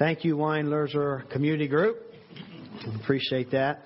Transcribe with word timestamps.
Thank 0.00 0.24
you, 0.24 0.34
Wine 0.34 0.72
Community 1.30 1.68
Group. 1.68 1.98
Appreciate 3.02 3.50
that. 3.50 3.84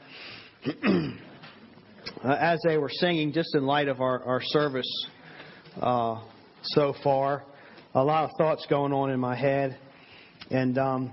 uh, 0.65 2.37
as 2.39 2.61
they 2.65 2.79
were 2.79 2.89
singing, 2.89 3.33
just 3.33 3.53
in 3.57 3.67
light 3.67 3.89
of 3.89 4.01
our, 4.01 4.23
our 4.23 4.41
service 4.41 5.09
uh, 5.83 6.23
so 6.63 6.95
far, 7.03 7.43
a 7.97 8.05
lot 8.05 8.31
of 8.31 8.31
thoughts 8.39 8.65
going 8.71 8.93
on 8.93 9.11
in 9.11 9.19
my 9.19 9.35
head. 9.35 9.77
And, 10.53 10.79
um, 10.79 11.13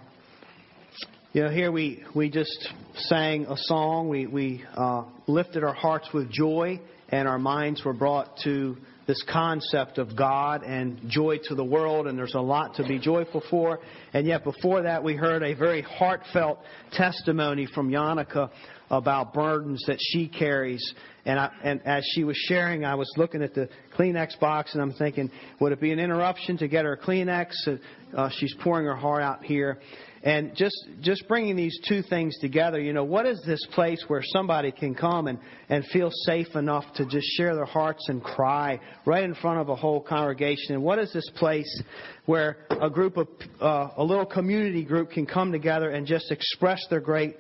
you 1.34 1.42
know, 1.42 1.50
here 1.50 1.72
we, 1.72 2.04
we 2.14 2.30
just 2.30 2.70
sang 2.94 3.48
a 3.48 3.58
song. 3.58 4.08
We, 4.08 4.28
we 4.28 4.64
uh, 4.78 5.06
lifted 5.26 5.64
our 5.64 5.74
hearts 5.74 6.10
with 6.14 6.32
joy, 6.32 6.80
and 7.10 7.28
our 7.28 7.40
minds 7.40 7.84
were 7.84 7.94
brought 7.94 8.38
to 8.44 8.78
this 9.08 9.24
concept 9.32 9.98
of 9.98 10.16
God 10.16 10.64
and 10.64 11.00
joy 11.08 11.38
to 11.46 11.56
the 11.56 11.64
world, 11.64 12.08
and 12.08 12.18
there's 12.18 12.36
a 12.36 12.42
lot 12.42 12.76
to 12.76 12.84
be 12.84 13.00
joyful 13.00 13.44
for. 13.50 13.80
And 14.14 14.28
yet, 14.28 14.44
before 14.44 14.84
that, 14.84 15.04
we 15.04 15.16
heard 15.16 15.44
a 15.44 15.54
very 15.54 15.82
heartfelt 15.82 16.60
testimony 16.92 17.68
from 17.74 17.90
Yannicka 17.90 18.50
about 18.90 19.34
burdens 19.34 19.84
that 19.88 19.98
she 20.00 20.28
carries. 20.28 20.94
And, 21.26 21.40
I, 21.40 21.50
and 21.64 21.82
as 21.86 22.04
she 22.14 22.24
was 22.24 22.38
sharing, 22.48 22.84
I 22.84 22.96
was 22.96 23.12
looking 23.18 23.42
at 23.42 23.54
the 23.54 23.70
Kleenex 23.98 24.40
box, 24.40 24.74
and 24.74 24.82
I'm 24.82 24.94
thinking, 24.94 25.32
would 25.60 25.72
it 25.72 25.80
be 25.80 25.92
an 25.92 26.00
interruption 26.00 26.58
to 26.58 26.68
get 26.68 26.86
her 26.86 26.94
a 26.94 26.98
Kleenex? 26.98 27.80
Uh, 28.16 28.30
she's 28.38 28.54
pouring 28.62 28.86
her 28.86 28.96
heart 28.96 29.24
out 29.24 29.44
here. 29.44 29.80
And 30.24 30.56
just 30.56 30.76
just 31.02 31.28
bringing 31.28 31.56
these 31.56 31.80
two 31.88 32.04
things 32.04 32.38
together, 32.40 32.80
you 32.80 32.94
know, 32.94 33.04
what 33.04 33.26
is 33.26 33.42
this 33.44 33.66
place 33.74 34.04
where 34.08 34.22
somebody 34.24 34.72
can 34.72 34.94
come 34.94 35.26
and, 35.26 35.40
and 35.68 35.84
feel 35.86 36.12
safe 36.26 36.56
enough 36.56 36.86
to 36.96 37.06
just 37.08 37.26
share 37.38 37.56
their 37.56 37.66
hearts 37.66 38.08
and 38.08 38.24
cry 38.24 38.80
right 39.06 39.24
in 39.24 39.34
front 39.34 39.60
of 39.60 39.70
a 39.70 39.76
whole 39.76 40.00
congregation? 40.00 40.76
And 40.76 40.84
what 40.84 41.00
is 41.00 41.12
this 41.12 41.28
place 41.38 41.82
where 42.28 42.58
a 42.70 42.90
group 42.90 43.18
of 43.18 43.28
uh, 43.60 43.90
a 43.98 44.04
little 44.04 44.28
community 44.28 44.84
group 44.84 45.10
can 45.10 45.26
come 45.26 45.52
together 45.52 45.90
and 45.90 46.06
just 46.06 46.32
express 46.32 46.80
their 46.92 47.02
great 47.02 47.36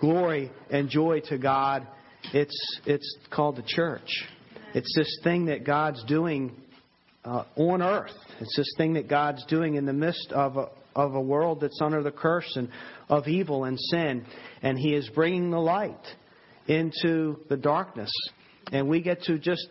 glory 0.00 0.50
and 0.70 0.88
joy 0.88 1.20
to 1.28 1.36
God? 1.36 1.86
It's 2.32 2.80
it's 2.86 3.18
called 3.30 3.56
the 3.56 3.64
church. 3.66 4.08
It's 4.74 4.94
this 4.96 5.18
thing 5.22 5.46
that 5.46 5.64
God's 5.64 6.02
doing 6.04 6.56
uh, 7.26 7.44
on 7.56 7.82
earth. 7.82 8.10
It's 8.40 8.56
this 8.56 8.72
thing 8.78 8.94
that 8.94 9.06
God's 9.06 9.44
doing 9.46 9.74
in 9.74 9.84
the 9.84 9.92
midst 9.92 10.32
of 10.32 10.56
a, 10.56 10.68
of 10.94 11.14
a 11.14 11.20
world 11.20 11.60
that's 11.60 11.80
under 11.80 12.02
the 12.02 12.10
curse 12.10 12.50
and 12.56 12.68
of 13.08 13.28
evil 13.28 13.64
and 13.64 13.78
sin. 13.78 14.24
And 14.62 14.78
He 14.78 14.94
is 14.94 15.08
bringing 15.14 15.50
the 15.50 15.60
light 15.60 16.06
into 16.66 17.40
the 17.48 17.56
darkness. 17.56 18.10
And 18.70 18.88
we 18.88 19.02
get 19.02 19.22
to 19.24 19.38
just 19.38 19.66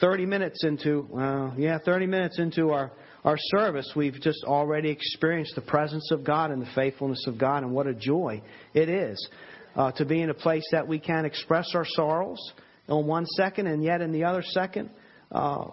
30 0.00 0.26
minutes 0.26 0.64
into, 0.64 1.06
well, 1.08 1.54
yeah, 1.56 1.78
30 1.84 2.06
minutes 2.06 2.38
into 2.38 2.70
our, 2.70 2.90
our 3.24 3.36
service, 3.38 3.90
we've 3.94 4.20
just 4.20 4.44
already 4.44 4.90
experienced 4.90 5.54
the 5.54 5.62
presence 5.62 6.10
of 6.10 6.24
God 6.24 6.50
and 6.50 6.60
the 6.60 6.70
faithfulness 6.74 7.24
of 7.26 7.38
God, 7.38 7.62
and 7.62 7.72
what 7.72 7.86
a 7.86 7.94
joy 7.94 8.42
it 8.74 8.88
is 8.88 9.28
uh, 9.76 9.92
to 9.92 10.04
be 10.04 10.20
in 10.20 10.30
a 10.30 10.34
place 10.34 10.64
that 10.72 10.86
we 10.86 10.98
can 10.98 11.24
express 11.24 11.74
our 11.74 11.86
sorrows 11.86 12.52
on 12.88 13.06
one 13.06 13.26
second, 13.26 13.68
and 13.68 13.82
yet 13.82 14.00
in 14.00 14.12
the 14.12 14.24
other 14.24 14.42
second, 14.42 14.90
uh, 15.30 15.70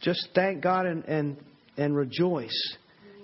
just 0.00 0.28
thank 0.34 0.62
God 0.62 0.86
and, 0.86 1.04
and, 1.04 1.36
and 1.76 1.94
rejoice 1.94 2.76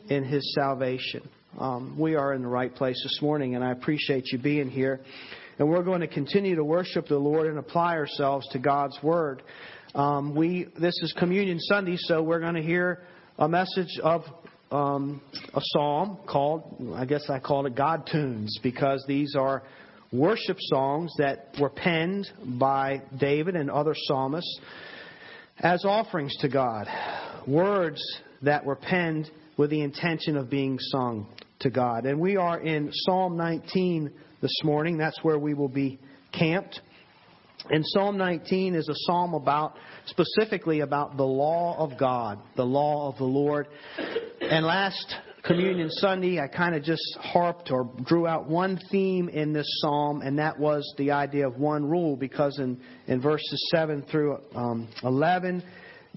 in 0.09 0.25
His 0.25 0.55
salvation. 0.55 1.29
Um, 1.59 1.99
we 1.99 2.15
are 2.15 2.35
in 2.35 2.43
the 2.43 2.49
right 2.49 2.75
place 2.75 3.01
this 3.03 3.21
morning, 3.21 3.55
and 3.55 3.65
I 3.65 3.73
appreciate 3.73 4.33
you 4.33 4.39
being 4.39 4.71
here. 4.71 5.01
And 5.59 5.69
we're 5.69 5.83
going 5.83 6.01
to 6.01 6.07
continue 6.07 6.55
to 6.57 6.65
worship 6.65 7.09
the 7.09 7.19
Lord 7.19 7.47
and 7.47 7.59
apply 7.59 7.95
ourselves 7.95 8.47
to 8.53 8.59
God's 8.59 8.99
Word. 9.03 9.43
Um, 9.95 10.35
we 10.35 10.67
this 10.79 10.95
is 11.03 11.15
Communion 11.19 11.59
Sunday, 11.61 11.97
so 11.97 12.23
we're 12.23 12.41
going 12.41 12.55
to 12.55 12.63
hear 12.63 13.03
a 13.39 13.49
message 13.49 13.99
of 14.03 14.23
um, 14.71 15.21
a 15.55 15.61
psalm 15.63 16.19
called, 16.29 16.95
I 16.95 17.07
guess 17.07 17.29
I 17.31 17.39
call 17.39 17.67
it 17.67 17.75
God 17.75 18.09
tunes, 18.11 18.59
because 18.63 19.05
these 19.09 19.35
are 19.35 19.63
worship 20.13 20.59
songs 20.61 21.13
that 21.19 21.55
were 21.61 21.71
penned 21.71 22.29
by 22.59 23.03
David 23.19 23.57
and 23.57 23.71
other 23.71 23.95
psalmists 23.95 24.61
as 25.59 25.85
offerings 25.85 26.37
to 26.41 26.49
God. 26.49 26.87
Words 27.47 28.03
that 28.43 28.65
were 28.65 28.77
penned 28.77 29.31
with 29.59 29.69
the 29.71 29.83
intention 29.83 30.39
of 30.39 30.49
being 30.49 30.79
sung 30.79 31.27
to 31.61 31.69
God. 31.69 32.07
And 32.07 32.19
we 32.19 32.37
are 32.37 32.59
in 32.61 32.91
Psalm 32.93 33.37
19 33.37 34.11
this 34.41 34.57
morning. 34.63 34.97
That's 34.97 35.19
where 35.23 35.39
we 35.39 35.53
will 35.53 35.69
be 35.69 35.99
camped. 36.33 36.81
And 37.69 37.85
Psalm 37.89 38.17
19 38.17 38.77
is 38.77 38.89
a 38.89 38.95
psalm 38.95 39.35
about, 39.35 39.75
specifically 40.07 40.81
about 40.81 41.17
the 41.17 41.25
law 41.25 41.77
of 41.77 41.99
God, 41.99 42.39
the 42.57 42.65
law 42.65 43.11
of 43.11 43.19
the 43.19 43.25
Lord. 43.25 43.67
And 44.41 44.65
last 44.65 45.17
Communion 45.43 45.91
Sunday, 45.91 46.39
I 46.39 46.47
kind 46.47 46.75
of 46.75 46.85
just 46.85 47.03
harped 47.21 47.71
or 47.73 47.91
drew 48.05 48.27
out 48.27 48.49
one 48.49 48.79
theme 48.91 49.29
in 49.29 49.53
this 49.53 49.67
psalm, 49.81 50.23
and 50.23 50.39
that 50.39 50.59
was 50.59 50.85
the 50.99 51.11
idea 51.11 51.49
of 51.49 51.59
one 51.59 51.85
rule, 51.85 52.17
because 52.17 52.59
in, 52.59 52.81
in 53.07 53.21
verses 53.21 53.69
7 53.75 54.05
through 54.11 54.39
um, 54.55 54.89
11, 55.03 55.63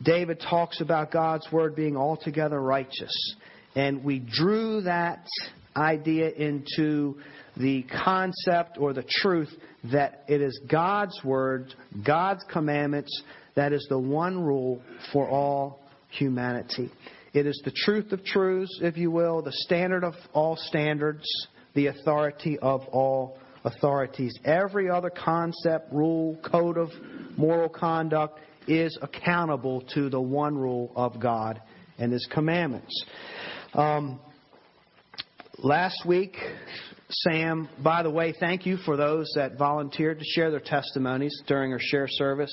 David 0.04 0.40
talks 0.40 0.82
about 0.82 1.12
God's 1.12 1.52
word 1.52 1.76
being 1.76 1.96
altogether 1.96 2.60
righteous. 2.60 3.36
And 3.76 4.04
we 4.04 4.20
drew 4.20 4.82
that 4.82 5.26
idea 5.76 6.30
into 6.30 7.18
the 7.58 7.84
concept 7.84 8.78
or 8.80 8.94
the 8.94 9.06
truth 9.08 9.50
that 9.92 10.24
it 10.28 10.42
is 10.42 10.60
God's 10.70 11.20
word, 11.24 11.74
God's 12.06 12.44
commandments, 12.52 13.22
that 13.56 13.74
is 13.74 13.86
the 13.90 14.00
one 14.00 14.42
rule 14.42 14.82
for 15.12 15.30
all 15.30 15.80
humanity. 16.10 16.92
It 17.34 17.46
is 17.46 17.62
the 17.64 17.72
truth 17.72 18.12
of 18.12 18.24
truths, 18.24 18.80
if 18.82 18.98
you 18.98 19.12
will, 19.12 19.42
the 19.42 19.54
standard 19.54 20.04
of 20.04 20.14
all 20.34 20.58
standards, 20.58 21.26
the 21.74 21.88
authority 21.88 22.60
of 22.60 22.82
all 22.92 23.38
authorities. 23.64 24.38
Every 24.44 24.90
other 24.90 25.10
concept, 25.10 25.94
rule, 25.94 26.38
code 26.44 26.78
of 26.78 26.90
moral 27.38 27.70
conduct 27.70 28.40
is 28.68 28.98
accountable 29.02 29.82
to 29.94 30.10
the 30.10 30.22
one 30.22 30.56
rule 30.56 30.92
of 30.96 31.20
God 31.20 31.62
and 31.98 32.12
His 32.12 32.28
commandments. 32.32 33.06
Um, 33.74 34.20
last 35.60 36.06
week, 36.06 36.36
Sam, 37.10 37.68
by 37.84 38.04
the 38.04 38.10
way, 38.10 38.34
thank 38.40 38.66
you 38.66 38.78
for 38.78 38.96
those 38.96 39.32
that 39.36 39.58
volunteered 39.58 40.20
to 40.20 40.26
share 40.26 40.50
their 40.50 40.62
testimonies 40.62 41.42
during 41.46 41.74
our 41.74 41.80
share 41.80 42.08
service. 42.08 42.52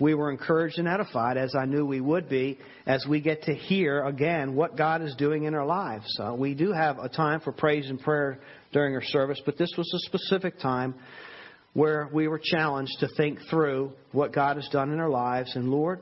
We 0.00 0.14
were 0.14 0.30
encouraged 0.30 0.78
and 0.78 0.88
edified, 0.88 1.36
as 1.36 1.54
I 1.54 1.66
knew 1.66 1.84
we 1.84 2.00
would 2.00 2.28
be, 2.28 2.58
as 2.86 3.04
we 3.06 3.20
get 3.20 3.42
to 3.44 3.54
hear 3.54 4.04
again 4.04 4.54
what 4.54 4.76
God 4.76 5.02
is 5.02 5.14
doing 5.16 5.44
in 5.44 5.54
our 5.54 5.66
lives. 5.66 6.18
Uh, 6.18 6.34
we 6.34 6.54
do 6.54 6.72
have 6.72 6.98
a 6.98 7.08
time 7.08 7.40
for 7.40 7.52
praise 7.52 7.90
and 7.90 8.00
prayer 8.00 8.40
during 8.72 8.94
our 8.94 9.02
service, 9.02 9.40
but 9.44 9.58
this 9.58 9.72
was 9.76 9.92
a 9.92 9.98
specific 10.06 10.58
time 10.58 10.94
where 11.78 12.08
we 12.12 12.26
were 12.26 12.40
challenged 12.42 12.98
to 12.98 13.06
think 13.16 13.38
through 13.48 13.92
what 14.10 14.32
God 14.32 14.56
has 14.56 14.68
done 14.72 14.90
in 14.90 14.98
our 14.98 15.08
lives. 15.08 15.54
And 15.54 15.70
Lord, 15.70 16.00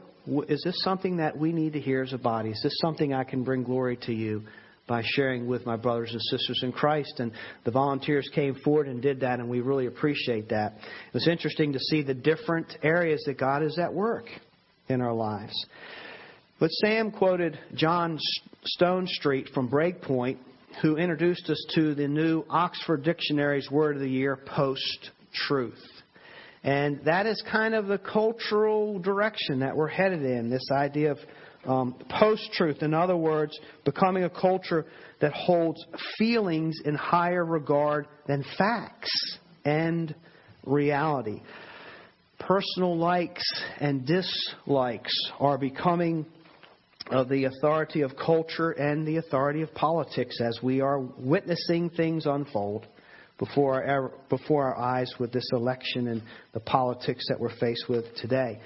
is 0.49 0.63
this 0.65 0.83
something 0.83 1.19
that 1.19 1.37
we 1.37 1.53
need 1.53 1.75
to 1.75 1.81
hear 1.81 2.03
as 2.03 2.15
a 2.15 2.19
body? 2.19 2.49
Is 2.49 2.61
this 2.63 2.79
something 2.81 3.13
I 3.13 3.25
can 3.25 3.45
bring 3.45 3.63
glory 3.63 3.99
to 4.07 4.13
you 4.15 4.45
by 4.89 5.03
sharing 5.05 5.47
with 5.47 5.67
my 5.67 5.77
brothers 5.77 6.13
and 6.13 6.23
sisters 6.23 6.61
in 6.63 6.73
Christ? 6.73 7.21
And 7.21 7.31
the 7.67 7.73
volunteers 7.73 8.27
came 8.35 8.55
forward 8.55 8.89
and 8.89 9.03
did 9.03 9.21
that, 9.21 9.39
and 9.39 9.51
we 9.51 9.61
really 9.61 9.85
appreciate 9.85 10.49
that. 10.49 10.77
It 10.79 11.13
was 11.15 11.29
interesting 11.29 11.75
to 11.75 11.79
see 11.79 12.01
the 12.03 12.15
different 12.15 12.75
areas 12.83 13.23
that 13.27 13.39
God 13.39 13.63
is 13.63 13.79
at 13.79 13.93
work 13.93 14.29
in 14.89 15.03
our 15.03 15.13
lives. 15.13 15.67
But 16.59 16.71
Sam 16.71 17.11
quoted 17.11 17.59
John 17.75 18.19
Stonestreet 18.81 19.53
from 19.53 19.69
Breakpoint, 19.69 20.39
who 20.81 20.97
introduced 20.97 21.51
us 21.51 21.63
to 21.75 21.95
the 21.95 22.09
new 22.09 22.47
Oxford 22.49 23.03
Dictionary's 23.03 23.71
Word 23.71 23.97
of 23.97 24.01
the 24.01 24.09
Year, 24.09 24.37
post 24.37 25.11
truth. 25.47 25.83
And 26.65 27.01
that 27.05 27.27
is 27.27 27.43
kind 27.51 27.75
of 27.75 27.87
the 27.87 27.99
cultural 27.99 28.99
direction 28.99 29.61
that 29.61 29.77
we're 29.77 29.87
headed 29.87 30.23
in 30.23 30.51
this 30.51 30.69
idea 30.73 31.13
of 31.13 31.19
um, 31.65 31.95
post 32.19 32.51
truth. 32.53 32.83
In 32.83 32.95
other 32.95 33.17
words, 33.17 33.59
becoming 33.85 34.25
a 34.25 34.31
culture 34.31 34.87
that 35.21 35.33
holds 35.33 35.85
feelings 36.19 36.77
in 36.85 36.95
higher 36.95 37.45
regard 37.45 38.09
than 38.27 38.45
facts 38.59 39.39
and 39.65 40.15
reality. 40.65 41.41
Personal 42.41 42.97
likes 42.97 43.45
and 43.79 44.07
dislikes 44.07 45.15
are 45.39 45.59
becoming 45.59 46.27
uh, 47.11 47.25
the 47.25 47.45
authority 47.45 48.03
of 48.03 48.13
culture 48.17 48.73
and 48.73 49.07
the 49.07 49.17
authority 49.17 49.63
of 49.63 49.73
politics 49.75 50.41
as 50.41 50.59
we 50.63 50.81
are 50.81 51.01
witnessing 51.01 51.91
things 51.91 52.27
unfold 52.27 52.87
before 53.39 53.85
our, 53.85 54.13
before 54.29 54.65
our 54.65 54.79
eyes 54.79 55.13
with 55.19 55.33
this 55.33 55.49
election 55.53 56.09
and 56.09 56.23
the 56.55 56.61
politics 56.61 57.27
that 57.29 57.39
we're 57.39 57.55
faced 57.59 57.89
with 57.89 58.05
today. 58.17 58.61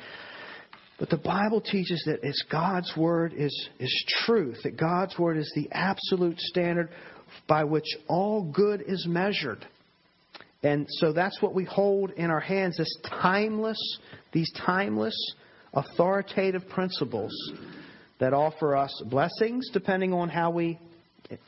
But 0.99 1.09
the 1.09 1.17
Bible 1.17 1.61
teaches 1.61 2.03
that 2.07 2.21
it's 2.23 2.45
God's 2.51 2.93
word 2.97 3.33
is, 3.35 3.69
is 3.79 4.05
truth, 4.27 4.59
that 4.65 4.77
God's 4.77 5.19
word 5.19 5.39
is 5.39 5.51
the 5.57 5.69
absolute 5.73 6.39
standard 6.39 6.91
by 7.49 7.65
which 7.65 7.87
all 8.07 8.43
good 8.43 8.85
is 8.87 9.07
measured. 9.09 9.67
And 10.63 10.87
so 10.89 11.13
that's 11.13 11.41
what 11.41 11.55
we 11.55 11.65
hold 11.65 12.11
in 12.11 12.31
our 12.31 12.41
hands, 12.41 12.77
this 12.77 12.95
timeless, 13.23 13.79
these 14.33 14.53
timeless, 14.67 15.17
authoritative 15.73 16.69
principles 16.69 17.33
that 18.19 18.35
offer 18.35 18.77
us 18.77 19.03
blessings 19.07 19.71
depending 19.73 20.13
on 20.13 20.29
how 20.29 20.51
we 20.51 20.79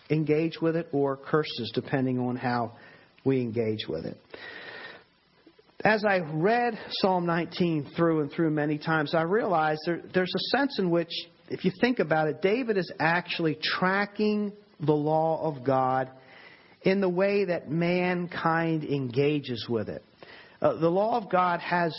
engage 0.09 0.61
with 0.63 0.77
it 0.77 0.89
or 0.93 1.17
curses, 1.17 1.71
depending 1.75 2.19
on 2.19 2.37
how 2.37 2.73
we 3.25 3.41
engage 3.41 3.87
with 3.89 4.05
it. 4.05 4.19
As 5.85 6.05
I 6.05 6.19
read 6.19 6.79
Psalm 6.91 7.27
19 7.27 7.91
through 7.97 8.21
and 8.21 8.31
through 8.31 8.51
many 8.51 8.79
times, 8.79 9.15
I 9.15 9.23
realized 9.23 9.81
there, 9.85 10.01
there's 10.15 10.33
a 10.35 10.57
sense 10.57 10.79
in 10.79 10.91
which, 10.91 11.11
if 11.49 11.65
you 11.65 11.73
think 11.81 11.99
about 11.99 12.29
it, 12.29 12.41
David 12.41 12.77
is 12.77 12.91
actually 13.01 13.59
tracking 13.61 14.53
the 14.79 14.93
law 14.93 15.43
of 15.43 15.65
God 15.65 16.09
in 16.83 17.01
the 17.01 17.09
way 17.09 17.47
that 17.47 17.71
mankind 17.71 18.85
engages 18.85 19.67
with 19.69 19.89
it. 19.89 20.05
Uh, 20.61 20.75
the 20.75 20.89
law 20.89 21.17
of 21.17 21.29
God 21.31 21.61
has 21.61 21.93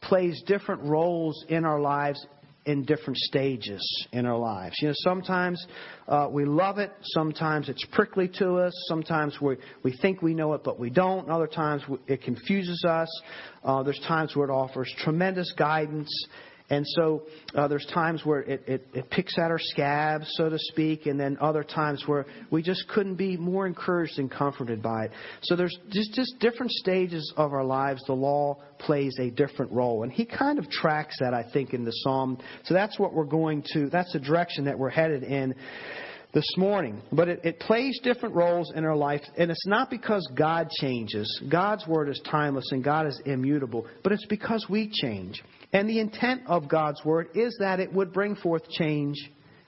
plays 0.00 0.42
different 0.46 0.82
roles 0.82 1.44
in 1.48 1.64
our 1.64 1.80
lives 1.80 2.24
in 2.66 2.84
different 2.84 3.18
stages 3.18 4.06
in 4.12 4.26
our 4.26 4.38
lives. 4.38 4.76
You 4.80 4.88
know, 4.88 4.94
sometimes 4.98 5.66
uh, 6.08 6.28
we 6.30 6.44
love 6.44 6.78
it, 6.78 6.92
sometimes 7.02 7.68
it's 7.68 7.84
prickly 7.92 8.28
to 8.38 8.54
us, 8.56 8.72
sometimes 8.88 9.40
we, 9.40 9.56
we 9.82 9.96
think 9.96 10.22
we 10.22 10.34
know 10.34 10.54
it 10.54 10.62
but 10.64 10.78
we 10.78 10.90
don't, 10.90 11.28
other 11.28 11.46
times 11.46 11.82
it 12.06 12.22
confuses 12.22 12.84
us. 12.84 13.08
Uh, 13.62 13.82
there's 13.82 14.00
times 14.00 14.34
where 14.34 14.48
it 14.48 14.52
offers 14.52 14.92
tremendous 14.98 15.52
guidance 15.52 16.10
and 16.70 16.86
so 16.88 17.24
uh, 17.54 17.68
there's 17.68 17.86
times 17.92 18.24
where 18.24 18.40
it, 18.40 18.62
it, 18.66 18.88
it 18.94 19.10
picks 19.10 19.38
at 19.38 19.50
our 19.50 19.58
scabs, 19.58 20.26
so 20.36 20.48
to 20.48 20.58
speak, 20.58 21.04
and 21.04 21.20
then 21.20 21.36
other 21.40 21.62
times 21.62 22.04
where 22.06 22.24
we 22.50 22.62
just 22.62 22.88
couldn't 22.88 23.16
be 23.16 23.36
more 23.36 23.66
encouraged 23.66 24.18
and 24.18 24.30
comforted 24.30 24.82
by 24.82 25.04
it. 25.04 25.10
So 25.42 25.56
there's 25.56 25.76
just, 25.90 26.14
just 26.14 26.38
different 26.38 26.72
stages 26.72 27.34
of 27.36 27.52
our 27.52 27.64
lives. 27.64 28.02
The 28.06 28.14
law 28.14 28.60
plays 28.78 29.14
a 29.20 29.28
different 29.30 29.72
role. 29.72 30.04
And 30.04 30.12
he 30.12 30.24
kind 30.24 30.58
of 30.58 30.70
tracks 30.70 31.16
that, 31.20 31.34
I 31.34 31.44
think, 31.52 31.74
in 31.74 31.84
the 31.84 31.92
psalm. 31.92 32.38
So 32.64 32.72
that's 32.72 32.98
what 32.98 33.12
we're 33.12 33.24
going 33.24 33.62
to, 33.74 33.90
that's 33.90 34.14
the 34.14 34.20
direction 34.20 34.64
that 34.64 34.78
we're 34.78 34.88
headed 34.88 35.22
in 35.22 35.54
this 36.34 36.52
morning. 36.56 37.00
But 37.12 37.28
it, 37.28 37.40
it, 37.44 37.60
plays 37.60 37.98
different 38.02 38.34
roles 38.34 38.72
in 38.74 38.84
our 38.84 38.96
life, 38.96 39.22
and 39.38 39.50
it's 39.50 39.66
not 39.66 39.88
because 39.88 40.28
God 40.36 40.68
changes. 40.80 41.42
God's 41.50 41.86
word 41.86 42.08
is 42.08 42.20
timeless 42.28 42.70
and 42.72 42.82
God 42.82 43.06
is 43.06 43.20
immutable, 43.24 43.86
but 44.02 44.12
it's 44.12 44.26
because 44.26 44.66
we 44.68 44.90
change. 44.92 45.42
And 45.72 45.88
the 45.88 45.98
intent 45.98 46.42
of 46.46 46.68
God's 46.68 47.04
Word 47.04 47.30
is 47.34 47.56
that 47.58 47.80
it 47.80 47.92
would 47.92 48.12
bring 48.12 48.36
forth 48.36 48.62
change 48.70 49.16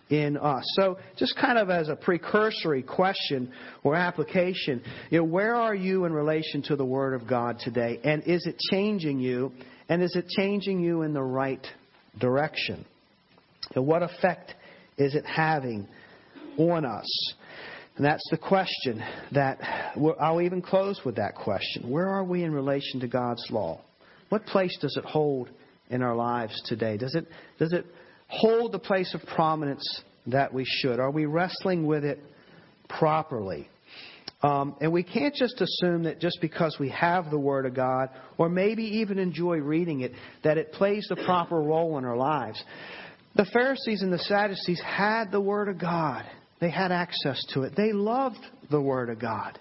in 0.09 0.37
us. 0.37 0.63
So, 0.77 0.99
just 1.17 1.37
kind 1.37 1.59
of 1.59 1.69
as 1.69 1.89
a 1.89 1.97
precursory 1.97 2.85
question 2.85 3.53
or 3.83 3.97
application, 3.97 4.83
you 5.11 5.19
know, 5.19 5.25
where 5.25 5.57
are 5.57 5.75
you 5.75 6.05
in 6.05 6.13
relation 6.13 6.63
to 6.63 6.77
the 6.77 6.85
Word 6.85 7.21
of 7.21 7.27
God 7.29 7.59
today? 7.59 7.99
And 8.05 8.23
is 8.23 8.47
it 8.47 8.57
changing 8.71 9.19
you? 9.19 9.53
And 9.89 10.01
is 10.01 10.15
it 10.15 10.29
changing 10.29 10.81
you 10.81 11.03
in 11.03 11.13
the 11.13 11.23
right 11.23 11.67
direction? 12.19 12.87
And 13.75 13.85
what 13.85 14.03
effect 14.05 14.55
is 14.97 15.17
it 15.17 15.27
having 15.27 15.89
on 16.59 16.85
us? 16.85 17.35
And 17.97 18.05
that's 18.05 18.27
the 18.31 18.37
question 18.37 19.03
that 19.33 19.59
I'll 20.21 20.43
even 20.43 20.61
close 20.61 21.01
with 21.05 21.17
that 21.17 21.35
question. 21.35 21.89
Where 21.89 22.09
are 22.09 22.25
we 22.25 22.45
in 22.45 22.53
relation 22.53 23.01
to 23.01 23.09
God's 23.09 23.47
law? 23.51 23.81
What 24.29 24.45
place 24.47 24.77
does 24.81 24.97
it 24.97 25.05
hold 25.05 25.49
in 25.89 26.03
our 26.03 26.15
lives 26.15 26.61
today? 26.67 26.97
Does 26.99 27.15
it, 27.15 27.27
does 27.59 27.73
it 27.73 27.87
hold 28.29 28.73
the 28.73 28.79
place 28.79 29.15
of 29.15 29.23
prominence 29.35 30.03
that 30.27 30.53
we 30.53 30.65
should? 30.67 30.99
Are 30.99 31.11
we 31.11 31.25
wrestling 31.25 31.87
with 31.87 32.05
it 32.05 32.21
properly? 32.89 33.69
Um, 34.43 34.77
and 34.81 34.93
we 34.93 35.03
can't 35.03 35.35
just 35.35 35.61
assume 35.61 36.03
that 36.03 36.21
just 36.21 36.39
because 36.43 36.77
we 36.79 36.91
have 36.91 37.31
the 37.31 37.39
Word 37.39 37.65
of 37.65 37.75
God, 37.75 38.11
or 38.37 38.51
maybe 38.51 38.85
even 38.99 39.19
enjoy 39.19 39.59
reading 39.59 40.01
it, 40.01 40.13
that 40.45 40.59
it 40.59 40.73
plays 40.73 41.07
the 41.09 41.17
proper 41.17 41.57
role 41.57 41.97
in 41.97 42.05
our 42.05 42.17
lives. 42.17 42.63
The 43.35 43.47
Pharisees 43.47 44.03
and 44.03 44.13
the 44.13 44.19
Sadducees 44.19 44.81
had 44.85 45.31
the 45.31 45.41
Word 45.41 45.69
of 45.69 45.79
God. 45.79 46.25
They 46.61 46.71
had 46.71 46.93
access 46.93 47.43
to 47.53 47.63
it. 47.63 47.75
They 47.77 47.93
loved 47.93 48.45
the 48.71 48.81
Word 48.81 49.11
of 49.11 49.19
God. 49.19 49.59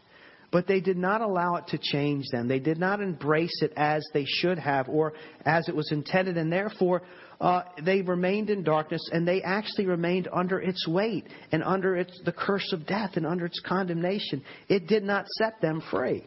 But 0.51 0.67
they 0.67 0.79
did 0.79 0.95
not 0.95 1.21
allow 1.21 1.55
it 1.55 1.67
to 1.67 1.77
change 1.77 2.25
them. 2.31 2.47
They 2.47 2.59
did 2.59 2.77
not 2.77 3.01
embrace 3.01 3.61
it 3.61 3.73
as 3.75 4.07
they 4.13 4.23
should 4.25 4.57
have 4.57 4.87
or 4.87 5.13
as 5.45 5.67
it 5.67 5.75
was 5.75 5.91
intended, 5.91 6.37
and 6.37 6.49
therefore 6.49 7.01
uh, 7.41 7.63
they 7.83 8.01
remained 8.01 8.49
in 8.49 8.63
darkness 8.63 9.01
and 9.11 9.27
they 9.27 9.41
actually 9.41 9.87
remained 9.87 10.29
under 10.31 10.59
its 10.59 10.87
weight 10.87 11.25
and 11.51 11.61
under 11.63 11.97
its, 11.97 12.17
the 12.23 12.31
curse 12.31 12.71
of 12.71 12.87
death 12.87 13.17
and 13.17 13.25
under 13.25 13.45
its 13.45 13.59
condemnation. 13.59 14.41
It 14.69 14.87
did 14.87 15.03
not 15.03 15.25
set 15.37 15.59
them 15.61 15.83
free. 15.91 16.25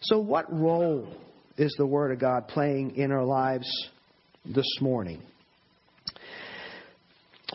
So, 0.00 0.18
what 0.18 0.52
role 0.52 1.14
is 1.56 1.72
the 1.78 1.86
Word 1.86 2.10
of 2.10 2.18
God 2.18 2.48
playing 2.48 2.96
in 2.96 3.12
our 3.12 3.24
lives 3.24 3.70
this 4.44 4.66
morning? 4.80 5.22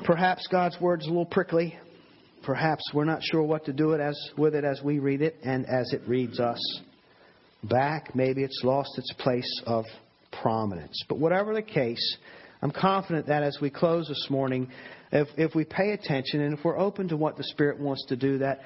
Perhaps 0.06 0.48
God's 0.50 0.80
Word 0.80 1.02
is 1.02 1.08
a 1.08 1.10
little 1.10 1.26
prickly 1.26 1.78
perhaps 2.48 2.82
we're 2.94 3.04
not 3.04 3.22
sure 3.22 3.44
what 3.44 3.66
to 3.66 3.74
do 3.74 3.92
it 3.92 4.00
as, 4.00 4.18
with 4.38 4.56
it 4.56 4.64
as 4.64 4.82
we 4.82 5.00
read 5.00 5.22
it 5.22 5.36
and 5.44 5.66
as 5.66 5.92
it 5.92 6.02
reads 6.08 6.40
us 6.40 6.80
back. 7.66 8.16
Maybe 8.16 8.42
it's 8.42 8.62
lost 8.64 8.98
its 8.98 9.12
place 9.20 9.62
of 9.66 9.84
prominence. 10.42 11.04
But 11.10 11.20
whatever 11.20 11.54
the 11.54 11.62
case, 11.62 12.18
I'm 12.62 12.72
confident 12.72 13.28
that 13.28 13.44
as 13.44 13.58
we 13.62 13.70
close 13.70 14.08
this 14.08 14.28
morning, 14.30 14.70
if, 15.12 15.28
if 15.36 15.56
we 15.56 15.66
pay 15.66 15.92
attention 15.92 16.40
and 16.40 16.58
if 16.58 16.64
we're 16.64 16.80
open 16.80 17.10
to 17.10 17.18
what 17.18 17.36
the 17.36 17.44
Spirit 17.44 17.82
wants 17.82 18.06
to 18.06 18.16
do, 18.16 18.38
that 18.38 18.62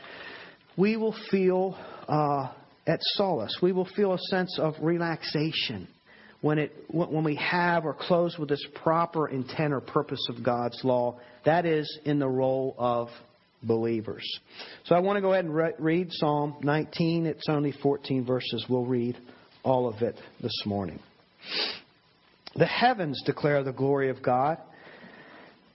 we 0.78 0.96
will 0.96 1.16
feel 1.32 1.76
uh, 2.08 2.52
at 2.86 3.00
solace. 3.16 3.58
We 3.64 3.72
will 3.72 3.90
feel 3.96 4.14
a 4.14 4.20
sense 4.30 4.60
of 4.60 4.76
relaxation 4.80 5.88
when, 6.42 6.60
it, 6.60 6.72
when 6.90 7.24
we 7.24 7.36
have 7.38 7.86
or 7.86 7.96
close 7.96 8.38
with 8.38 8.50
this 8.50 8.64
proper 8.84 9.28
intent 9.28 9.74
or 9.74 9.82
purpose 9.82 10.24
of 10.30 10.44
God's 10.44 10.80
law. 10.84 11.20
That 11.46 11.66
is 11.66 12.00
in 12.06 12.20
the 12.20 12.30
role 12.30 12.76
of 12.78 13.10
believers. 13.64 14.24
So 14.86 14.96
I 14.96 15.00
want 15.00 15.18
to 15.18 15.22
go 15.22 15.34
ahead 15.34 15.46
and 15.46 15.56
re- 15.56 15.74
read 15.80 16.08
Psalm 16.12 16.56
19. 16.62 17.26
It's 17.26 17.48
only 17.50 17.72
14 17.72 18.26
verses. 18.26 18.66
We'll 18.70 18.86
read 18.86 19.18
all 19.64 19.88
of 19.88 20.02
it 20.02 20.20
this 20.42 20.64
morning. 20.66 21.00
The 22.56 22.66
heavens 22.66 23.22
declare 23.26 23.64
the 23.64 23.72
glory 23.72 24.10
of 24.10 24.22
God, 24.22 24.58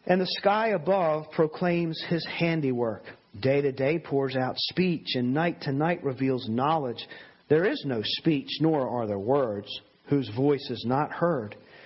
and 0.07 0.21
the 0.21 0.27
sky 0.27 0.69
above 0.69 1.31
proclaims 1.33 2.03
his 2.09 2.25
handiwork. 2.27 3.03
Day 3.41 3.61
to 3.61 3.73
day 3.73 3.99
pours 3.99 4.37
out 4.37 4.55
speech, 4.57 5.15
and 5.15 5.35
night 5.35 5.63
to 5.63 5.73
night 5.73 6.03
reveals 6.05 6.49
knowledge. 6.49 7.07
There 7.49 7.65
is 7.65 7.83
no 7.87 8.01
speech, 8.03 8.49
nor 8.61 8.89
are 8.89 9.07
there 9.07 9.19
words, 9.19 9.69
whose 10.09 10.29
voice 10.37 10.71
is 10.71 10.85
not 10.87 11.13
heard. 11.13 11.57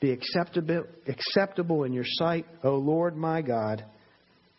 be 0.00 0.12
acceptable, 0.12 0.84
acceptable 1.06 1.84
in 1.84 1.92
your 1.92 2.04
sight, 2.06 2.46
O 2.64 2.76
Lord 2.76 3.16
my 3.16 3.42
God, 3.42 3.84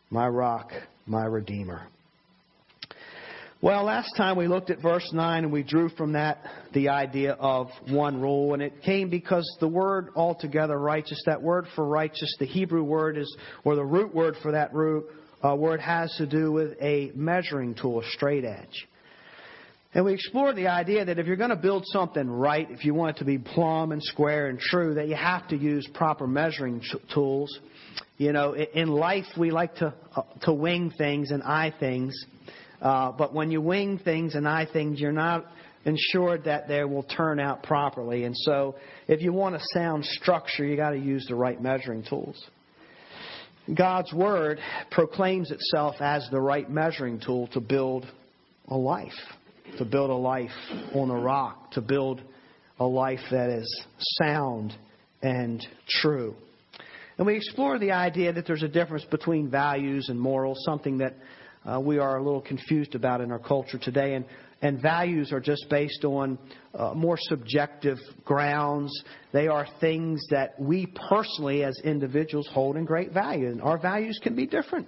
my 0.10 0.28
rock, 0.28 0.72
my 1.06 1.26
redeemer. 1.26 1.88
Well, 3.62 3.84
last 3.84 4.16
time 4.18 4.38
we 4.38 4.48
looked 4.48 4.72
at 4.72 4.82
verse 4.82 5.08
9 5.14 5.44
and 5.44 5.54
we 5.54 5.62
drew 5.62 5.90
from 5.90 6.14
that 6.14 6.44
the 6.74 6.90
idea 6.90 7.34
of 7.34 7.68
one 7.90 8.20
rule, 8.20 8.54
and 8.54 8.62
it 8.64 8.82
came 8.82 9.10
because 9.10 9.48
the 9.60 9.68
word 9.68 10.10
altogether 10.16 10.80
righteous, 10.80 11.22
that 11.28 11.44
word 11.44 11.68
for 11.76 11.86
righteous, 11.86 12.36
the 12.40 12.48
Hebrew 12.48 12.84
word 12.84 13.18
is, 13.18 13.36
or 13.64 13.76
the 13.76 13.86
root 13.86 14.16
word 14.16 14.36
for 14.42 14.54
that 14.54 14.74
root 14.74 15.06
uh, 15.44 15.56
it 15.56 15.80
has 15.80 16.14
to 16.18 16.26
do 16.26 16.52
with 16.52 16.74
a 16.82 17.12
measuring 17.16 17.76
tool, 17.76 18.02
a 18.02 18.06
straight 18.12 18.46
edge. 18.46 18.88
And 19.94 20.06
we 20.06 20.14
explored 20.14 20.56
the 20.56 20.68
idea 20.68 21.04
that 21.04 21.20
if 21.20 21.28
you're 21.28 21.36
going 21.36 21.50
to 21.50 21.56
build 21.58 21.84
something 21.88 22.30
right, 22.30 22.70
if 22.72 22.86
you 22.86 22.94
want 22.94 23.18
it 23.18 23.20
to 23.20 23.26
be 23.26 23.38
plumb 23.38 23.92
and 23.92 24.02
square 24.02 24.48
and 24.48 24.58
true, 24.58 24.94
that 24.94 25.10
you 25.10 25.16
have 25.16 25.48
to 25.50 25.58
use 25.58 25.88
proper 25.94 26.28
measuring 26.28 26.82
tools. 27.14 27.60
You 28.18 28.32
know, 28.32 28.54
in 28.56 28.88
life 28.88 29.26
we 29.38 29.52
like 29.52 29.76
to 29.76 29.94
uh, 30.16 30.22
to 30.44 30.54
wing 30.54 30.94
things 30.98 31.32
and 31.32 31.44
eye 31.44 31.74
things, 31.78 32.14
uh, 32.82 33.12
but 33.12 33.34
when 33.34 33.52
you 33.52 33.60
wing 33.60 34.00
things 34.00 34.36
and 34.36 34.48
eye 34.48 34.68
things, 34.72 35.00
you're 35.00 35.12
not 35.12 35.46
ensured 35.84 36.46
that 36.46 36.68
they 36.68 36.84
will 36.84 37.04
turn 37.04 37.40
out 37.40 37.64
properly. 37.64 38.24
And 38.24 38.38
so, 38.38 38.76
if 39.08 39.22
you 39.22 39.34
want 39.34 39.56
a 39.56 39.62
sound 39.74 40.06
structure, 40.06 40.64
you 40.64 40.78
got 40.78 40.92
to 40.92 41.00
use 41.00 41.26
the 41.28 41.36
right 41.36 41.62
measuring 41.62 42.04
tools. 42.04 42.42
God's 43.76 44.14
Word 44.14 44.60
proclaims 44.90 45.52
itself 45.52 45.96
as 46.00 46.28
the 46.32 46.40
right 46.40 46.70
measuring 46.70 47.20
tool 47.20 47.48
to 47.48 47.60
build 47.60 48.06
a 48.68 48.78
life, 48.78 49.12
to 49.78 49.86
build 49.86 50.10
a 50.10 50.16
life 50.16 50.50
on 50.94 51.10
a 51.10 51.16
rock, 51.16 51.72
to 51.72 51.82
build 51.82 52.22
a 52.80 52.86
life 52.86 53.20
that 53.32 53.50
is 53.50 53.86
sound 54.22 54.74
and 55.22 55.66
true. 55.88 56.36
And 57.18 57.28
we 57.28 57.36
explore 57.36 57.78
the 57.78 57.92
idea 57.92 58.34
that 58.34 58.48
there's 58.48 58.64
a 58.64 58.68
difference 58.68 59.06
between 59.06 59.50
values 59.50 60.10
and 60.10 60.20
morals, 60.20 60.62
something 60.66 60.98
that 61.00 61.16
uh, 61.64 61.80
we 61.80 62.00
are 62.00 62.18
a 62.18 62.24
little 62.24 62.42
confused 62.42 62.96
about 62.96 63.22
in 63.22 63.32
our 63.32 63.40
culture 63.40 63.78
today. 63.78 64.16
And 64.16 64.26
and 64.62 64.80
values 64.82 65.32
are 65.32 65.40
just 65.40 65.66
based 65.70 66.06
on 66.06 66.38
uh, 66.76 66.94
more 66.94 67.18
subjective 67.20 67.98
grounds. 68.24 68.92
They 69.34 69.48
are 69.48 69.68
things 69.80 70.24
that 70.30 70.60
we 70.60 70.88
personally, 71.10 71.64
as 71.64 71.80
individuals, 71.84 72.48
hold 72.52 72.78
in 72.78 72.86
great 72.86 73.12
value. 73.12 73.48
And 73.48 73.62
our 73.62 73.80
values 73.80 74.20
can 74.22 74.36
be 74.36 74.46
different 74.46 74.88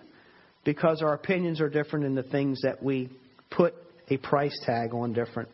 because 0.63 1.01
our 1.01 1.13
opinions 1.13 1.59
are 1.59 1.69
different 1.69 2.05
in 2.05 2.13
the 2.13 2.23
things 2.23 2.61
that 2.61 2.83
we 2.83 3.09
put 3.49 3.73
a 4.09 4.17
price 4.17 4.57
tag 4.65 4.93
on 4.93 5.13
different. 5.13 5.49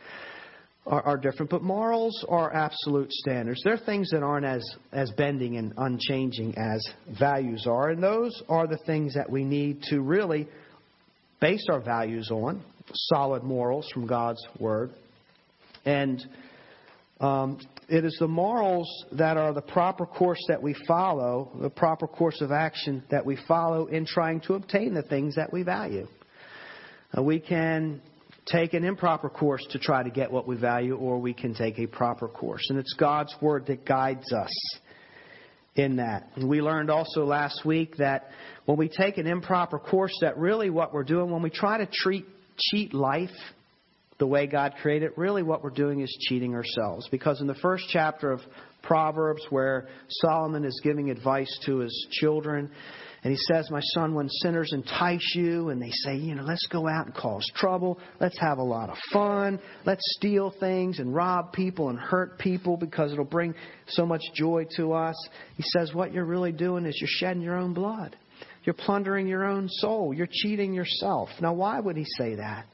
Are, 0.87 1.03
are 1.03 1.17
different, 1.17 1.51
but 1.51 1.61
morals 1.61 2.25
are 2.29 2.51
absolute 2.51 3.11
standards. 3.11 3.61
They're 3.63 3.77
things 3.77 4.09
that 4.11 4.23
aren't 4.23 4.45
as, 4.45 4.63
as 4.91 5.11
bending 5.11 5.57
and 5.57 5.73
unchanging 5.77 6.57
as 6.57 6.83
values 7.19 7.67
are, 7.67 7.89
and 7.89 8.01
those 8.01 8.41
are 8.49 8.65
the 8.65 8.79
things 8.87 9.13
that 9.13 9.29
we 9.29 9.43
need 9.43 9.83
to 9.89 10.01
really 10.01 10.47
base 11.41 11.65
our 11.69 11.81
values 11.81 12.31
on 12.31 12.63
solid 12.93 13.43
morals 13.43 13.89
from 13.93 14.07
God's 14.07 14.43
Word. 14.57 14.91
And 15.85 16.25
um, 17.19 17.59
it 17.87 18.05
is 18.05 18.15
the 18.19 18.27
morals 18.27 18.87
that 19.13 19.37
are 19.37 19.53
the 19.53 19.61
proper 19.61 20.05
course 20.05 20.43
that 20.47 20.61
we 20.61 20.75
follow, 20.87 21.51
the 21.61 21.69
proper 21.69 22.07
course 22.07 22.41
of 22.41 22.51
action 22.51 23.03
that 23.11 23.25
we 23.25 23.37
follow 23.47 23.87
in 23.87 24.05
trying 24.05 24.41
to 24.41 24.53
obtain 24.53 24.93
the 24.93 25.03
things 25.03 25.35
that 25.35 25.51
we 25.51 25.63
value. 25.63 26.07
Uh, 27.17 27.23
we 27.23 27.39
can 27.39 28.01
take 28.51 28.73
an 28.73 28.83
improper 28.83 29.29
course 29.29 29.65
to 29.71 29.79
try 29.79 30.03
to 30.03 30.09
get 30.09 30.31
what 30.31 30.47
we 30.47 30.55
value, 30.55 30.95
or 30.95 31.19
we 31.19 31.33
can 31.33 31.53
take 31.53 31.79
a 31.79 31.87
proper 31.87 32.27
course. 32.27 32.65
And 32.69 32.77
it's 32.77 32.93
God's 32.93 33.33
Word 33.41 33.67
that 33.67 33.85
guides 33.85 34.31
us 34.33 34.51
in 35.75 35.97
that. 35.97 36.29
And 36.35 36.49
we 36.49 36.61
learned 36.61 36.89
also 36.89 37.23
last 37.23 37.65
week 37.65 37.97
that 37.97 38.29
when 38.65 38.77
we 38.77 38.89
take 38.89 39.17
an 39.17 39.27
improper 39.27 39.79
course, 39.79 40.13
that 40.21 40.37
really 40.37 40.69
what 40.69 40.93
we're 40.93 41.03
doing, 41.03 41.31
when 41.31 41.41
we 41.41 41.49
try 41.49 41.77
to 41.77 41.87
treat 41.91 42.25
cheat 42.71 42.93
life 42.93 43.29
the 44.19 44.27
way 44.27 44.47
God 44.47 44.73
created, 44.81 45.05
it, 45.05 45.17
really 45.17 45.43
what 45.43 45.63
we're 45.63 45.69
doing 45.69 46.01
is 46.01 46.17
cheating 46.27 46.53
ourselves. 46.53 47.07
Because 47.09 47.39
in 47.39 47.47
the 47.47 47.55
first 47.55 47.85
chapter 47.89 48.31
of 48.31 48.41
Proverbs, 48.83 49.41
where 49.49 49.87
Solomon 50.09 50.65
is 50.65 50.79
giving 50.83 51.09
advice 51.09 51.59
to 51.65 51.77
his 51.77 52.07
children, 52.11 52.69
and 53.23 53.31
he 53.31 53.37
says, 53.37 53.69
My 53.69 53.81
son, 53.93 54.13
when 54.13 54.29
sinners 54.29 54.71
entice 54.71 55.33
you 55.35 55.69
and 55.69 55.81
they 55.81 55.91
say, 55.91 56.15
you 56.15 56.35
know, 56.35 56.43
let's 56.43 56.65
go 56.67 56.87
out 56.87 57.05
and 57.05 57.15
cause 57.15 57.45
trouble, 57.53 57.99
let's 58.21 58.39
have 58.39 58.59
a 58.59 58.63
lot 58.63 58.89
of 58.89 58.97
fun, 59.11 59.59
let's 59.85 60.01
steal 60.17 60.53
things 60.59 60.99
and 60.99 61.13
rob 61.13 61.51
people 61.51 61.89
and 61.89 61.99
hurt 61.99 62.39
people 62.39 62.77
because 62.77 63.11
it'll 63.11 63.25
bring 63.25 63.53
so 63.87 64.05
much 64.05 64.21
joy 64.33 64.65
to 64.77 64.93
us. 64.93 65.15
He 65.55 65.63
says, 65.63 65.93
What 65.93 66.13
you're 66.13 66.25
really 66.25 66.53
doing 66.53 66.85
is 66.85 66.97
you're 66.99 67.09
shedding 67.11 67.41
your 67.41 67.57
own 67.57 67.73
blood. 67.73 68.15
You're 68.63 68.73
plundering 68.73 69.27
your 69.27 69.45
own 69.45 69.67
soul. 69.69 70.13
You're 70.13 70.27
cheating 70.29 70.73
yourself. 70.73 71.29
Now, 71.41 71.53
why 71.53 71.79
would 71.79 71.97
he 71.97 72.05
say 72.17 72.35
that? 72.35 72.65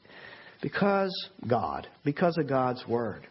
Because 0.62 1.12
God, 1.48 1.86
because 2.04 2.36
of 2.38 2.48
God's 2.48 2.86
Word. 2.86 3.26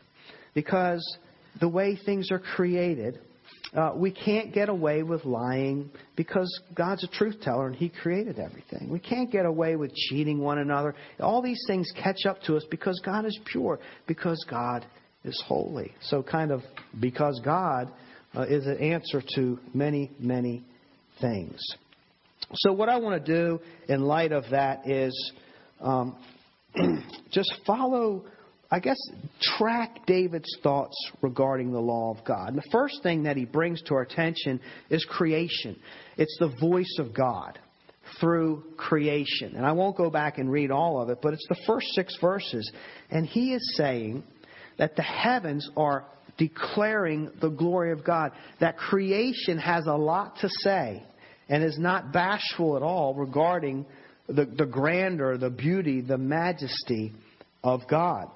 Because 0.53 1.17
the 1.59 1.67
way 1.67 1.97
things 2.05 2.31
are 2.31 2.39
created, 2.39 3.19
uh, 3.75 3.91
we 3.95 4.09
can't 4.11 4.53
get 4.53 4.69
away 4.69 5.03
with 5.03 5.25
lying 5.25 5.89
because 6.15 6.49
God's 6.73 7.03
a 7.03 7.07
truth 7.07 7.41
teller 7.41 7.67
and 7.67 7.75
He 7.75 7.89
created 7.89 8.39
everything. 8.39 8.89
We 8.89 8.99
can't 8.99 9.29
get 9.31 9.45
away 9.45 9.75
with 9.75 9.93
cheating 9.93 10.39
one 10.39 10.59
another. 10.59 10.95
All 11.19 11.41
these 11.41 11.61
things 11.67 11.91
catch 12.01 12.25
up 12.25 12.41
to 12.43 12.55
us 12.55 12.63
because 12.71 13.01
God 13.03 13.25
is 13.25 13.37
pure, 13.45 13.79
because 14.07 14.43
God 14.49 14.85
is 15.25 15.41
holy. 15.45 15.93
So, 16.01 16.23
kind 16.23 16.51
of 16.51 16.61
because 16.99 17.41
God 17.43 17.91
uh, 18.33 18.43
is 18.43 18.65
an 18.65 18.77
answer 18.77 19.21
to 19.35 19.59
many, 19.73 20.11
many 20.19 20.63
things. 21.19 21.59
So, 22.53 22.71
what 22.71 22.87
I 22.87 22.97
want 22.97 23.25
to 23.25 23.33
do 23.33 23.59
in 23.89 24.01
light 24.01 24.31
of 24.31 24.45
that 24.51 24.87
is 24.87 25.33
um, 25.81 26.15
just 27.31 27.53
follow, 27.65 28.25
I 28.71 28.79
guess, 28.79 28.97
track 29.57 30.05
David's 30.07 30.57
thoughts 30.63 30.95
regarding 31.21 31.71
the 31.71 31.79
law 31.79 32.11
of 32.11 32.25
God. 32.25 32.49
And 32.49 32.57
the 32.57 32.69
first 32.71 33.01
thing 33.03 33.23
that 33.23 33.37
he 33.37 33.45
brings 33.45 33.81
to 33.83 33.95
our 33.95 34.01
attention 34.01 34.59
is 34.89 35.05
creation, 35.05 35.77
it's 36.17 36.35
the 36.39 36.55
voice 36.59 36.97
of 36.99 37.13
God 37.13 37.59
through 38.19 38.63
creation. 38.77 39.55
And 39.55 39.65
I 39.65 39.71
won't 39.71 39.97
go 39.97 40.09
back 40.09 40.37
and 40.37 40.51
read 40.51 40.71
all 40.71 41.01
of 41.01 41.09
it, 41.09 41.19
but 41.21 41.33
it's 41.33 41.47
the 41.47 41.59
first 41.65 41.87
six 41.93 42.15
verses. 42.21 42.71
And 43.09 43.25
he 43.25 43.53
is 43.53 43.75
saying 43.77 44.23
that 44.77 44.95
the 44.95 45.01
heavens 45.01 45.69
are 45.75 46.05
declaring 46.37 47.31
the 47.41 47.49
glory 47.49 47.91
of 47.91 48.03
God, 48.03 48.31
that 48.59 48.77
creation 48.77 49.57
has 49.57 49.85
a 49.85 49.95
lot 49.95 50.37
to 50.41 50.49
say 50.49 51.03
and 51.49 51.63
is 51.63 51.77
not 51.77 52.11
bashful 52.11 52.75
at 52.75 52.83
all 52.83 53.13
regarding 53.13 53.85
the, 54.27 54.45
the 54.45 54.65
grandeur, 54.65 55.37
the 55.37 55.49
beauty, 55.49 56.01
the 56.01 56.17
majesty 56.17 57.13
of 57.65 57.81
God. 57.89 58.29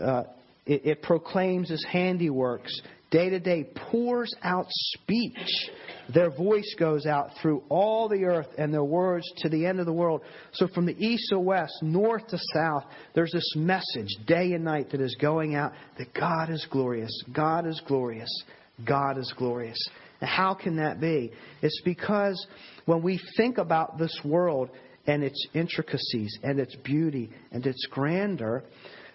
Uh, 0.00 0.24
it, 0.66 0.86
it 0.86 1.02
proclaims 1.02 1.70
His 1.70 1.84
handiworks. 1.90 2.70
Day 3.10 3.30
to 3.30 3.40
day 3.40 3.64
pours 3.90 4.34
out 4.42 4.66
speech. 4.68 5.70
Their 6.12 6.30
voice 6.30 6.74
goes 6.78 7.06
out 7.06 7.30
through 7.40 7.62
all 7.68 8.08
the 8.08 8.24
earth 8.24 8.48
and 8.58 8.74
their 8.74 8.84
words 8.84 9.24
to 9.38 9.48
the 9.48 9.64
end 9.64 9.80
of 9.80 9.86
the 9.86 9.92
world. 9.92 10.22
So 10.52 10.66
from 10.68 10.86
the 10.86 10.96
east 10.98 11.26
to 11.30 11.38
west, 11.38 11.72
north 11.82 12.26
to 12.28 12.38
south, 12.52 12.84
there's 13.14 13.32
this 13.32 13.54
message 13.56 14.08
day 14.26 14.52
and 14.52 14.64
night 14.64 14.90
that 14.90 15.00
is 15.00 15.16
going 15.20 15.54
out 15.54 15.72
that 15.98 16.12
God 16.14 16.50
is 16.50 16.66
glorious. 16.70 17.12
God 17.32 17.66
is 17.66 17.80
glorious. 17.86 18.30
God 18.84 19.18
is 19.18 19.32
glorious. 19.36 19.78
How 20.20 20.54
can 20.54 20.76
that 20.76 21.00
be? 21.00 21.32
It's 21.62 21.80
because 21.84 22.46
when 22.86 23.02
we 23.02 23.20
think 23.36 23.58
about 23.58 23.98
this 23.98 24.18
world 24.24 24.70
and 25.06 25.22
its 25.22 25.46
intricacies 25.54 26.38
and 26.42 26.58
its 26.58 26.74
beauty 26.76 27.30
and 27.52 27.66
its 27.66 27.86
grandeur, 27.90 28.64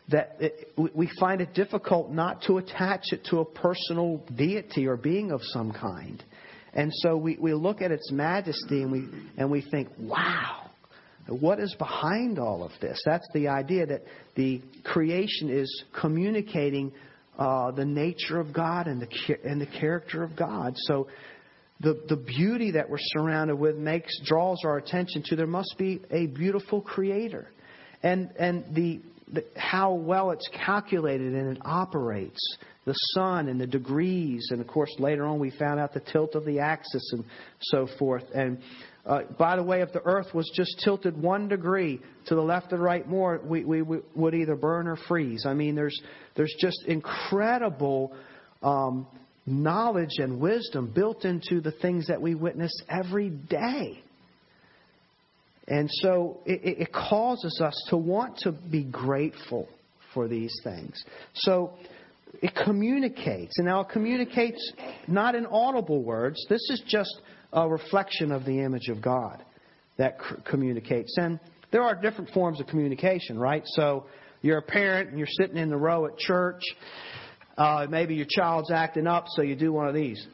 that 0.10 0.36
it, 0.40 0.74
we 0.96 1.10
find 1.20 1.42
it 1.42 1.54
difficult 1.54 2.12
not 2.12 2.42
to 2.44 2.58
attach 2.58 3.12
it 3.12 3.24
to 3.26 3.40
a 3.40 3.46
personal 3.46 4.24
deity 4.36 4.88
or 4.88 4.98
being 4.98 5.32
of 5.32 5.42
some 5.44 5.72
kind. 5.72 6.24
And 6.74 6.92
so 6.96 7.18
we, 7.18 7.38
we 7.40 7.54
look 7.54 7.82
at 7.82 7.92
its 7.92 8.12
majesty 8.12 8.82
and 8.82 8.92
we, 8.92 9.08
and 9.38 9.52
we 9.52 9.62
think, 9.62 9.90
wow, 10.00 10.70
what 11.28 11.60
is 11.60 11.76
behind 11.78 12.40
all 12.40 12.64
of 12.64 12.72
this? 12.82 13.02
That's 13.06 13.28
the 13.34 13.50
idea 13.50 13.86
that 13.86 14.04
the 14.36 14.62
creation 14.84 15.50
is 15.50 15.84
communicating 16.00 16.92
uh, 17.38 17.72
the 17.72 17.86
nature 17.86 18.40
of 18.40 18.54
God 18.54 18.88
and 18.88 19.02
the 19.02 19.08
and 19.46 19.60
the 19.60 19.66
character 19.66 20.24
of 20.24 20.36
God. 20.36 20.74
So 20.76 21.08
the 21.82 22.00
the 22.08 22.16
beauty 22.16 22.72
that 22.72 22.90
we're 22.90 22.98
surrounded 23.00 23.56
with 23.56 23.76
makes 23.76 24.20
draws 24.26 24.60
our 24.64 24.78
attention 24.78 25.24
to 25.28 25.36
there 25.36 25.48
must 25.48 25.76
be 25.78 26.02
a 26.12 26.28
beautiful 26.28 26.82
Creator, 26.82 27.52
and 28.04 28.30
and 28.38 28.76
the, 28.76 29.02
the 29.32 29.46
how 29.56 29.94
well 29.94 30.32
it's 30.32 30.48
calculated 30.66 31.34
and 31.34 31.58
it 31.58 31.62
operates. 31.66 32.40
The 32.84 32.96
sun 33.14 33.48
and 33.48 33.62
the 33.62 33.68
degrees, 33.68 34.48
and 34.50 34.60
of 34.60 34.66
course 34.66 34.90
later 34.98 35.24
on 35.26 35.38
we 35.38 35.52
found 35.52 35.80
out 35.80 35.94
the 35.94 36.00
tilt 36.00 36.34
of 36.34 36.46
the 36.46 36.60
axis 36.60 37.14
and 37.14 37.24
so 37.62 37.88
forth. 38.00 38.24
And 38.34 38.58
uh, 39.06 39.22
by 39.38 39.56
the 39.56 39.62
way, 39.62 39.82
if 39.82 39.94
the 39.94 40.02
Earth 40.04 40.34
was 40.34 40.52
just 40.56 40.82
tilted 40.84 41.16
one 41.16 41.48
degree 41.48 42.02
to 42.26 42.36
the 42.36 42.42
left 42.42 42.74
or 42.74 42.78
right 42.78 43.08
more, 43.08 43.40
we, 43.44 43.64
we, 43.64 43.84
we 43.84 44.00
would 44.16 44.34
either 44.34 44.56
burn 44.56 44.88
or 44.88 44.96
freeze. 45.08 45.46
I 45.46 45.54
mean, 45.54 45.76
there's 45.76 46.00
there's 46.36 46.54
just 46.60 46.84
incredible 46.88 48.14
um, 48.64 49.06
knowledge 49.46 50.18
and 50.18 50.40
wisdom 50.40 50.92
built 50.94 51.26
into 51.26 51.62
the 51.62 51.72
things 51.72 52.08
that 52.08 52.22
we 52.22 52.36
witness 52.36 52.72
every 52.90 53.30
day. 53.30 54.04
And 55.68 55.90
so 55.92 56.40
it, 56.46 56.80
it 56.80 56.94
causes 56.94 57.62
us 57.64 57.88
to 57.90 57.98
want 57.98 58.38
to 58.40 58.52
be 58.52 58.84
grateful 58.84 59.68
for 60.14 60.28
these 60.28 60.54
things. 60.64 61.04
So 61.34 61.74
it 62.42 62.52
communicates. 62.66 63.58
And 63.58 63.68
now 63.68 63.82
it 63.82 63.90
communicates 63.90 64.74
not 65.08 65.36
in 65.36 65.46
audible 65.46 66.04
words. 66.04 66.46
This 66.50 66.70
is 66.70 66.84
just 66.88 67.22
a 67.54 67.68
reflection 67.68 68.32
of 68.32 68.46
the 68.46 68.60
image 68.60 68.90
of 68.90 69.02
God. 69.02 69.44
that 69.98 70.18
communicates. 70.46 71.16
And 71.18 71.40
there 71.72 71.84
are 71.84 71.96
different 71.96 72.32
forms 72.32 72.60
of 72.60 72.68
communication, 72.68 73.38
right? 73.38 73.62
So 73.66 74.06
you're 74.42 74.58
a 74.58 74.64
parent 74.64 75.10
and 75.10 75.18
you're 75.18 75.28
sitting 75.28 75.58
in 75.58 75.70
the 75.70 75.78
row 75.78 76.08
at 76.08 76.18
church. 76.18 76.62
Uh, 77.58 77.88
maybe 77.89 78.15
your 78.15 78.27
child's 78.29 78.72
acting 78.72 79.08
up, 79.08 79.25
so 79.29 79.41
you 79.41 79.55
do 79.55 79.72
one 79.74 79.88
of 79.88 79.93
these. 79.93 80.25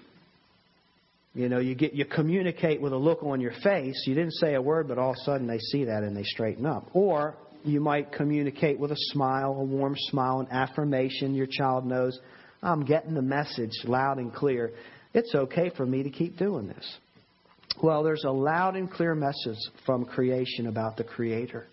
You 1.34 1.50
know, 1.50 1.60
you 1.60 1.76
get 1.76 1.94
you 1.94 2.06
communicate 2.06 2.82
with 2.82 2.94
a 2.94 2.98
look 2.98 3.22
on 3.22 3.42
your 3.42 3.54
face. 3.64 4.04
You 4.08 4.16
didn't 4.16 4.34
say 4.34 4.56
a 4.56 4.62
word, 4.62 4.88
but 4.88 4.98
all 4.98 5.12
of 5.12 5.18
a 5.22 5.24
sudden 5.24 5.46
they 5.46 5.60
see 5.60 5.86
that 5.86 6.04
and 6.04 6.18
they 6.18 6.24
straighten 6.24 6.66
up. 6.66 6.90
Or 6.94 7.36
you 7.64 7.80
might 7.80 8.12
communicate 8.12 8.80
with 8.80 8.92
a 8.92 8.98
smile, 9.12 9.56
a 9.60 9.64
warm 9.64 9.96
smile, 9.96 10.40
an 10.40 10.48
affirmation. 10.50 11.36
Your 11.36 11.46
child 11.46 11.86
knows, 11.86 12.18
I'm 12.64 12.86
getting 12.86 13.14
the 13.14 13.22
message 13.22 13.74
loud 13.84 14.18
and 14.18 14.34
clear. 14.34 14.72
It's 15.14 15.34
okay 15.36 15.70
for 15.76 15.86
me 15.86 16.04
to 16.04 16.10
keep 16.10 16.38
doing 16.38 16.68
this. 16.68 16.98
Well, 17.84 18.04
there's 18.04 18.24
a 18.24 18.32
loud 18.32 18.76
and 18.76 18.90
clear 18.90 19.14
message 19.14 19.60
from 19.86 20.06
creation 20.06 20.68
about 20.68 20.98
the 20.98 21.04
Creator, 21.04 21.68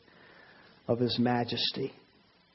of 0.88 0.98
His 0.98 1.18
majesty, 1.18 1.94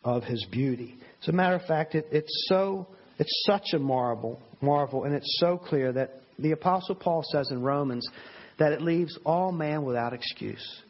of 0.04 0.24
His 0.24 0.46
beauty. 0.52 0.96
As 1.22 1.30
a 1.30 1.32
matter 1.32 1.56
of 1.56 1.64
fact, 1.64 1.96
it, 1.96 2.08
it's 2.12 2.46
so 2.48 2.88
it's 3.18 3.44
such 3.46 3.74
a 3.74 3.80
marvel, 3.80 4.40
marvel, 4.62 5.04
and 5.04 5.14
it's 5.14 5.38
so 5.40 5.58
clear 5.58 5.92
that 5.92 6.22
the 6.40 6.52
Apostle 6.52 6.96
Paul 6.96 7.24
says 7.32 7.50
in 7.52 7.62
Romans 7.62 8.08
that 8.58 8.72
it 8.72 8.82
leaves 8.82 9.18
all 9.26 9.52
man 9.52 9.84
without 9.84 10.14
excuse. 10.14 10.82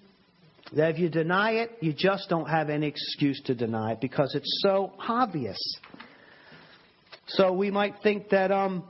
That 0.74 0.92
if 0.92 1.00
you 1.00 1.10
deny 1.10 1.54
it, 1.54 1.72
you 1.82 1.94
just 1.94 2.30
don't 2.30 2.48
have 2.48 2.70
any 2.70 2.88
excuse 2.88 3.42
to 3.46 3.56
deny 3.56 3.94
it 3.94 4.02
because 4.02 4.36
it's 4.36 4.62
so 4.64 4.94
obvious. 5.08 5.58
So 7.28 7.52
we 7.54 7.72
might 7.72 7.96
think 8.04 8.30
that 8.30 8.52
um, 8.52 8.84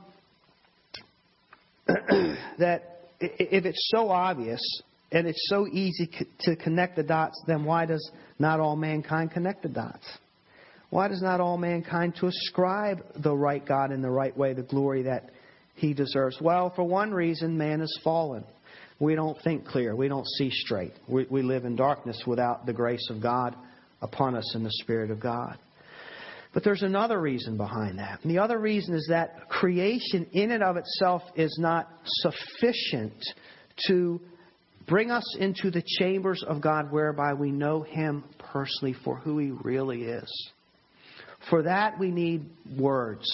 that 1.86 3.08
if 3.20 3.64
it's 3.64 3.90
so 3.94 4.10
obvious 4.10 4.60
and 5.12 5.26
it's 5.26 5.48
so 5.48 5.66
easy 5.66 6.08
to 6.40 6.56
connect 6.56 6.96
the 6.96 7.02
dots, 7.02 7.40
then 7.46 7.64
why 7.64 7.86
does 7.86 8.10
not 8.38 8.60
all 8.60 8.76
mankind 8.76 9.32
connect 9.32 9.62
the 9.62 9.68
dots? 9.68 10.06
Why 10.90 11.08
does 11.08 11.22
not 11.22 11.40
all 11.40 11.56
mankind 11.56 12.16
to 12.16 12.26
ascribe 12.26 12.98
the 13.16 13.34
right 13.34 13.64
God 13.64 13.92
in 13.92 14.02
the 14.02 14.10
right 14.10 14.36
way, 14.36 14.54
the 14.54 14.62
glory 14.62 15.02
that 15.02 15.30
he 15.74 15.94
deserves? 15.94 16.38
Well, 16.40 16.72
for 16.74 16.84
one 16.84 17.12
reason, 17.12 17.56
man 17.56 17.80
is 17.80 18.00
fallen. 18.02 18.44
We 18.98 19.14
don't 19.14 19.40
think 19.42 19.66
clear. 19.66 19.96
We 19.96 20.08
don't 20.08 20.26
see 20.26 20.50
straight. 20.50 20.92
We, 21.08 21.26
we 21.30 21.42
live 21.42 21.64
in 21.64 21.74
darkness 21.74 22.22
without 22.26 22.66
the 22.66 22.72
grace 22.72 23.08
of 23.08 23.22
God 23.22 23.56
upon 24.02 24.34
us 24.34 24.54
in 24.54 24.62
the 24.62 24.72
Spirit 24.72 25.10
of 25.10 25.20
God. 25.20 25.58
But 26.52 26.64
there's 26.64 26.82
another 26.82 27.20
reason 27.20 27.56
behind 27.56 27.98
that. 28.00 28.20
And 28.22 28.30
the 28.30 28.40
other 28.40 28.58
reason 28.58 28.94
is 28.94 29.06
that 29.08 29.48
creation 29.48 30.26
in 30.32 30.50
and 30.50 30.62
of 30.62 30.76
itself 30.76 31.22
is 31.36 31.56
not 31.60 31.88
sufficient 32.04 33.14
to 33.86 34.20
bring 34.90 35.10
us 35.10 35.36
into 35.38 35.70
the 35.70 35.82
chambers 36.00 36.44
of 36.46 36.60
God 36.60 36.90
whereby 36.90 37.32
we 37.32 37.50
know 37.52 37.82
Him 37.82 38.24
personally 38.52 38.94
for 39.04 39.16
who 39.16 39.38
He 39.38 39.52
really 39.62 40.02
is. 40.02 40.50
For 41.48 41.62
that, 41.62 41.98
we 41.98 42.10
need 42.10 42.50
words. 42.76 43.24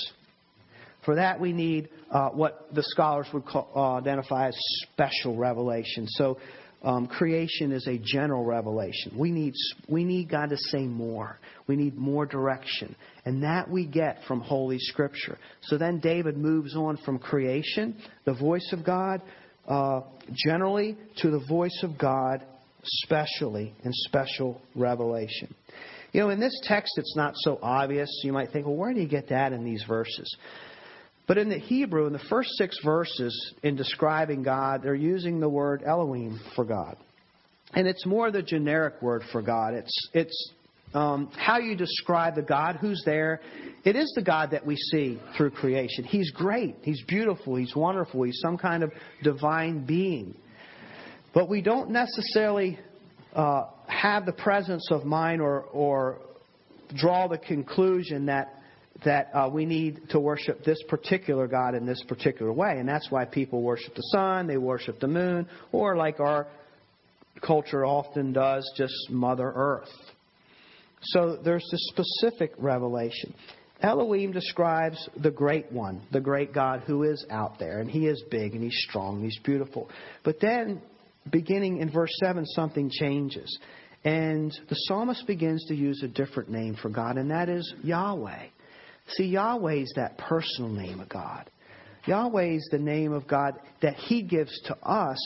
For 1.04 1.16
that, 1.16 1.40
we 1.40 1.52
need 1.52 1.88
uh, 2.12 2.28
what 2.28 2.68
the 2.74 2.82
scholars 2.82 3.26
would 3.32 3.46
call, 3.46 3.70
uh, 3.74 3.98
identify 3.98 4.48
as 4.48 4.56
special 4.92 5.36
revelation. 5.36 6.06
So, 6.06 6.38
um, 6.82 7.06
creation 7.06 7.72
is 7.72 7.88
a 7.88 7.98
general 7.98 8.44
revelation. 8.44 9.12
We 9.16 9.32
need, 9.32 9.54
we 9.88 10.04
need 10.04 10.30
God 10.30 10.50
to 10.50 10.56
say 10.56 10.86
more. 10.86 11.38
We 11.66 11.74
need 11.74 11.96
more 11.96 12.26
direction. 12.26 12.94
And 13.24 13.42
that 13.42 13.68
we 13.68 13.86
get 13.86 14.20
from 14.28 14.40
Holy 14.40 14.78
Scripture. 14.78 15.38
So 15.62 15.78
then 15.78 15.98
David 15.98 16.36
moves 16.36 16.76
on 16.76 16.98
from 16.98 17.18
creation, 17.18 17.96
the 18.24 18.34
voice 18.34 18.68
of 18.72 18.84
God, 18.84 19.20
uh, 19.66 20.00
generally, 20.34 20.96
to 21.18 21.30
the 21.30 21.44
voice 21.48 21.80
of 21.82 21.98
God, 21.98 22.44
specially, 22.82 23.74
in 23.84 23.92
special 23.92 24.60
revelation. 24.74 25.54
You 26.12 26.20
know, 26.22 26.30
in 26.30 26.40
this 26.40 26.58
text, 26.64 26.94
it's 26.96 27.16
not 27.16 27.34
so 27.36 27.58
obvious. 27.62 28.08
You 28.22 28.32
might 28.32 28.52
think, 28.52 28.66
well, 28.66 28.76
where 28.76 28.94
do 28.94 29.00
you 29.00 29.08
get 29.08 29.28
that 29.28 29.52
in 29.52 29.64
these 29.64 29.84
verses? 29.86 30.36
But 31.26 31.38
in 31.38 31.48
the 31.48 31.58
Hebrew, 31.58 32.06
in 32.06 32.12
the 32.12 32.22
first 32.30 32.50
six 32.56 32.78
verses, 32.84 33.54
in 33.62 33.74
describing 33.74 34.42
God, 34.42 34.82
they're 34.82 34.94
using 34.94 35.40
the 35.40 35.48
word 35.48 35.82
Elohim 35.84 36.40
for 36.54 36.64
God. 36.64 36.96
And 37.74 37.86
it's 37.86 38.06
more 38.06 38.30
the 38.30 38.42
generic 38.42 39.02
word 39.02 39.22
for 39.32 39.42
God. 39.42 39.74
It's, 39.74 40.08
it's 40.14 40.52
um, 40.94 41.30
how 41.36 41.58
you 41.58 41.76
describe 41.76 42.34
the 42.34 42.42
God 42.42 42.76
who's 42.76 43.02
there. 43.04 43.40
It 43.84 43.96
is 43.96 44.12
the 44.14 44.22
God 44.22 44.50
that 44.52 44.64
we 44.64 44.76
see 44.76 45.20
through 45.36 45.50
creation. 45.50 46.04
He's 46.04 46.30
great. 46.30 46.76
He's 46.82 47.02
beautiful. 47.02 47.56
He's 47.56 47.74
wonderful. 47.76 48.22
He's 48.22 48.40
some 48.40 48.56
kind 48.56 48.82
of 48.82 48.92
divine 49.22 49.84
being. 49.84 50.36
But 51.34 51.48
we 51.48 51.60
don't 51.60 51.90
necessarily 51.90 52.78
uh, 53.34 53.64
have 53.86 54.26
the 54.26 54.32
presence 54.32 54.88
of 54.90 55.04
mind 55.04 55.42
or, 55.42 55.62
or 55.64 56.18
draw 56.94 57.28
the 57.28 57.38
conclusion 57.38 58.26
that 58.26 58.52
that 59.04 59.30
uh, 59.34 59.48
we 59.52 59.66
need 59.66 60.08
to 60.10 60.18
worship 60.18 60.64
this 60.64 60.78
particular 60.88 61.46
God 61.46 61.74
in 61.74 61.84
this 61.84 62.02
particular 62.08 62.52
way. 62.52 62.76
And 62.78 62.88
that's 62.88 63.10
why 63.10 63.26
people 63.26 63.62
worship 63.62 63.94
the 63.94 64.02
sun, 64.12 64.46
they 64.46 64.56
worship 64.56 65.00
the 65.00 65.08
moon, 65.08 65.46
or 65.70 65.96
like 65.96 66.18
our 66.18 66.46
culture 67.42 67.84
often 67.84 68.32
does, 68.32 68.70
just 68.76 68.94
Mother 69.10 69.52
Earth. 69.54 69.88
So 71.12 71.38
there's 71.42 71.66
this 71.70 71.92
specific 71.92 72.52
revelation. 72.58 73.34
Elohim 73.82 74.32
describes 74.32 75.08
the 75.16 75.30
great 75.30 75.70
one, 75.70 76.02
the 76.10 76.20
great 76.20 76.52
God 76.52 76.82
who 76.86 77.02
is 77.02 77.24
out 77.30 77.58
there, 77.58 77.80
and 77.80 77.90
he 77.90 78.06
is 78.06 78.22
big 78.30 78.54
and 78.54 78.64
he's 78.64 78.84
strong 78.88 79.16
and 79.16 79.24
he's 79.24 79.38
beautiful. 79.40 79.90
But 80.24 80.40
then 80.40 80.80
beginning 81.30 81.78
in 81.78 81.90
verse 81.90 82.12
7, 82.20 82.46
something 82.46 82.90
changes. 82.90 83.58
And 84.04 84.56
the 84.68 84.74
psalmist 84.74 85.26
begins 85.26 85.64
to 85.66 85.74
use 85.74 86.02
a 86.02 86.08
different 86.08 86.48
name 86.48 86.76
for 86.80 86.88
God, 86.88 87.18
and 87.18 87.30
that 87.30 87.48
is 87.48 87.74
Yahweh. 87.82 88.46
See, 89.08 89.24
Yahweh 89.24 89.74
is 89.74 89.92
that 89.96 90.18
personal 90.18 90.70
name 90.70 91.00
of 91.00 91.08
God. 91.08 91.50
Yahweh 92.06 92.54
is 92.54 92.68
the 92.70 92.78
name 92.78 93.12
of 93.12 93.26
God 93.26 93.54
that 93.82 93.96
He 93.96 94.22
gives 94.22 94.58
to 94.66 94.76
us 94.82 95.18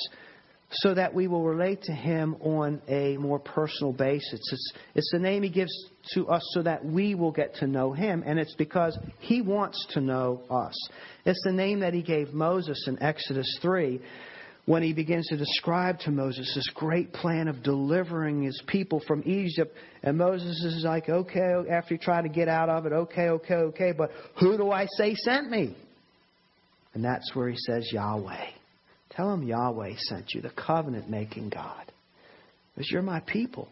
so 0.73 0.95
that 0.95 1.13
we 1.13 1.27
will 1.27 1.43
relate 1.43 1.83
to 1.83 1.93
Him 1.93 2.37
on 2.41 2.81
a 2.89 3.17
more 3.17 3.39
personal 3.39 3.93
basis. 3.93 4.41
It's, 4.53 4.73
it's 4.95 5.11
the 5.13 5.19
name 5.19 5.43
He 5.43 5.51
gives 5.51 5.73
to 6.15 6.29
us 6.29 6.43
so 6.55 6.63
that 6.63 6.85
we 6.85 7.15
will 7.15 7.33
get 7.33 7.57
to 7.57 7.67
know 7.67 7.93
Him, 7.93 8.23
and 8.25 8.39
it's 8.39 8.55
because 8.55 8.99
He 9.19 9.43
wants 9.43 9.85
to 9.91 10.01
know 10.01 10.43
us. 10.51 10.75
It's 11.25 11.43
the 11.45 11.53
name 11.53 11.81
that 11.81 11.95
He 11.95 12.03
gave 12.03 12.33
Moses 12.33 12.85
in 12.87 13.03
Exodus 13.03 13.59
3 13.61 14.01
when 14.67 14.83
he 14.85 14.93
begins 14.93 15.27
to 15.27 15.37
describe 15.37 15.99
to 15.99 16.13
Moses 16.13 16.53
this 16.55 16.71
great 16.75 17.13
plan 17.13 17.49
of 17.49 17.61
delivering 17.63 18.43
his 18.43 18.63
people 18.69 19.03
from 19.05 19.23
Egypt. 19.27 19.75
And 20.05 20.17
Moses 20.17 20.63
is 20.63 20.85
like, 20.85 21.09
okay, 21.09 21.55
after 21.69 21.95
he 21.95 21.99
tried 21.99 22.23
to 22.23 22.29
get 22.29 22.47
out 22.47 22.69
of 22.69 22.87
it, 22.87 22.93
okay, 22.93 23.31
okay, 23.31 23.55
okay, 23.55 23.93
but 23.93 24.11
who 24.39 24.57
do 24.57 24.71
I 24.71 24.87
say 24.97 25.17
sent 25.17 25.51
me? 25.51 25.77
And 26.95 27.05
that's 27.05 27.35
where 27.35 27.49
he 27.49 27.57
says 27.57 27.91
Yahweh. 27.93 28.60
Tell 29.11 29.33
him 29.33 29.43
Yahweh 29.43 29.95
sent 29.99 30.33
you, 30.35 30.41
the 30.41 30.51
covenant 30.51 31.11
making 31.11 31.51
God. 31.51 31.93
Because 32.75 32.91
you're 32.91 33.03
my 33.03 33.21
people. 33.21 33.69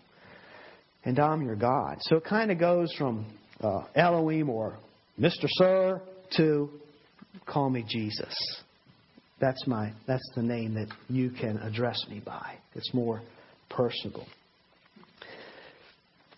And 1.05 1.19
I'm 1.19 1.43
your 1.43 1.57
God. 1.57 1.99
So 2.01 2.17
it 2.17 2.25
kind 2.25 2.51
of 2.51 2.59
goes 2.59 2.93
from 2.99 3.27
uh, 3.63 3.85
Elohim 3.95 4.51
or 4.51 4.79
Mr. 5.19 5.47
Sir 5.47 6.03
to 6.37 6.69
call 7.47 7.71
me 7.71 7.85
Jesus. 7.89 8.35
That's 9.41 9.67
my 9.67 9.93
that's 10.07 10.29
the 10.35 10.43
name 10.43 10.75
that 10.75 10.89
you 11.09 11.31
can 11.31 11.59
address 11.59 12.05
me 12.11 12.21
by. 12.25 12.57
It's 12.75 12.93
more 12.93 13.23
personal. 13.71 14.27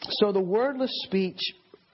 So 0.02 0.32
the 0.32 0.40
wordless 0.40 0.90
speech 1.04 1.40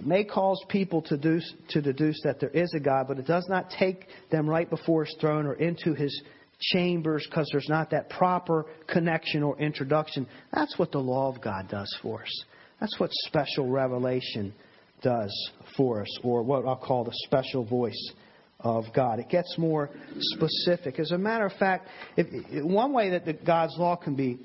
may 0.04 0.24
cause 0.24 0.62
people 0.68 1.02
to 1.02 1.16
deduce, 1.16 1.54
to 1.70 1.80
deduce 1.80 2.20
that 2.24 2.40
there 2.40 2.50
is 2.50 2.72
a 2.74 2.80
God, 2.80 3.06
but 3.08 3.18
it 3.18 3.26
does 3.26 3.46
not 3.48 3.70
take 3.70 4.06
them 4.30 4.48
right 4.48 4.68
before 4.68 5.04
his 5.04 5.16
throne 5.20 5.46
or 5.46 5.54
into 5.54 5.94
his 5.94 6.22
chambers 6.60 7.26
because 7.28 7.48
there's 7.52 7.68
not 7.68 7.90
that 7.90 8.08
proper 8.10 8.66
connection 8.88 9.42
or 9.42 9.58
introduction. 9.58 10.26
That's 10.52 10.78
what 10.78 10.92
the 10.92 10.98
law 10.98 11.34
of 11.34 11.40
God 11.42 11.68
does 11.68 11.94
for 12.02 12.22
us. 12.22 12.44
That's 12.80 12.98
what 12.98 13.10
special 13.26 13.68
revelation 13.68 14.54
does 15.02 15.50
for 15.76 16.02
us, 16.02 16.18
or 16.22 16.42
what 16.42 16.66
I'll 16.66 16.76
call 16.76 17.04
the 17.04 17.12
special 17.26 17.64
voice 17.64 18.12
of 18.60 18.84
God. 18.94 19.18
It 19.18 19.28
gets 19.28 19.56
more 19.58 19.90
specific. 20.18 20.98
As 20.98 21.12
a 21.12 21.18
matter 21.18 21.46
of 21.46 21.52
fact, 21.54 21.88
if, 22.16 22.26
one 22.64 22.92
way 22.92 23.10
that 23.10 23.24
the, 23.24 23.34
God's 23.34 23.76
law 23.78 23.96
can 23.96 24.14
be 24.14 24.38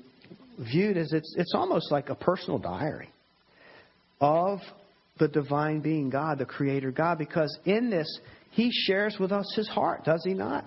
viewed 0.58 0.96
is 0.96 1.12
it's, 1.12 1.34
it's 1.38 1.54
almost 1.54 1.90
like 1.90 2.10
a 2.10 2.14
personal 2.14 2.58
diary 2.58 3.10
of 4.20 4.60
the 5.18 5.28
divine 5.28 5.80
being 5.80 6.10
God, 6.10 6.38
the 6.38 6.44
Creator 6.44 6.92
God, 6.92 7.18
because 7.18 7.58
in 7.64 7.90
this, 7.90 8.20
He 8.50 8.70
shares 8.72 9.16
with 9.18 9.32
us 9.32 9.52
His 9.56 9.68
heart, 9.68 10.04
does 10.04 10.22
He 10.24 10.34
not? 10.34 10.64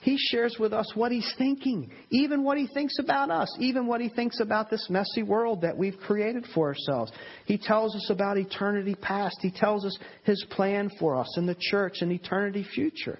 He 0.00 0.16
shares 0.16 0.56
with 0.58 0.72
us 0.72 0.90
what 0.94 1.12
He's 1.12 1.32
thinking, 1.38 1.90
even 2.10 2.44
what 2.44 2.58
He 2.58 2.66
thinks 2.66 2.98
about 2.98 3.30
us, 3.30 3.54
even 3.58 3.86
what 3.86 4.00
He 4.00 4.08
thinks 4.08 4.40
about 4.40 4.70
this 4.70 4.88
messy 4.88 5.22
world 5.22 5.62
that 5.62 5.76
we've 5.76 5.98
created 5.98 6.46
for 6.54 6.68
ourselves. 6.68 7.12
He 7.46 7.58
tells 7.58 7.94
us 7.96 8.08
about 8.10 8.38
eternity 8.38 8.94
past. 8.94 9.38
He 9.40 9.50
tells 9.50 9.84
us 9.84 9.98
His 10.24 10.44
plan 10.50 10.90
for 10.98 11.16
us 11.16 11.36
in 11.36 11.46
the 11.46 11.56
church 11.58 11.98
and 12.00 12.12
eternity 12.12 12.64
future. 12.74 13.18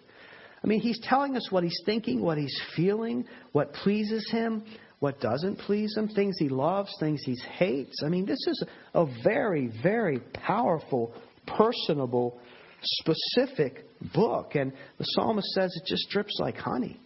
I 0.63 0.67
mean, 0.67 0.81
He's 0.81 1.01
telling 1.03 1.37
us 1.37 1.51
what 1.51 1.65
He's 1.65 1.81
thinking, 1.85 2.23
what 2.23 2.39
He's 2.39 2.61
feeling, 2.77 3.25
what 3.53 3.73
pleases 3.73 4.29
Him, 4.31 4.63
what 5.01 5.21
doesn't 5.21 5.59
please 5.61 5.97
him, 5.97 6.09
things 6.09 6.37
he 6.39 6.49
loves, 6.49 6.93
things 6.99 7.23
he 7.25 7.37
hates. 7.57 8.03
I 8.05 8.09
mean, 8.09 8.27
this 8.27 8.45
is 8.47 8.65
a 8.95 9.07
very, 9.23 9.71
very 9.83 10.19
powerful, 10.33 11.15
personable, 11.47 12.41
specific 12.83 13.85
book. 14.15 14.55
And 14.55 14.73
the 14.99 15.05
psalmist 15.05 15.49
says 15.49 15.75
it 15.77 15.87
just 15.87 16.09
drips 16.11 16.39
like 16.41 16.57
honey. 16.57 16.99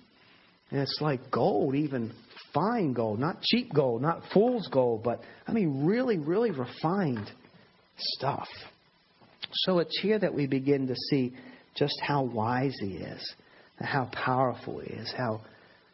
And 0.70 0.80
it's 0.80 0.98
like 1.00 1.30
gold, 1.30 1.74
even 1.74 2.12
fine 2.54 2.92
gold, 2.92 3.18
not 3.18 3.42
cheap 3.42 3.72
gold, 3.74 4.02
not 4.02 4.22
fool's 4.32 4.68
gold, 4.68 5.02
but 5.02 5.20
I 5.46 5.52
mean, 5.52 5.85
really, 5.85 6.18
really 6.18 6.50
refined 6.50 7.30
stuff. 7.98 8.48
So 9.52 9.80
it's 9.80 9.98
here 10.00 10.18
that 10.18 10.32
we 10.32 10.46
begin 10.46 10.87
to 10.87 10.94
see 11.11 11.35
just 11.74 11.94
how 12.00 12.22
wise 12.24 12.74
he 12.80 12.94
is, 12.94 13.35
how 13.78 14.08
powerful 14.12 14.80
he 14.80 14.92
is, 14.94 15.12
how, 15.16 15.42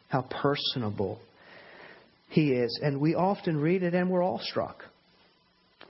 how 0.07 0.21
personable 0.21 1.19
he 2.29 2.51
is. 2.51 2.79
And 2.81 3.01
we 3.01 3.15
often 3.15 3.57
read 3.57 3.83
it 3.83 3.93
and 3.93 4.09
we're 4.09 4.23
all 4.23 4.39
struck. 4.41 4.83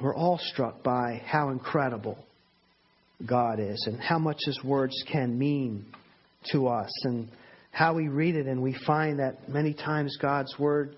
We're 0.01 0.15
all 0.15 0.39
struck 0.41 0.81
by 0.81 1.21
how 1.25 1.49
incredible 1.49 2.17
God 3.25 3.59
is 3.59 3.83
and 3.87 3.99
how 3.99 4.19
much 4.19 4.37
his 4.45 4.63
words 4.63 4.95
can 5.11 5.37
mean 5.37 5.85
to 6.51 6.67
us 6.67 6.91
and 7.03 7.29
how 7.71 7.93
we 7.93 8.07
read 8.07 8.35
it 8.35 8.47
and 8.47 8.61
we 8.61 8.75
find 8.85 9.19
that 9.19 9.49
many 9.49 9.73
times 9.73 10.17
God's 10.21 10.57
word 10.57 10.95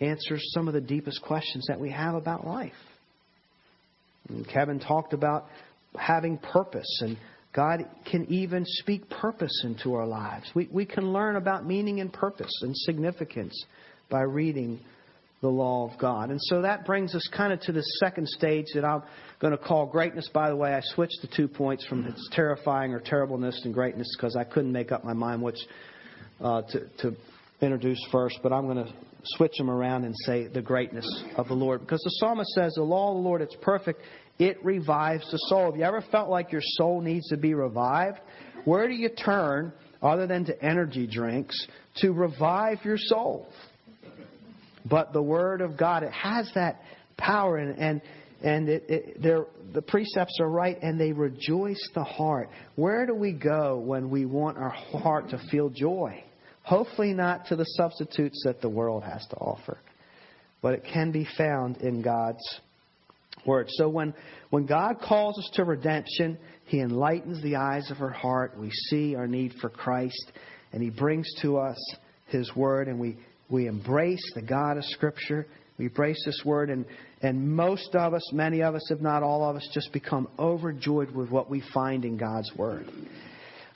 answers 0.00 0.42
some 0.54 0.68
of 0.68 0.74
the 0.74 0.80
deepest 0.80 1.22
questions 1.22 1.66
that 1.68 1.78
we 1.78 1.90
have 1.90 2.14
about 2.14 2.46
life. 2.46 2.72
And 4.28 4.48
Kevin 4.48 4.80
talked 4.80 5.12
about 5.12 5.46
having 5.96 6.38
purpose 6.38 7.00
and 7.02 7.16
God 7.54 7.80
can 8.10 8.26
even 8.32 8.64
speak 8.66 9.08
purpose 9.08 9.62
into 9.64 9.94
our 9.94 10.06
lives. 10.06 10.50
We, 10.54 10.68
we 10.70 10.84
can 10.84 11.12
learn 11.12 11.36
about 11.36 11.66
meaning 11.66 12.00
and 12.00 12.12
purpose 12.12 12.52
and 12.62 12.76
significance 12.76 13.54
by 14.10 14.20
reading 14.20 14.80
the 15.40 15.48
law 15.48 15.88
of 15.88 15.98
God. 15.98 16.30
And 16.30 16.40
so 16.42 16.62
that 16.62 16.84
brings 16.84 17.14
us 17.14 17.28
kind 17.36 17.52
of 17.52 17.60
to 17.60 17.72
the 17.72 17.82
second 18.00 18.28
stage 18.28 18.66
that 18.74 18.84
I'm 18.84 19.02
going 19.40 19.56
to 19.56 19.58
call 19.58 19.86
greatness. 19.86 20.28
By 20.32 20.48
the 20.48 20.56
way, 20.56 20.74
I 20.74 20.80
switched 20.82 21.18
the 21.22 21.28
two 21.28 21.46
points 21.46 21.86
from 21.86 22.04
its 22.06 22.28
terrifying 22.32 22.92
or 22.92 23.00
terribleness 23.00 23.60
and 23.64 23.72
greatness 23.72 24.12
because 24.16 24.34
I 24.34 24.44
couldn't 24.44 24.72
make 24.72 24.90
up 24.90 25.04
my 25.04 25.12
mind 25.12 25.42
which 25.42 25.58
uh, 26.40 26.62
to, 26.62 26.88
to 26.98 27.16
introduce 27.60 28.04
first. 28.10 28.40
But 28.42 28.52
I'm 28.52 28.66
going 28.66 28.84
to 28.84 28.92
switch 29.24 29.56
them 29.58 29.70
around 29.70 30.04
and 30.04 30.14
say 30.24 30.48
the 30.48 30.62
greatness 30.62 31.06
of 31.36 31.46
the 31.48 31.54
Lord. 31.54 31.80
Because 31.80 32.00
the 32.02 32.10
psalmist 32.18 32.50
says, 32.50 32.74
The 32.74 32.82
law 32.82 33.10
of 33.10 33.22
the 33.22 33.28
Lord, 33.28 33.40
it's 33.40 33.56
perfect. 33.62 34.02
It 34.40 34.64
revives 34.64 35.30
the 35.30 35.38
soul. 35.48 35.66
Have 35.66 35.76
you 35.76 35.84
ever 35.84 36.02
felt 36.12 36.28
like 36.28 36.52
your 36.52 36.62
soul 36.62 37.00
needs 37.00 37.28
to 37.28 37.36
be 37.36 37.54
revived? 37.54 38.20
Where 38.64 38.88
do 38.88 38.94
you 38.94 39.08
turn, 39.08 39.72
other 40.02 40.26
than 40.26 40.44
to 40.46 40.64
energy 40.64 41.06
drinks, 41.06 41.66
to 41.96 42.12
revive 42.12 42.84
your 42.84 42.98
soul? 42.98 43.48
But 44.88 45.12
the 45.12 45.22
Word 45.22 45.60
of 45.60 45.76
God, 45.76 46.02
it 46.02 46.12
has 46.12 46.50
that 46.54 46.80
power 47.16 47.56
and, 47.58 47.78
and, 47.78 48.02
and 48.42 48.68
it, 48.68 48.84
it, 48.88 49.22
the 49.74 49.82
precepts 49.82 50.38
are 50.40 50.48
right 50.48 50.78
and 50.80 50.98
they 51.00 51.12
rejoice 51.12 51.88
the 51.94 52.04
heart. 52.04 52.48
Where 52.76 53.06
do 53.06 53.14
we 53.14 53.32
go 53.32 53.78
when 53.78 54.10
we 54.10 54.24
want 54.24 54.56
our 54.58 54.70
heart 54.70 55.30
to 55.30 55.42
feel 55.50 55.68
joy? 55.68 56.22
Hopefully, 56.62 57.14
not 57.14 57.46
to 57.46 57.56
the 57.56 57.64
substitutes 57.64 58.42
that 58.44 58.60
the 58.60 58.68
world 58.68 59.02
has 59.02 59.26
to 59.28 59.36
offer, 59.36 59.78
but 60.60 60.74
it 60.74 60.84
can 60.92 61.10
be 61.12 61.26
found 61.36 61.78
in 61.78 62.02
God's 62.02 62.44
Word. 63.46 63.68
So, 63.70 63.88
when, 63.88 64.12
when 64.50 64.66
God 64.66 64.96
calls 65.00 65.38
us 65.38 65.48
to 65.54 65.64
redemption, 65.64 66.36
He 66.66 66.80
enlightens 66.80 67.42
the 67.42 67.56
eyes 67.56 67.90
of 67.90 68.02
our 68.02 68.10
heart. 68.10 68.58
We 68.58 68.70
see 68.70 69.14
our 69.14 69.26
need 69.26 69.54
for 69.62 69.70
Christ, 69.70 70.32
and 70.72 70.82
He 70.82 70.90
brings 70.90 71.26
to 71.40 71.56
us 71.56 71.78
His 72.26 72.54
Word, 72.54 72.88
and 72.88 72.98
we, 72.98 73.16
we 73.48 73.66
embrace 73.66 74.22
the 74.34 74.42
God 74.42 74.76
of 74.76 74.84
Scripture. 74.84 75.46
We 75.78 75.86
embrace 75.86 76.20
this 76.26 76.42
Word, 76.44 76.70
and, 76.70 76.84
and 77.22 77.54
most 77.54 77.94
of 77.94 78.12
us, 78.12 78.32
many 78.32 78.62
of 78.62 78.74
us, 78.74 78.90
if 78.90 79.00
not 79.00 79.22
all 79.22 79.48
of 79.48 79.56
us, 79.56 79.68
just 79.72 79.92
become 79.92 80.28
overjoyed 80.38 81.12
with 81.12 81.30
what 81.30 81.48
we 81.48 81.62
find 81.72 82.04
in 82.04 82.16
God's 82.16 82.50
Word. 82.56 82.86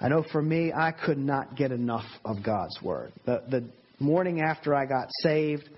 I 0.00 0.08
know 0.08 0.24
for 0.32 0.42
me, 0.42 0.72
I 0.72 0.90
could 0.90 1.18
not 1.18 1.56
get 1.56 1.70
enough 1.70 2.06
of 2.24 2.42
God's 2.44 2.76
Word. 2.82 3.12
The, 3.24 3.42
the 3.48 3.64
morning 4.00 4.40
after 4.40 4.74
I 4.74 4.84
got 4.84 5.06
saved, 5.20 5.68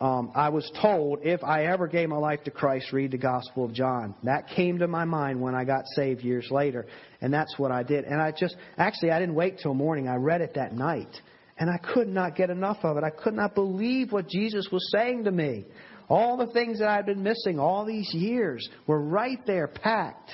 um, 0.00 0.32
I 0.34 0.48
was 0.48 0.70
told 0.82 1.20
if 1.22 1.44
I 1.44 1.66
ever 1.66 1.86
gave 1.86 2.08
my 2.08 2.16
life 2.16 2.42
to 2.44 2.50
Christ, 2.50 2.92
read 2.92 3.10
the 3.10 3.18
Gospel 3.18 3.66
of 3.66 3.74
John. 3.74 4.14
That 4.24 4.48
came 4.48 4.78
to 4.78 4.88
my 4.88 5.04
mind 5.04 5.40
when 5.40 5.54
I 5.54 5.64
got 5.64 5.84
saved 5.94 6.22
years 6.22 6.48
later, 6.50 6.86
and 7.20 7.32
that's 7.32 7.58
what 7.58 7.70
I 7.70 7.82
did. 7.82 8.04
And 8.04 8.20
I 8.20 8.32
just, 8.32 8.56
actually, 8.76 9.12
I 9.12 9.20
didn't 9.20 9.34
wait 9.34 9.58
till 9.62 9.74
morning. 9.74 10.08
I 10.08 10.16
read 10.16 10.40
it 10.40 10.54
that 10.54 10.74
night, 10.74 11.14
and 11.58 11.70
I 11.70 11.78
could 11.78 12.08
not 12.08 12.36
get 12.36 12.50
enough 12.50 12.78
of 12.82 12.96
it. 12.96 13.04
I 13.04 13.10
could 13.10 13.34
not 13.34 13.54
believe 13.54 14.12
what 14.12 14.28
Jesus 14.28 14.68
was 14.72 14.90
saying 14.90 15.24
to 15.24 15.30
me. 15.30 15.64
All 16.08 16.36
the 16.36 16.52
things 16.52 16.80
that 16.80 16.88
I'd 16.88 17.06
been 17.06 17.22
missing 17.22 17.58
all 17.58 17.84
these 17.84 18.12
years 18.12 18.68
were 18.86 19.00
right 19.00 19.38
there, 19.46 19.68
packed, 19.68 20.32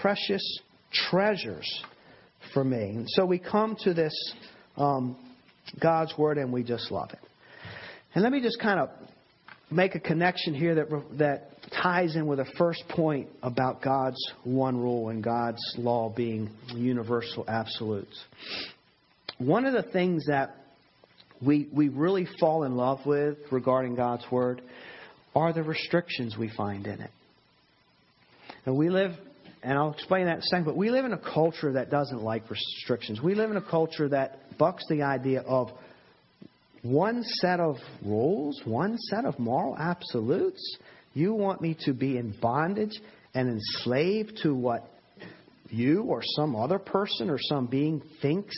precious 0.00 0.42
treasures 0.92 1.66
for 2.54 2.62
me. 2.62 2.90
And 2.96 3.06
so 3.08 3.24
we 3.24 3.38
come 3.38 3.76
to 3.80 3.94
this 3.94 4.14
um, 4.76 5.16
God's 5.80 6.16
Word 6.16 6.38
and 6.38 6.52
we 6.52 6.62
just 6.62 6.90
love 6.90 7.10
it. 7.12 7.18
And 8.14 8.22
let 8.22 8.32
me 8.32 8.40
just 8.40 8.60
kind 8.60 8.80
of 8.80 8.90
make 9.70 9.94
a 9.94 10.00
connection 10.00 10.54
here 10.54 10.74
that, 10.76 11.18
that 11.18 11.50
ties 11.82 12.16
in 12.16 12.26
with 12.26 12.38
the 12.38 12.50
first 12.56 12.82
point 12.88 13.28
about 13.42 13.82
God's 13.82 14.32
one 14.44 14.76
rule 14.76 15.10
and 15.10 15.22
God's 15.22 15.60
law 15.76 16.08
being 16.14 16.50
universal 16.74 17.44
absolutes. 17.48 18.18
One 19.38 19.66
of 19.66 19.72
the 19.72 19.90
things 19.90 20.26
that 20.26 20.56
we, 21.40 21.68
we 21.72 21.88
really 21.88 22.26
fall 22.40 22.64
in 22.64 22.76
love 22.76 23.00
with 23.06 23.38
regarding 23.50 23.94
God's 23.94 24.24
Word 24.30 24.62
are 25.34 25.52
the 25.52 25.62
restrictions 25.62 26.36
we 26.36 26.50
find 26.56 26.86
in 26.86 27.00
it. 27.00 27.10
And 28.66 28.76
we 28.76 28.90
live 28.90 29.12
and 29.62 29.76
I'll 29.76 29.92
explain 29.92 30.26
that 30.26 30.34
in 30.34 30.38
a 30.38 30.42
second, 30.42 30.64
but 30.66 30.76
we 30.76 30.90
live 30.90 31.04
in 31.04 31.12
a 31.12 31.18
culture 31.18 31.72
that 31.72 31.90
doesn't 31.90 32.22
like 32.22 32.48
restrictions. 32.48 33.20
We 33.20 33.34
live 33.34 33.50
in 33.50 33.56
a 33.56 33.62
culture 33.62 34.08
that 34.08 34.56
bucks 34.56 34.84
the 34.88 35.02
idea 35.02 35.40
of 35.40 35.70
one 36.82 37.24
set 37.40 37.58
of 37.58 37.76
rules, 38.04 38.60
one 38.64 38.96
set 39.10 39.24
of 39.24 39.38
moral 39.38 39.76
absolutes. 39.76 40.78
You 41.12 41.34
want 41.34 41.60
me 41.60 41.76
to 41.86 41.92
be 41.92 42.18
in 42.18 42.36
bondage 42.40 43.00
and 43.34 43.48
enslaved 43.48 44.38
to 44.42 44.54
what 44.54 44.88
you 45.70 46.02
or 46.02 46.22
some 46.36 46.54
other 46.54 46.78
person 46.78 47.28
or 47.28 47.38
some 47.38 47.66
being 47.66 48.00
thinks 48.22 48.54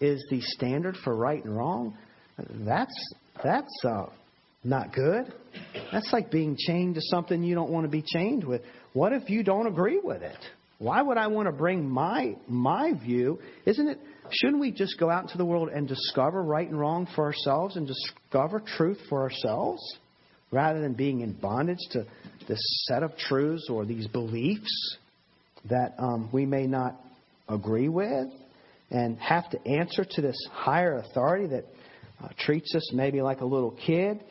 is 0.00 0.24
the 0.30 0.40
standard 0.40 0.96
for 1.04 1.14
right 1.14 1.44
and 1.44 1.56
wrong? 1.56 1.96
That's 2.38 3.14
that's 3.42 3.84
uh, 3.84 4.06
not 4.62 4.92
good. 4.92 5.32
That's 5.92 6.12
like 6.12 6.30
being 6.30 6.56
chained 6.58 6.96
to 6.96 7.00
something 7.02 7.42
you 7.42 7.54
don't 7.54 7.70
want 7.70 7.84
to 7.84 7.90
be 7.90 8.02
chained 8.02 8.44
with. 8.44 8.62
What 8.92 9.12
if 9.12 9.28
you 9.28 9.42
don't 9.42 9.66
agree 9.66 10.00
with 10.02 10.22
it? 10.22 10.38
Why 10.78 11.02
would 11.02 11.16
I 11.16 11.28
want 11.28 11.46
to 11.46 11.52
bring 11.52 11.88
my 11.88 12.36
my 12.48 12.92
view? 12.92 13.38
Isn't 13.66 13.88
it 13.88 13.98
shouldn't 14.30 14.60
we 14.60 14.70
just 14.70 14.98
go 14.98 15.10
out 15.10 15.22
into 15.22 15.38
the 15.38 15.44
world 15.44 15.68
and 15.68 15.86
discover 15.86 16.42
right 16.42 16.68
and 16.68 16.78
wrong 16.78 17.06
for 17.14 17.24
ourselves 17.24 17.76
and 17.76 17.86
discover 17.86 18.60
truth 18.60 18.98
for 19.08 19.22
ourselves 19.22 19.80
rather 20.50 20.80
than 20.80 20.94
being 20.94 21.20
in 21.20 21.32
bondage 21.32 21.78
to 21.90 22.06
this 22.48 22.60
set 22.88 23.02
of 23.02 23.16
truths 23.16 23.68
or 23.70 23.84
these 23.84 24.06
beliefs 24.06 24.96
that 25.68 25.94
um, 25.98 26.28
we 26.32 26.46
may 26.46 26.66
not 26.66 27.00
agree 27.48 27.88
with 27.88 28.28
and 28.90 29.18
have 29.18 29.48
to 29.50 29.66
answer 29.66 30.04
to 30.08 30.20
this 30.20 30.36
higher 30.52 30.98
authority 30.98 31.46
that 31.46 31.64
uh, 32.22 32.28
treats 32.38 32.74
us 32.74 32.92
maybe 32.92 33.22
like 33.22 33.40
a 33.40 33.46
little 33.46 33.76
kid 33.86 34.22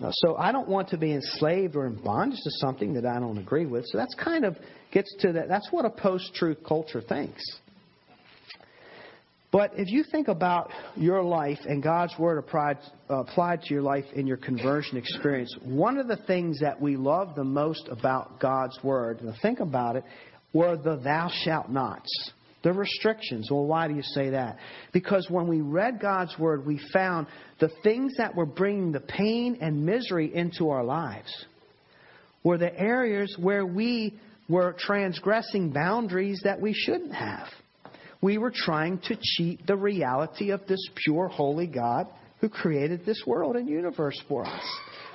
uh, 0.00 0.10
so 0.10 0.36
I 0.36 0.52
don't 0.52 0.68
want 0.68 0.88
to 0.88 0.96
be 0.96 1.12
enslaved 1.12 1.76
or 1.76 1.86
in 1.86 2.02
bondage 2.02 2.38
to 2.42 2.50
something 2.52 2.94
that 2.94 3.04
I 3.04 3.18
don't 3.20 3.36
agree 3.36 3.66
with. 3.66 3.84
So 3.86 3.98
that's 3.98 4.14
kind 4.14 4.44
of 4.44 4.56
gets 4.90 5.14
to 5.20 5.32
that. 5.32 5.48
That's 5.48 5.70
what 5.70 5.84
a 5.84 5.90
post-truth 5.90 6.58
culture 6.66 7.02
thinks. 7.02 7.42
But 9.50 9.72
if 9.76 9.88
you 9.88 10.02
think 10.02 10.28
about 10.28 10.70
your 10.96 11.22
life 11.22 11.58
and 11.66 11.82
God's 11.82 12.14
word 12.18 12.38
applied, 12.38 12.78
uh, 13.10 13.20
applied 13.20 13.60
to 13.64 13.74
your 13.74 13.82
life 13.82 14.06
in 14.14 14.26
your 14.26 14.38
conversion 14.38 14.96
experience, 14.96 15.54
one 15.62 15.98
of 15.98 16.08
the 16.08 16.16
things 16.16 16.60
that 16.60 16.80
we 16.80 16.96
love 16.96 17.34
the 17.34 17.44
most 17.44 17.86
about 17.90 18.40
God's 18.40 18.78
word, 18.82 19.20
and 19.20 19.34
think 19.42 19.60
about 19.60 19.96
it, 19.96 20.04
were 20.54 20.78
the 20.78 20.96
thou 20.96 21.30
shalt 21.44 21.68
nots. 21.68 22.32
The 22.62 22.72
restrictions. 22.72 23.50
Well, 23.50 23.66
why 23.66 23.88
do 23.88 23.94
you 23.94 24.02
say 24.02 24.30
that? 24.30 24.58
Because 24.92 25.28
when 25.28 25.48
we 25.48 25.60
read 25.60 26.00
God's 26.00 26.38
Word, 26.38 26.64
we 26.64 26.80
found 26.92 27.26
the 27.58 27.70
things 27.82 28.14
that 28.18 28.36
were 28.36 28.46
bringing 28.46 28.92
the 28.92 29.00
pain 29.00 29.58
and 29.60 29.84
misery 29.84 30.34
into 30.34 30.70
our 30.70 30.84
lives 30.84 31.32
were 32.44 32.58
the 32.58 32.76
areas 32.78 33.34
where 33.38 33.66
we 33.66 34.18
were 34.48 34.74
transgressing 34.78 35.70
boundaries 35.70 36.40
that 36.44 36.60
we 36.60 36.72
shouldn't 36.72 37.14
have. 37.14 37.48
We 38.20 38.38
were 38.38 38.52
trying 38.54 38.98
to 39.08 39.16
cheat 39.20 39.66
the 39.66 39.76
reality 39.76 40.50
of 40.50 40.66
this 40.68 40.80
pure, 41.04 41.28
holy 41.28 41.66
God 41.66 42.06
who 42.40 42.48
created 42.48 43.04
this 43.04 43.22
world 43.26 43.56
and 43.56 43.68
universe 43.68 44.20
for 44.28 44.44
us. 44.44 44.62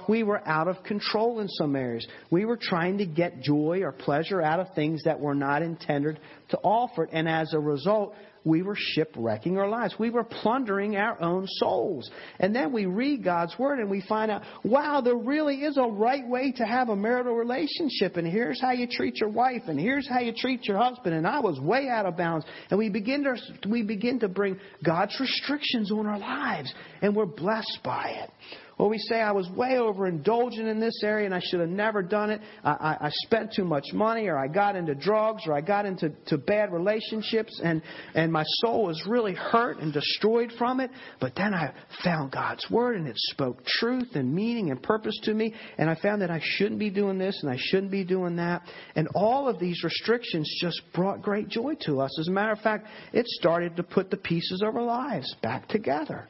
We 0.07 0.23
were 0.23 0.45
out 0.47 0.67
of 0.67 0.83
control 0.83 1.39
in 1.39 1.47
some 1.47 1.75
areas. 1.75 2.07
We 2.29 2.45
were 2.45 2.57
trying 2.57 2.97
to 2.99 3.05
get 3.05 3.41
joy 3.41 3.81
or 3.83 3.91
pleasure 3.91 4.41
out 4.41 4.59
of 4.59 4.73
things 4.75 5.03
that 5.05 5.19
were 5.19 5.35
not 5.35 5.61
intended 5.61 6.19
to 6.49 6.57
offer 6.59 7.03
it. 7.03 7.09
And 7.13 7.27
as 7.27 7.53
a 7.53 7.59
result, 7.59 8.13
we 8.47 8.61
were 8.61 8.77
shipwrecking 8.77 9.57
our 9.57 9.67
lives. 9.67 9.95
We 9.99 10.09
were 10.09 10.23
plundering 10.23 10.95
our 10.95 11.21
own 11.21 11.45
souls. 11.47 12.09
And 12.39 12.55
then 12.55 12.71
we 12.71 12.85
read 12.85 13.23
God's 13.23 13.57
Word 13.59 13.79
and 13.79 13.89
we 13.89 14.01
find 14.07 14.31
out, 14.31 14.43
wow, 14.63 15.01
there 15.01 15.17
really 15.17 15.57
is 15.57 15.77
a 15.77 15.87
right 15.87 16.25
way 16.25 16.53
to 16.53 16.63
have 16.63 16.89
a 16.89 16.95
marital 16.95 17.35
relationship. 17.35 18.15
And 18.15 18.25
here's 18.25 18.61
how 18.61 18.71
you 18.71 18.87
treat 18.89 19.17
your 19.17 19.29
wife. 19.29 19.63
And 19.67 19.79
here's 19.79 20.07
how 20.07 20.19
you 20.19 20.33
treat 20.35 20.65
your 20.65 20.77
husband. 20.77 21.13
And 21.13 21.27
I 21.27 21.39
was 21.39 21.59
way 21.59 21.89
out 21.89 22.05
of 22.05 22.15
bounds. 22.15 22.45
And 22.69 22.79
we 22.79 22.89
begin 22.89 23.23
to, 23.23 23.69
we 23.69 23.83
begin 23.83 24.19
to 24.21 24.29
bring 24.29 24.59
God's 24.83 25.19
restrictions 25.19 25.91
on 25.91 26.07
our 26.07 26.19
lives. 26.19 26.73
And 27.01 27.15
we're 27.15 27.25
blessed 27.25 27.79
by 27.83 28.11
it. 28.23 28.31
Or 28.77 28.89
we 28.89 28.99
say, 28.99 29.19
I 29.19 29.31
was 29.31 29.49
way 29.49 29.71
overindulgent 29.77 30.67
in 30.67 30.79
this 30.79 31.01
area 31.03 31.25
and 31.25 31.33
I 31.33 31.41
should 31.43 31.59
have 31.59 31.69
never 31.69 32.03
done 32.03 32.29
it. 32.29 32.41
I, 32.63 32.71
I, 32.71 33.07
I 33.07 33.09
spent 33.11 33.51
too 33.53 33.63
much 33.65 33.85
money, 33.91 34.27
or 34.27 34.37
I 34.37 34.47
got 34.47 34.75
into 34.75 34.93
drugs, 34.93 35.43
or 35.47 35.53
I 35.53 35.61
got 35.61 35.87
into 35.87 36.11
to 36.27 36.37
bad 36.37 36.71
relationships, 36.71 37.59
and, 37.63 37.81
and 38.13 38.31
my 38.31 38.43
soul 38.61 38.85
was 38.85 39.01
really 39.07 39.33
hurt 39.33 39.79
and 39.79 39.91
destroyed 39.91 40.51
from 40.59 40.79
it. 40.79 40.91
But 41.19 41.33
then 41.35 41.55
I 41.55 41.73
found 42.03 42.31
God's 42.31 42.69
Word, 42.69 42.97
and 42.97 43.07
it 43.07 43.17
spoke 43.17 43.65
truth 43.65 44.09
and 44.13 44.31
meaning 44.33 44.69
and 44.69 44.81
purpose 44.81 45.17
to 45.23 45.33
me. 45.33 45.55
And 45.79 45.89
I 45.89 45.95
found 45.95 46.21
that 46.21 46.29
I 46.29 46.39
shouldn't 46.43 46.79
be 46.79 46.91
doing 46.91 47.17
this 47.17 47.39
and 47.41 47.51
I 47.51 47.57
shouldn't 47.59 47.91
be 47.91 48.03
doing 48.03 48.35
that. 48.35 48.61
And 48.95 49.07
all 49.15 49.47
of 49.47 49.59
these 49.59 49.83
restrictions 49.83 50.49
just 50.61 50.81
brought 50.93 51.21
great 51.23 51.47
joy 51.47 51.75
to 51.81 51.99
us. 52.01 52.17
As 52.19 52.27
a 52.27 52.31
matter 52.31 52.51
of 52.51 52.59
fact, 52.59 52.87
it 53.11 53.25
started 53.27 53.75
to 53.77 53.83
put 53.83 54.11
the 54.11 54.17
pieces 54.17 54.61
of 54.61 54.75
our 54.75 54.83
lives 54.83 55.35
back 55.41 55.67
together. 55.67 56.27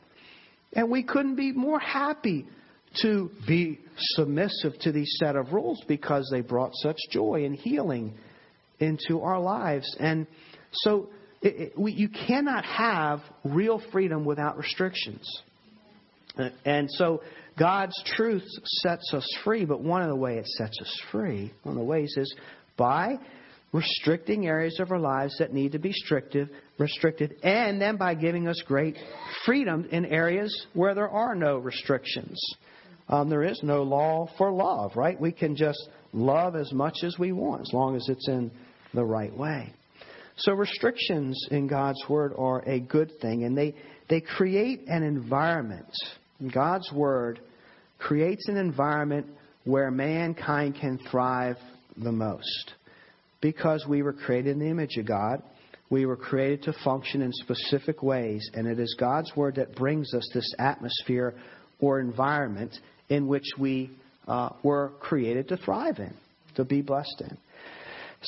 And 0.73 0.89
we 0.89 1.03
couldn't 1.03 1.35
be 1.35 1.51
more 1.51 1.79
happy 1.79 2.45
to 3.01 3.29
be 3.47 3.79
submissive 3.99 4.73
to 4.81 4.91
these 4.91 5.15
set 5.19 5.35
of 5.35 5.53
rules 5.53 5.81
because 5.87 6.27
they 6.31 6.41
brought 6.41 6.71
such 6.75 6.97
joy 7.11 7.45
and 7.45 7.55
healing 7.55 8.13
into 8.79 9.21
our 9.21 9.39
lives. 9.39 9.95
And 9.99 10.27
so 10.71 11.09
it, 11.41 11.47
it, 11.47 11.79
we, 11.79 11.91
you 11.93 12.09
cannot 12.09 12.65
have 12.65 13.21
real 13.43 13.81
freedom 13.91 14.25
without 14.25 14.57
restrictions. 14.57 15.41
Uh, 16.37 16.49
and 16.65 16.89
so 16.91 17.21
God's 17.57 17.95
truth 18.15 18.45
sets 18.63 19.13
us 19.13 19.27
free, 19.43 19.65
but 19.65 19.81
one 19.81 20.01
of 20.01 20.09
the 20.09 20.15
ways 20.15 20.39
it 20.39 20.47
sets 20.47 20.79
us 20.81 21.01
free, 21.11 21.51
one 21.63 21.75
of 21.75 21.79
the 21.79 21.85
ways 21.85 22.13
is 22.17 22.33
by 22.77 23.15
restricting 23.73 24.47
areas 24.47 24.79
of 24.79 24.91
our 24.91 24.99
lives 24.99 25.37
that 25.39 25.53
need 25.53 25.73
to 25.73 25.79
be 25.79 25.89
restricted, 25.89 26.49
restricted, 26.77 27.35
and 27.43 27.81
then 27.81 27.97
by 27.97 28.15
giving 28.15 28.47
us 28.47 28.61
great 28.65 28.97
freedom 29.45 29.87
in 29.91 30.05
areas 30.05 30.67
where 30.73 30.95
there 30.95 31.09
are 31.09 31.35
no 31.35 31.57
restrictions. 31.57 32.39
Um, 33.09 33.29
there 33.29 33.43
is 33.43 33.59
no 33.63 33.83
law 33.83 34.29
for 34.37 34.51
love, 34.51 34.95
right? 34.95 35.19
We 35.19 35.31
can 35.31 35.55
just 35.55 35.89
love 36.13 36.55
as 36.55 36.71
much 36.71 37.03
as 37.03 37.17
we 37.19 37.31
want, 37.31 37.61
as 37.61 37.73
long 37.73 37.95
as 37.95 38.07
it's 38.09 38.27
in 38.27 38.51
the 38.93 39.05
right 39.05 39.35
way. 39.35 39.73
So 40.37 40.53
restrictions 40.53 41.47
in 41.51 41.67
God's 41.67 42.01
Word 42.07 42.33
are 42.37 42.61
a 42.67 42.79
good 42.79 43.11
thing, 43.21 43.43
and 43.43 43.57
they, 43.57 43.75
they 44.09 44.21
create 44.21 44.83
an 44.87 45.03
environment. 45.03 45.91
God's 46.53 46.91
Word 46.91 47.39
creates 47.97 48.47
an 48.47 48.57
environment 48.57 49.27
where 49.63 49.89
mankind 49.89 50.77
can 50.79 50.99
thrive 51.09 51.57
the 51.97 52.11
most 52.11 52.73
because 53.41 53.85
we 53.87 54.01
were 54.01 54.13
created 54.13 54.51
in 54.51 54.59
the 54.59 54.69
image 54.69 54.97
of 54.97 55.05
God. 55.05 55.41
We 55.89 56.05
were 56.05 56.17
created 56.17 56.63
to 56.63 56.73
function 56.83 57.21
in 57.21 57.31
specific 57.31 58.03
ways, 58.03 58.49
and 58.53 58.67
it 58.67 58.79
is 58.79 58.95
God's 58.99 59.31
Word 59.35 59.55
that 59.55 59.75
brings 59.75 60.13
us 60.13 60.29
this 60.33 60.53
atmosphere 60.59 61.35
or 61.79 61.99
environment 61.99 62.77
in 63.09 63.27
which 63.27 63.45
we 63.57 63.91
uh, 64.27 64.49
were 64.63 64.91
created 64.99 65.47
to 65.49 65.57
thrive 65.57 65.99
in, 65.99 66.13
to 66.55 66.65
be 66.65 66.81
blessed 66.81 67.21
in. 67.21 67.37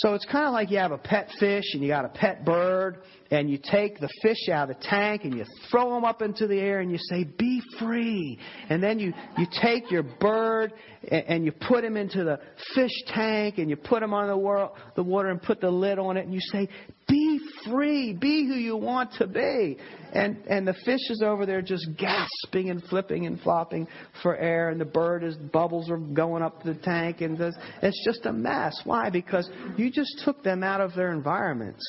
So 0.01 0.13
it's 0.13 0.25
kind 0.25 0.45
of 0.45 0.53
like 0.53 0.71
you 0.71 0.77
have 0.77 0.93
a 0.93 0.97
pet 0.97 1.29
fish 1.39 1.73
and 1.73 1.83
you 1.83 1.89
got 1.89 2.05
a 2.05 2.09
pet 2.09 2.45
bird, 2.45 2.99
and 3.31 3.49
you 3.49 3.59
take 3.62 3.99
the 3.99 4.07
fish 4.21 4.47
out 4.49 4.69
of 4.69 4.77
the 4.77 4.83
tank 4.83 5.25
and 5.25 5.35
you 5.35 5.43
throw 5.69 5.93
them 5.93 6.05
up 6.05 6.21
into 6.21 6.47
the 6.47 6.57
air 6.57 6.79
and 6.79 6.89
you 6.89 6.97
say, 6.97 7.25
Be 7.25 7.62
free. 7.77 8.39
And 8.69 8.81
then 8.81 8.97
you, 8.97 9.13
you 9.38 9.45
take 9.62 9.91
your 9.91 10.03
bird 10.03 10.71
and, 11.12 11.43
you 11.45 11.51
put 11.51 11.83
him 11.83 11.97
into 11.97 12.23
the 12.23 12.39
fish 12.75 12.91
tank 13.07 13.57
and 13.57 13.69
you 13.69 13.75
put 13.75 14.01
him 14.01 14.13
on 14.13 14.27
the, 14.27 14.38
wor- 14.38 14.71
the 14.95 15.03
water 15.03 15.29
and 15.29 15.41
put 15.41 15.59
the 15.59 15.69
lid 15.69 15.99
on 15.99 16.15
it 16.15 16.25
and 16.25 16.33
you 16.33 16.41
say, 16.41 16.69
Be 17.07 17.38
free. 17.69 18.13
Be 18.13 18.45
who 18.45 18.55
you 18.55 18.75
want 18.75 19.13
to 19.19 19.27
be. 19.27 19.77
And, 20.13 20.38
and 20.49 20.67
the 20.67 20.73
fish 20.86 21.10
is 21.10 21.21
over 21.23 21.45
there 21.45 21.62
just 21.62 21.88
gasping 21.97 22.69
and 22.69 22.84
flipping 22.84 23.25
and 23.25 23.39
flopping 23.41 23.88
for 24.23 24.36
air, 24.36 24.69
and 24.69 24.82
the 24.82 24.86
bird 24.86 25.23
is 25.23 25.36
bubbles 25.36 25.89
are 25.89 25.97
going 25.97 26.41
up 26.41 26.63
the 26.63 26.73
tank, 26.75 27.21
and 27.21 27.38
this, 27.38 27.55
it's 27.82 28.03
just 28.05 28.25
a 28.25 28.34
mess. 28.34 28.79
Why? 28.84 29.10
Because 29.10 29.49
you 29.77 29.91
just 29.91 30.21
took 30.25 30.43
them 30.43 30.63
out 30.63 30.82
of 30.82 30.95
their 30.95 31.12
environments. 31.12 31.84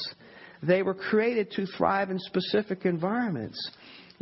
They 0.62 0.82
were 0.82 0.94
created 0.94 1.50
to 1.52 1.64
thrive 1.66 2.10
in 2.10 2.18
specific 2.18 2.84
environments. 2.84 3.70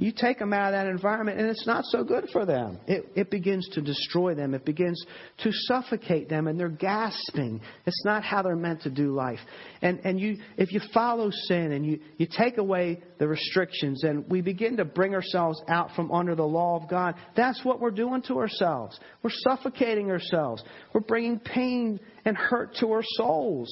You 0.01 0.13
take 0.17 0.39
them 0.39 0.53
out 0.53 0.73
of 0.73 0.79
that 0.79 0.87
environment, 0.87 1.41
and 1.41 1.49
it's 1.49 1.67
not 1.67 1.85
so 1.87 2.05
good 2.05 2.29
for 2.33 2.47
them. 2.47 2.79
It, 2.87 3.11
it 3.17 3.31
begins 3.33 3.69
to 3.73 3.81
destroy 3.83 4.33
them. 4.33 4.55
It 4.55 4.65
begins 4.65 5.05
to 5.39 5.51
suffocate 5.53 6.29
them, 6.29 6.47
and 6.47 6.59
they're 6.59 6.69
gasping. 6.69 7.61
It's 7.85 8.05
not 8.05 8.23
how 8.23 8.43
they're 8.43 8.55
meant 8.55 8.83
to 8.83 8.91
do 8.91 9.13
life. 9.13 9.41
And, 9.83 9.99
and 10.05 10.21
you, 10.21 10.39
if 10.57 10.71
you 10.71 10.81
follow 10.95 11.31
sin 11.33 11.73
and 11.73 11.85
you, 11.85 11.99
you 12.17 12.29
take 12.31 12.59
away 12.59 13.03
the 13.19 13.27
restrictions, 13.27 14.05
and 14.05 14.25
we 14.31 14.41
begin 14.41 14.77
to 14.77 14.85
bring 14.85 15.15
ourselves 15.15 15.61
out 15.69 15.91
from 15.97 16.13
under 16.13 16.37
the 16.37 16.47
law 16.47 16.81
of 16.81 16.89
God, 16.89 17.17
that's 17.35 17.65
what 17.65 17.81
we're 17.81 17.91
doing 17.91 18.23
to 18.23 18.39
ourselves. 18.39 19.01
We're 19.25 19.31
suffocating 19.33 20.13
ourselves. 20.13 20.63
We're 20.95 21.01
bringing 21.01 21.41
pain 21.41 21.99
and 22.25 22.37
hurt 22.37 22.77
to 22.77 22.93
our 22.93 23.03
souls. 23.05 23.69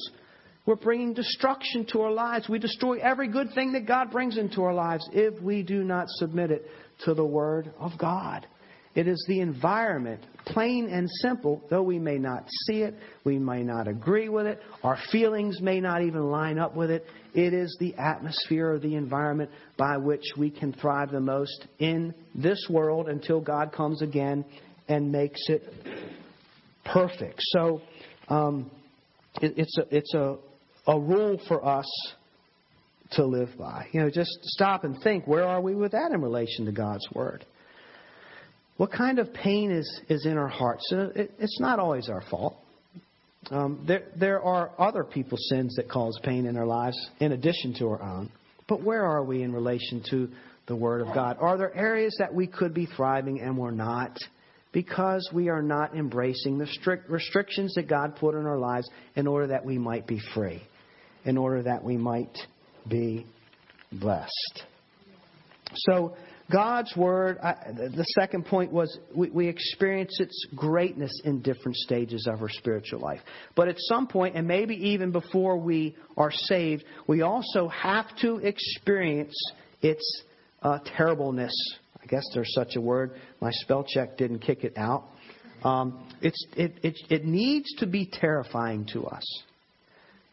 We're 0.67 0.75
bringing 0.75 1.13
destruction 1.13 1.85
to 1.93 2.01
our 2.01 2.11
lives. 2.11 2.49
We 2.49 2.59
destroy 2.59 2.97
every 2.99 3.29
good 3.29 3.53
thing 3.55 3.71
that 3.71 3.87
God 3.87 4.11
brings 4.11 4.37
into 4.37 4.63
our 4.63 4.73
lives 4.73 5.09
if 5.13 5.41
we 5.41 5.63
do 5.63 5.85
not 5.85 6.09
submit 6.09 6.51
it 6.51 6.67
to 7.05 7.13
the 7.13 7.25
Word 7.25 7.73
of 7.79 7.93
God. 7.97 8.45
It 8.93 9.07
is 9.07 9.23
the 9.29 9.39
environment, 9.39 10.25
plain 10.45 10.89
and 10.91 11.07
simple, 11.21 11.63
though 11.69 11.83
we 11.83 11.99
may 11.99 12.17
not 12.17 12.47
see 12.65 12.81
it, 12.81 12.95
we 13.23 13.37
may 13.39 13.63
not 13.63 13.87
agree 13.87 14.27
with 14.27 14.45
it, 14.45 14.59
our 14.83 14.97
feelings 15.11 15.61
may 15.61 15.79
not 15.79 16.01
even 16.01 16.31
line 16.31 16.59
up 16.59 16.75
with 16.75 16.89
it. 16.91 17.05
It 17.33 17.53
is 17.53 17.77
the 17.79 17.93
atmosphere 17.95 18.73
or 18.73 18.79
the 18.79 18.95
environment 18.95 19.51
by 19.77 19.95
which 19.97 20.23
we 20.35 20.49
can 20.49 20.73
thrive 20.73 21.11
the 21.11 21.21
most 21.21 21.67
in 21.79 22.13
this 22.35 22.67
world 22.69 23.07
until 23.07 23.39
God 23.39 23.71
comes 23.71 24.01
again 24.01 24.43
and 24.89 25.11
makes 25.11 25.41
it 25.47 25.63
perfect. 26.83 27.39
So, 27.53 27.81
um, 28.27 28.69
it, 29.41 29.53
it's 29.57 29.77
a, 29.77 29.95
it's 29.95 30.13
a, 30.15 30.37
a 30.87 30.99
rule 30.99 31.39
for 31.47 31.63
us 31.65 31.85
to 33.11 33.25
live 33.25 33.49
by. 33.57 33.87
You 33.91 34.01
know, 34.01 34.09
just 34.09 34.31
stop 34.43 34.83
and 34.83 34.97
think 35.01 35.27
where 35.27 35.45
are 35.45 35.61
we 35.61 35.75
with 35.75 35.91
that 35.91 36.11
in 36.11 36.21
relation 36.21 36.65
to 36.65 36.71
God's 36.71 37.07
Word? 37.13 37.45
What 38.77 38.91
kind 38.91 39.19
of 39.19 39.33
pain 39.33 39.71
is, 39.71 40.01
is 40.07 40.25
in 40.25 40.37
our 40.37 40.47
hearts? 40.47 40.83
It, 40.91 41.31
it's 41.39 41.59
not 41.59 41.79
always 41.79 42.09
our 42.09 42.23
fault. 42.29 42.57
Um, 43.49 43.83
there, 43.87 44.03
there 44.19 44.41
are 44.41 44.71
other 44.77 45.03
people's 45.03 45.47
sins 45.49 45.75
that 45.77 45.89
cause 45.89 46.19
pain 46.23 46.45
in 46.45 46.57
our 46.57 46.65
lives 46.65 46.97
in 47.19 47.31
addition 47.31 47.73
to 47.79 47.87
our 47.87 48.01
own. 48.01 48.29
But 48.67 48.83
where 48.83 49.05
are 49.05 49.23
we 49.23 49.41
in 49.41 49.53
relation 49.53 50.03
to 50.09 50.29
the 50.67 50.75
Word 50.75 51.01
of 51.01 51.13
God? 51.13 51.37
Are 51.39 51.57
there 51.57 51.73
areas 51.75 52.15
that 52.19 52.33
we 52.33 52.45
could 52.45 52.73
be 52.73 52.85
thriving 52.85 53.41
and 53.41 53.57
we're 53.57 53.71
not? 53.71 54.17
because 54.73 55.27
we 55.33 55.49
are 55.49 55.61
not 55.61 55.95
embracing 55.95 56.57
the 56.57 56.67
strict 56.67 57.09
restrictions 57.09 57.73
that 57.73 57.87
God 57.87 58.15
put 58.17 58.35
in 58.35 58.45
our 58.45 58.59
lives 58.59 58.87
in 59.15 59.25
order 59.25 59.47
that 59.47 59.65
we 59.65 59.77
might 59.77 60.05
be 60.05 60.19
free 60.35 60.61
in 61.25 61.37
order 61.37 61.63
that 61.63 61.83
we 61.83 61.97
might 61.97 62.37
be 62.87 63.25
blessed. 63.91 64.63
So, 65.75 66.15
God's 66.49 66.95
Word, 66.95 67.39
I, 67.39 67.55
the 67.73 68.05
second 68.17 68.45
point 68.45 68.71
was 68.71 68.97
we, 69.13 69.29
we, 69.29 69.47
experience 69.49 70.17
its 70.21 70.45
greatness 70.55 71.11
in 71.25 71.41
different 71.41 71.75
stages 71.75 72.25
of 72.31 72.41
our 72.41 72.47
spiritual 72.49 73.01
life. 73.01 73.19
But 73.55 73.67
at 73.67 73.75
some 73.79 74.07
point, 74.07 74.37
and 74.37 74.47
maybe 74.47 74.75
even 74.91 75.11
before 75.11 75.57
we 75.57 75.97
are 76.15 76.31
saved, 76.31 76.85
we 77.05 77.21
also 77.21 77.67
have 77.67 78.05
to 78.21 78.37
experience 78.37 79.35
its 79.81 80.23
uh, 80.61 80.79
terribleness. 80.95 81.53
I 82.01 82.05
guess 82.05 82.23
there's 82.33 82.53
such 82.53 82.77
a 82.77 82.81
word. 82.81 83.19
My 83.41 83.51
spell 83.51 83.83
check 83.83 84.17
didn't 84.17 84.39
kick 84.39 84.63
it 84.63 84.77
out. 84.77 85.09
Um, 85.65 86.07
it, 86.21 86.33
it, 86.55 86.97
it 87.09 87.25
needs 87.25 87.73
to 87.79 87.87
be 87.87 88.09
terrifying 88.09 88.85
to 88.93 89.05
us 89.07 89.43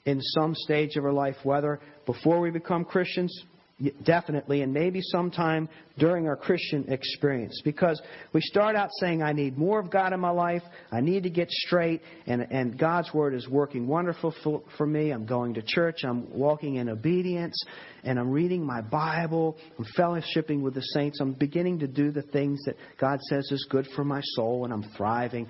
in 0.05 0.21
some 0.21 0.55
stage 0.55 0.97
of 0.97 1.05
our 1.05 1.13
life, 1.13 1.37
whether 1.43 1.81
before 2.07 2.41
we 2.41 2.51
become 2.51 2.85
Christians 2.85 3.45
definitely, 4.05 4.63
and 4.63 4.73
maybe 4.73 5.01
sometime 5.03 5.69
during 5.99 6.29
our 6.29 6.37
Christian 6.37 6.85
experience. 6.93 7.61
Because 7.65 8.01
we 8.33 8.41
start 8.41 8.77
out 8.77 8.91
saying, 9.01 9.23
I 9.23 9.33
need 9.33 9.59
more 9.59 9.81
of 9.81 9.91
God 9.91 10.13
in 10.13 10.21
my 10.21 10.31
life, 10.31 10.63
I 10.93 11.01
need 11.01 11.25
to 11.25 11.31
get 11.31 11.51
straight, 11.51 12.01
and, 12.27 12.43
and 12.51 12.79
God's 12.79 13.13
Word 13.13 13.35
is 13.35 13.49
working 13.49 13.87
wonderful 13.87 14.35
for, 14.45 14.63
for 14.79 14.87
me. 14.87 15.11
I'm 15.11 15.27
going 15.27 15.55
to 15.55 15.63
church, 15.63 16.05
I'm 16.05 16.33
walking 16.33 16.77
in 16.77 16.89
obedience, 16.89 17.61
and 18.05 18.19
I'm 18.19 18.31
reading 18.31 18.65
my 18.65 18.81
Bible, 18.81 19.57
I'm 19.79 19.87
fellowshipping 19.99 20.63
with 20.63 20.75
the 20.75 20.83
saints, 20.95 21.19
I'm 21.21 21.33
beginning 21.33 21.81
to 21.81 21.89
do 21.89 22.13
the 22.13 22.23
things 22.23 22.63
that 22.67 22.77
God 23.01 23.19
says 23.29 23.49
is 23.51 23.67
good 23.69 23.89
for 23.97 24.05
my 24.05 24.21
soul, 24.37 24.65
and 24.65 24.73
I'm 24.73 24.85
thriving. 24.97 25.49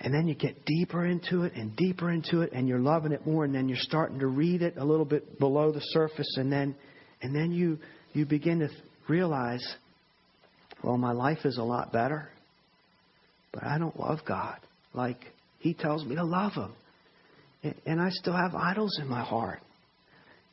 And 0.00 0.14
then 0.14 0.26
you 0.26 0.34
get 0.34 0.64
deeper 0.64 1.04
into 1.04 1.42
it 1.42 1.52
and 1.54 1.76
deeper 1.76 2.10
into 2.10 2.40
it, 2.40 2.52
and 2.52 2.66
you're 2.66 2.78
loving 2.78 3.12
it 3.12 3.26
more, 3.26 3.44
and 3.44 3.54
then 3.54 3.68
you're 3.68 3.78
starting 3.78 4.18
to 4.20 4.26
read 4.26 4.62
it 4.62 4.76
a 4.78 4.84
little 4.84 5.04
bit 5.04 5.38
below 5.38 5.72
the 5.72 5.80
surface, 5.80 6.36
and 6.38 6.50
then 6.50 6.74
and 7.22 7.34
then 7.34 7.52
you, 7.52 7.78
you 8.12 8.24
begin 8.24 8.60
to 8.60 8.68
realize, 9.08 9.62
well, 10.82 10.96
my 10.96 11.12
life 11.12 11.44
is 11.44 11.58
a 11.58 11.62
lot 11.62 11.92
better, 11.92 12.28
but 13.52 13.64
I 13.64 13.78
don't 13.78 13.98
love 13.98 14.20
God 14.26 14.58
like 14.94 15.18
He 15.58 15.74
tells 15.74 16.04
me 16.04 16.14
to 16.14 16.24
love 16.24 16.52
Him. 16.52 16.72
And 17.84 18.00
I 18.00 18.08
still 18.10 18.32
have 18.32 18.54
idols 18.54 18.98
in 19.00 19.08
my 19.08 19.22
heart. 19.22 19.60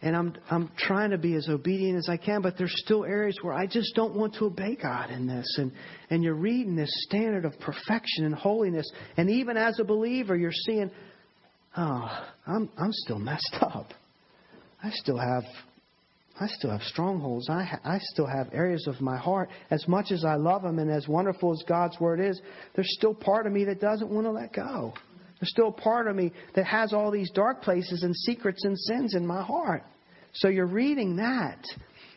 And 0.01 0.15
I'm, 0.15 0.36
I'm 0.51 0.71
trying 0.77 1.10
to 1.10 1.17
be 1.17 1.33
as 1.33 1.49
obedient 1.49 1.97
as 1.97 2.07
I 2.07 2.17
can, 2.17 2.41
but 2.43 2.55
there's 2.57 2.73
still 2.86 3.03
areas 3.03 3.38
where 3.41 3.53
I 3.53 3.65
just 3.65 3.95
don't 3.95 4.15
want 4.15 4.36
to 4.36 4.45
obey 4.45 4.75
God 4.75 5.10
in 5.10 5.25
this. 5.25 5.55
And, 5.57 5.71
and 6.12 6.23
you're 6.23 6.36
reading 6.36 6.75
this 6.75 6.91
standard 7.07 7.45
of 7.45 7.60
perfection 7.60 8.25
and 8.25 8.36
holiness. 8.36 8.88
And 9.17 9.29
even 9.29 9.57
as 9.57 9.79
a 9.79 9.83
believer, 9.83 10.36
you're 10.36 10.51
seeing, 10.51 10.91
oh, 11.75 12.07
I'm, 12.45 12.69
I'm 12.77 12.91
still 12.91 13.17
messed 13.17 13.57
up. 13.60 13.91
I 14.83 14.91
still 14.91 15.17
have 15.17 15.43
I 16.39 16.47
still 16.47 16.69
have 16.69 16.81
strongholds. 16.83 17.49
I, 17.49 17.63
ha- 17.63 17.79
I 17.83 17.97
still 17.99 18.27
have 18.27 18.49
areas 18.53 18.86
of 18.88 19.01
my 19.01 19.17
heart. 19.17 19.49
As 19.71 19.88
much 19.88 20.12
as 20.12 20.23
I 20.23 20.36
love 20.36 20.63
Him 20.63 20.77
and 20.77 20.91
as 20.91 21.07
wonderful 21.07 21.51
as 21.51 21.63
God's 21.67 21.99
Word 21.99 22.19
is, 22.19 22.39
there's 22.75 22.93
still 22.93 23.15
part 23.15 23.47
of 23.47 23.53
me 23.53 23.65
that 23.65 23.81
doesn't 23.81 24.10
want 24.10 24.27
to 24.27 24.31
let 24.31 24.53
go. 24.53 24.93
There's 25.39 25.52
still 25.52 25.71
part 25.71 26.08
of 26.08 26.15
me 26.15 26.32
that 26.56 26.65
has 26.65 26.93
all 26.93 27.12
these 27.12 27.30
dark 27.32 27.62
places 27.62 28.04
and 28.04 28.15
secrets 28.15 28.63
and 28.65 28.78
sins 28.78 29.15
in 29.15 29.26
my 29.26 29.43
heart. 29.43 29.84
So 30.34 30.47
you're 30.47 30.67
reading 30.67 31.17
that. 31.17 31.63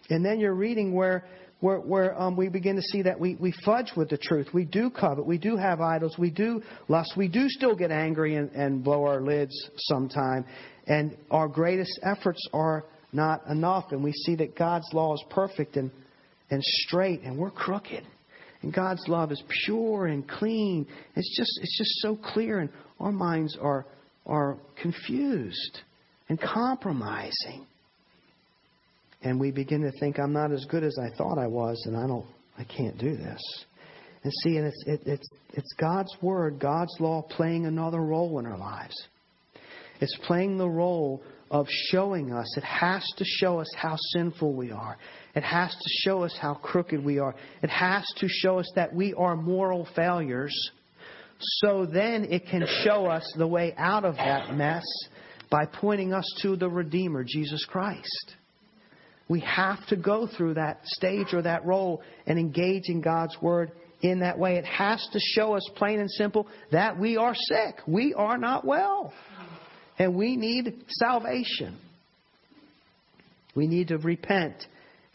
And 0.09 0.24
then 0.24 0.40
you're 0.40 0.54
reading 0.54 0.94
where, 0.94 1.24
where, 1.61 1.78
where 1.78 2.20
um, 2.20 2.37
we 2.37 2.48
begin 2.48 2.76
to 2.76 2.83
see 2.83 3.02
that 3.02 3.18
we, 3.18 3.37
we 3.37 3.54
fudge 3.64 3.92
with 3.96 4.09
the 4.09 4.18
truth. 4.18 4.48
We 4.52 4.64
do 4.64 4.90
covet. 4.90 5.26
We 5.26 5.38
do 5.38 5.56
have 5.56 5.80
idols. 5.80 6.16
We 6.18 6.30
do 6.30 6.62
lust. 6.88 7.12
We 7.16 7.28
do 7.28 7.48
still 7.48 7.76
get 7.76 7.90
angry 7.90 8.37
and, 8.37 8.50
and 8.52 8.83
blow 8.83 9.04
our 9.04 9.20
lids 9.20 9.54
sometime. 9.76 10.44
And 10.87 11.16
our 11.30 11.46
greatest 11.46 12.00
efforts 12.02 12.44
are 12.52 12.85
not 13.12 13.46
enough. 13.48 13.87
And 13.92 14.02
we 14.02 14.12
see 14.12 14.35
that 14.37 14.56
God's 14.56 14.88
law 14.92 15.14
is 15.14 15.24
perfect 15.30 15.76
and, 15.76 15.90
and 16.50 16.62
straight, 16.62 17.20
and 17.22 17.38
we're 17.38 17.50
crooked. 17.50 18.04
And 18.62 18.74
God's 18.74 19.06
love 19.09 19.33
is 19.33 19.42
pure 19.64 20.06
and 20.06 20.28
clean. 20.28 20.87
It's 21.16 21.37
just, 21.37 21.61
it's 21.62 21.78
just 21.78 22.00
so 22.02 22.16
clear, 22.16 22.59
and 22.59 22.70
our 23.00 23.12
minds 23.12 23.56
are, 23.60 23.86
are 24.26 24.58
confused 24.80 25.80
and 26.28 26.40
compromising. 26.40 27.66
And 29.22 29.38
we 29.38 29.50
begin 29.50 29.82
to 29.82 29.92
think, 29.98 30.18
I'm 30.18 30.32
not 30.32 30.52
as 30.52 30.64
good 30.70 30.84
as 30.84 30.96
I 30.98 31.14
thought 31.16 31.38
I 31.38 31.46
was, 31.46 31.82
and 31.86 31.96
I 31.96 32.06
don't, 32.06 32.26
I 32.58 32.64
can't 32.64 32.96
do 32.98 33.16
this. 33.16 33.40
And 34.22 34.32
see, 34.42 34.56
and 34.56 34.66
it's, 34.66 34.84
it, 34.86 35.00
it's, 35.06 35.28
it's 35.54 35.72
God's 35.78 36.14
Word, 36.22 36.58
God's 36.58 36.94
law 37.00 37.22
playing 37.22 37.66
another 37.66 38.00
role 38.00 38.38
in 38.38 38.46
our 38.46 38.58
lives. 38.58 38.94
It's 40.00 40.16
playing 40.26 40.58
the 40.58 40.68
role 40.68 41.22
of 41.50 41.66
showing 41.90 42.32
us. 42.32 42.56
It 42.56 42.64
has 42.64 43.04
to 43.16 43.24
show 43.24 43.60
us 43.60 43.68
how 43.76 43.96
sinful 44.12 44.54
we 44.54 44.70
are. 44.70 44.96
It 45.34 45.42
has 45.42 45.70
to 45.70 45.90
show 46.04 46.22
us 46.22 46.36
how 46.40 46.54
crooked 46.54 47.04
we 47.04 47.18
are. 47.18 47.34
It 47.62 47.70
has 47.70 48.06
to 48.18 48.28
show 48.28 48.58
us 48.58 48.70
that 48.76 48.94
we 48.94 49.14
are 49.14 49.36
moral 49.36 49.86
failures. 49.96 50.54
So 51.40 51.87
then 51.87 52.24
it 52.24 52.46
can 52.46 52.66
show 52.85 53.07
us 53.07 53.24
the 53.37 53.46
way 53.46 53.74
out 53.76 54.05
of 54.05 54.16
that 54.16 54.55
mess 54.55 54.85
by 55.50 55.64
pointing 55.66 56.12
us 56.12 56.26
to 56.42 56.57
the 56.57 56.68
Redeemer, 56.68 57.24
Jesus 57.26 57.64
Christ. 57.64 58.35
We 59.29 59.40
have 59.40 59.87
to 59.88 59.96
go 59.96 60.26
through 60.26 60.55
that 60.55 60.81
stage 60.85 61.33
or 61.33 61.42
that 61.42 61.64
role 61.64 62.03
and 62.26 62.38
engage 62.38 62.88
in 62.88 63.00
God's 63.00 63.37
Word 63.40 63.72
in 64.03 64.20
that 64.20 64.38
way. 64.38 64.57
It 64.57 64.64
has 64.64 65.07
to 65.12 65.20
show 65.20 65.55
us 65.55 65.68
plain 65.76 66.00
and 66.00 66.11
simple 66.11 66.46
that 66.72 66.98
we 66.98 67.16
are 67.16 67.35
sick. 67.35 67.76
We 67.87 68.14
are 68.14 68.38
not 68.38 68.64
well. 68.64 69.12
And 69.98 70.14
we 70.14 70.37
need 70.37 70.85
salvation. 70.88 71.79
We 73.55 73.66
need 73.66 73.88
to 73.88 73.98
repent 73.98 74.55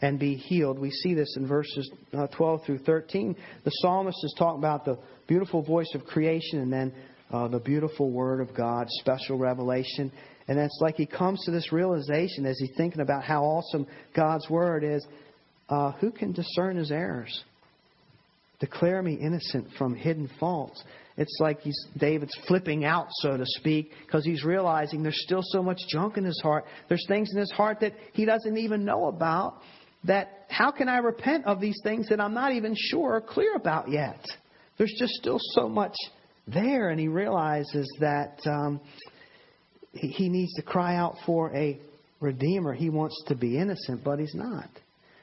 and 0.00 0.18
be 0.18 0.36
healed. 0.36 0.78
We 0.78 0.90
see 0.90 1.14
this 1.14 1.36
in 1.36 1.46
verses 1.48 1.90
uh, 2.16 2.26
12 2.28 2.64
through 2.64 2.78
13. 2.78 3.34
The 3.64 3.70
psalmist 3.70 4.18
is 4.22 4.34
talking 4.38 4.58
about 4.58 4.84
the 4.84 4.98
beautiful 5.26 5.62
voice 5.62 5.90
of 5.94 6.04
creation 6.04 6.60
and 6.60 6.72
then 6.72 6.92
uh, 7.30 7.48
the 7.48 7.58
beautiful 7.58 8.10
word 8.10 8.40
of 8.40 8.54
God, 8.54 8.86
special 9.00 9.38
revelation. 9.38 10.12
And 10.48 10.58
it's 10.58 10.78
like 10.80 10.96
he 10.96 11.06
comes 11.06 11.44
to 11.44 11.50
this 11.50 11.72
realization 11.72 12.46
as 12.46 12.58
he's 12.58 12.70
thinking 12.76 13.00
about 13.00 13.24
how 13.24 13.42
awesome 13.42 13.86
God's 14.14 14.48
word 14.48 14.84
is. 14.84 15.04
Uh, 15.68 15.92
who 15.92 16.12
can 16.12 16.32
discern 16.32 16.76
his 16.76 16.92
errors? 16.92 17.42
Declare 18.60 19.02
me 19.02 19.14
innocent 19.14 19.68
from 19.76 19.94
hidden 19.94 20.30
faults. 20.38 20.82
It's 21.18 21.36
like 21.40 21.60
he's 21.60 21.86
David's 21.98 22.36
flipping 22.46 22.84
out, 22.84 23.08
so 23.10 23.36
to 23.36 23.44
speak, 23.44 23.90
because 24.06 24.24
he's 24.24 24.44
realizing 24.44 25.02
there's 25.02 25.22
still 25.22 25.42
so 25.42 25.62
much 25.62 25.80
junk 25.88 26.16
in 26.16 26.24
his 26.24 26.40
heart. 26.42 26.64
There's 26.88 27.04
things 27.08 27.30
in 27.32 27.38
his 27.38 27.50
heart 27.50 27.80
that 27.80 27.92
he 28.12 28.24
doesn't 28.24 28.56
even 28.56 28.84
know 28.84 29.06
about. 29.06 29.60
That 30.04 30.46
how 30.48 30.70
can 30.70 30.88
I 30.88 30.98
repent 30.98 31.46
of 31.46 31.60
these 31.60 31.78
things 31.82 32.08
that 32.10 32.20
I'm 32.20 32.34
not 32.34 32.52
even 32.52 32.74
sure 32.76 33.16
or 33.16 33.20
clear 33.20 33.54
about 33.56 33.90
yet? 33.90 34.24
There's 34.78 34.94
just 34.98 35.14
still 35.14 35.38
so 35.40 35.68
much 35.68 35.94
there, 36.46 36.90
and 36.90 37.00
he 37.00 37.08
realizes 37.08 37.88
that 38.00 38.40
um, 38.46 38.80
he, 39.92 40.08
he 40.08 40.28
needs 40.28 40.52
to 40.54 40.62
cry 40.62 40.96
out 40.96 41.16
for 41.24 41.54
a 41.54 41.80
redeemer. 42.20 42.72
He 42.72 42.90
wants 42.90 43.22
to 43.28 43.34
be 43.34 43.58
innocent, 43.58 44.04
but 44.04 44.18
he's 44.18 44.34
not. 44.34 44.68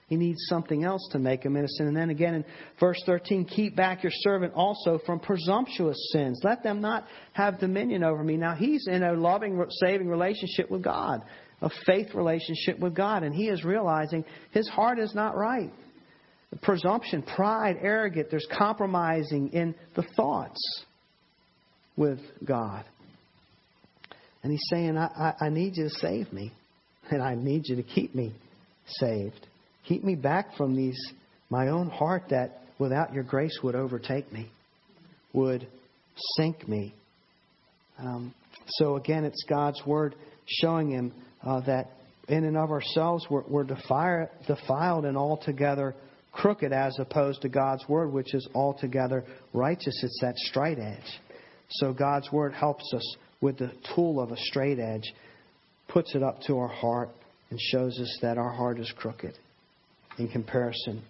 He 0.07 0.17
needs 0.17 0.45
something 0.47 0.83
else 0.83 1.07
to 1.11 1.19
make 1.19 1.43
him 1.43 1.55
innocent. 1.55 1.87
And 1.87 1.97
then 1.97 2.09
again 2.09 2.35
in 2.35 2.45
verse 2.79 3.01
13, 3.05 3.45
keep 3.45 3.75
back 3.75 4.03
your 4.03 4.11
servant 4.13 4.53
also 4.53 4.99
from 5.05 5.19
presumptuous 5.19 5.97
sins. 6.11 6.41
Let 6.43 6.61
them 6.61 6.81
not 6.81 7.05
have 7.31 7.59
dominion 7.59 8.03
over 8.03 8.23
me. 8.23 8.37
Now, 8.37 8.53
he's 8.53 8.87
in 8.87 9.01
a 9.01 9.13
loving, 9.13 9.63
saving 9.79 10.07
relationship 10.07 10.69
with 10.69 10.83
God, 10.83 11.23
a 11.61 11.69
faith 11.85 12.13
relationship 12.13 12.79
with 12.79 12.93
God, 12.93 13.23
and 13.23 13.33
he 13.33 13.47
is 13.47 13.63
realizing 13.63 14.25
his 14.51 14.67
heart 14.67 14.99
is 14.99 15.15
not 15.15 15.35
right. 15.35 15.71
Presumption, 16.61 17.23
pride, 17.23 17.77
arrogant, 17.81 18.29
there's 18.29 18.47
compromising 18.55 19.49
in 19.53 19.75
the 19.95 20.03
thoughts 20.15 20.83
with 21.95 22.19
God. 22.45 22.85
And 24.43 24.51
he's 24.51 24.65
saying, 24.69 24.97
I, 24.97 25.33
I, 25.39 25.45
I 25.45 25.49
need 25.49 25.77
you 25.77 25.85
to 25.85 25.89
save 25.89 26.31
me, 26.33 26.51
and 27.09 27.21
I 27.21 27.35
need 27.35 27.63
you 27.65 27.77
to 27.77 27.83
keep 27.83 28.13
me 28.13 28.33
saved. 28.85 29.47
Keep 29.87 30.03
me 30.03 30.15
back 30.15 30.55
from 30.57 30.75
these, 30.75 30.99
my 31.49 31.69
own 31.69 31.89
heart 31.89 32.25
that 32.29 32.61
without 32.77 33.13
your 33.13 33.23
grace 33.23 33.57
would 33.63 33.75
overtake 33.75 34.31
me, 34.31 34.49
would 35.33 35.67
sink 36.35 36.67
me. 36.67 36.93
Um, 37.99 38.33
so 38.67 38.97
again, 38.97 39.23
it's 39.23 39.43
God's 39.47 39.81
word 39.85 40.15
showing 40.45 40.91
him 40.91 41.13
uh, 41.43 41.61
that 41.61 41.91
in 42.27 42.43
and 42.45 42.57
of 42.57 42.71
ourselves 42.71 43.25
we're, 43.29 43.43
we're 43.47 43.63
defiled, 43.63 45.05
and 45.05 45.17
altogether 45.17 45.95
crooked 46.33 46.73
as 46.73 46.97
opposed 46.99 47.41
to 47.43 47.49
God's 47.49 47.87
word, 47.87 48.11
which 48.11 48.33
is 48.33 48.47
altogether 48.53 49.23
righteous. 49.53 49.99
It's 50.03 50.19
that 50.21 50.35
straight 50.37 50.79
edge. 50.79 51.19
So 51.69 51.93
God's 51.93 52.31
word 52.31 52.53
helps 52.53 52.91
us 52.93 53.15
with 53.39 53.59
the 53.59 53.71
tool 53.95 54.19
of 54.19 54.31
a 54.31 54.37
straight 54.37 54.79
edge, 54.79 55.13
puts 55.87 56.15
it 56.15 56.23
up 56.23 56.41
to 56.47 56.57
our 56.57 56.67
heart, 56.67 57.09
and 57.49 57.59
shows 57.59 57.99
us 57.99 58.19
that 58.21 58.37
our 58.37 58.51
heart 58.51 58.79
is 58.79 58.91
crooked 58.97 59.37
in 60.17 60.27
comparison 60.27 61.03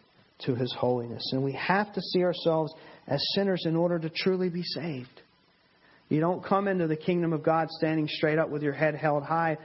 to 0.46 0.56
His 0.56 0.74
holiness. 0.78 1.30
And 1.32 1.44
we 1.44 1.54
have 1.54 1.94
to 1.94 2.02
see 2.02 2.24
ourselves 2.24 2.74
as 3.08 3.24
sinners 3.36 3.64
in 3.66 3.76
order 3.76 4.00
to 4.00 4.10
truly 4.10 4.50
be 4.50 4.64
saved. 4.64 5.22
You 6.10 6.20
don't 6.20 6.44
come 6.44 6.68
into 6.68 6.88
the 6.88 6.98
kingdom 6.98 7.34
of 7.34 7.44
God 7.44 7.70
standing 7.70 8.08
straight 8.08 8.38
up 8.38 8.50
with 8.50 8.62
your 8.62 8.74
head 8.74 8.96
held 8.96 9.24
high, 9.24 9.58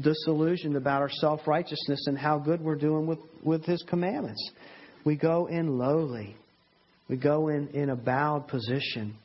disillusioned 0.00 0.76
about 0.76 1.02
our 1.02 1.10
self 1.10 1.46
righteousness 1.46 2.06
and 2.06 2.16
how 2.16 2.38
good 2.38 2.60
we're 2.60 2.76
doing 2.76 3.06
with, 3.06 3.18
with 3.42 3.64
His 3.64 3.82
commandments. 3.88 4.50
We 5.04 5.16
go 5.16 5.46
in 5.46 5.78
lowly, 5.78 6.36
we 7.08 7.16
go 7.16 7.48
in, 7.48 7.68
in 7.68 7.90
a 7.90 7.96
bowed 7.96 8.48
position 8.48 9.16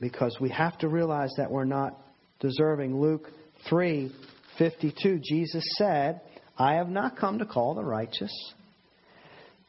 because 0.00 0.36
we 0.40 0.48
have 0.50 0.76
to 0.78 0.88
realize 0.88 1.30
that 1.36 1.50
we're 1.50 1.64
not 1.64 1.98
deserving. 2.40 3.00
Luke 3.00 3.28
3 3.68 4.12
52, 4.58 5.20
Jesus 5.24 5.64
said, 5.78 6.20
I 6.58 6.74
have 6.74 6.88
not 6.88 7.16
come 7.16 7.38
to 7.38 7.46
call 7.46 7.74
the 7.74 7.84
righteous, 7.84 8.32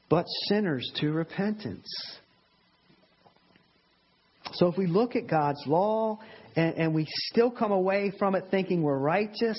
but 0.09 0.25
sinners 0.47 0.91
to 0.99 1.11
repentance. 1.11 1.87
So 4.53 4.67
if 4.67 4.77
we 4.77 4.87
look 4.87 5.15
at 5.15 5.27
God's 5.27 5.63
law 5.65 6.19
and, 6.55 6.75
and 6.75 6.93
we 6.93 7.07
still 7.31 7.49
come 7.49 7.71
away 7.71 8.11
from 8.17 8.35
it 8.35 8.45
thinking 8.51 8.83
we're 8.83 8.97
righteous. 8.97 9.57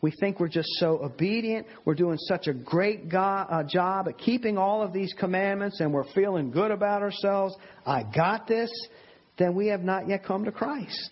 We 0.00 0.12
think 0.20 0.38
we're 0.38 0.48
just 0.48 0.68
so 0.78 1.02
obedient. 1.02 1.66
We're 1.84 1.94
doing 1.94 2.18
such 2.18 2.46
a 2.46 2.52
great 2.52 3.08
go- 3.08 3.18
uh, 3.18 3.64
job 3.64 4.08
at 4.08 4.18
keeping 4.18 4.58
all 4.58 4.82
of 4.82 4.92
these 4.92 5.12
commandments 5.18 5.80
and 5.80 5.92
we're 5.92 6.10
feeling 6.14 6.50
good 6.50 6.70
about 6.70 7.02
ourselves. 7.02 7.56
I 7.84 8.02
got 8.02 8.46
this. 8.46 8.70
Then 9.38 9.54
we 9.54 9.68
have 9.68 9.82
not 9.82 10.08
yet 10.08 10.24
come 10.24 10.44
to 10.44 10.52
Christ. 10.52 11.10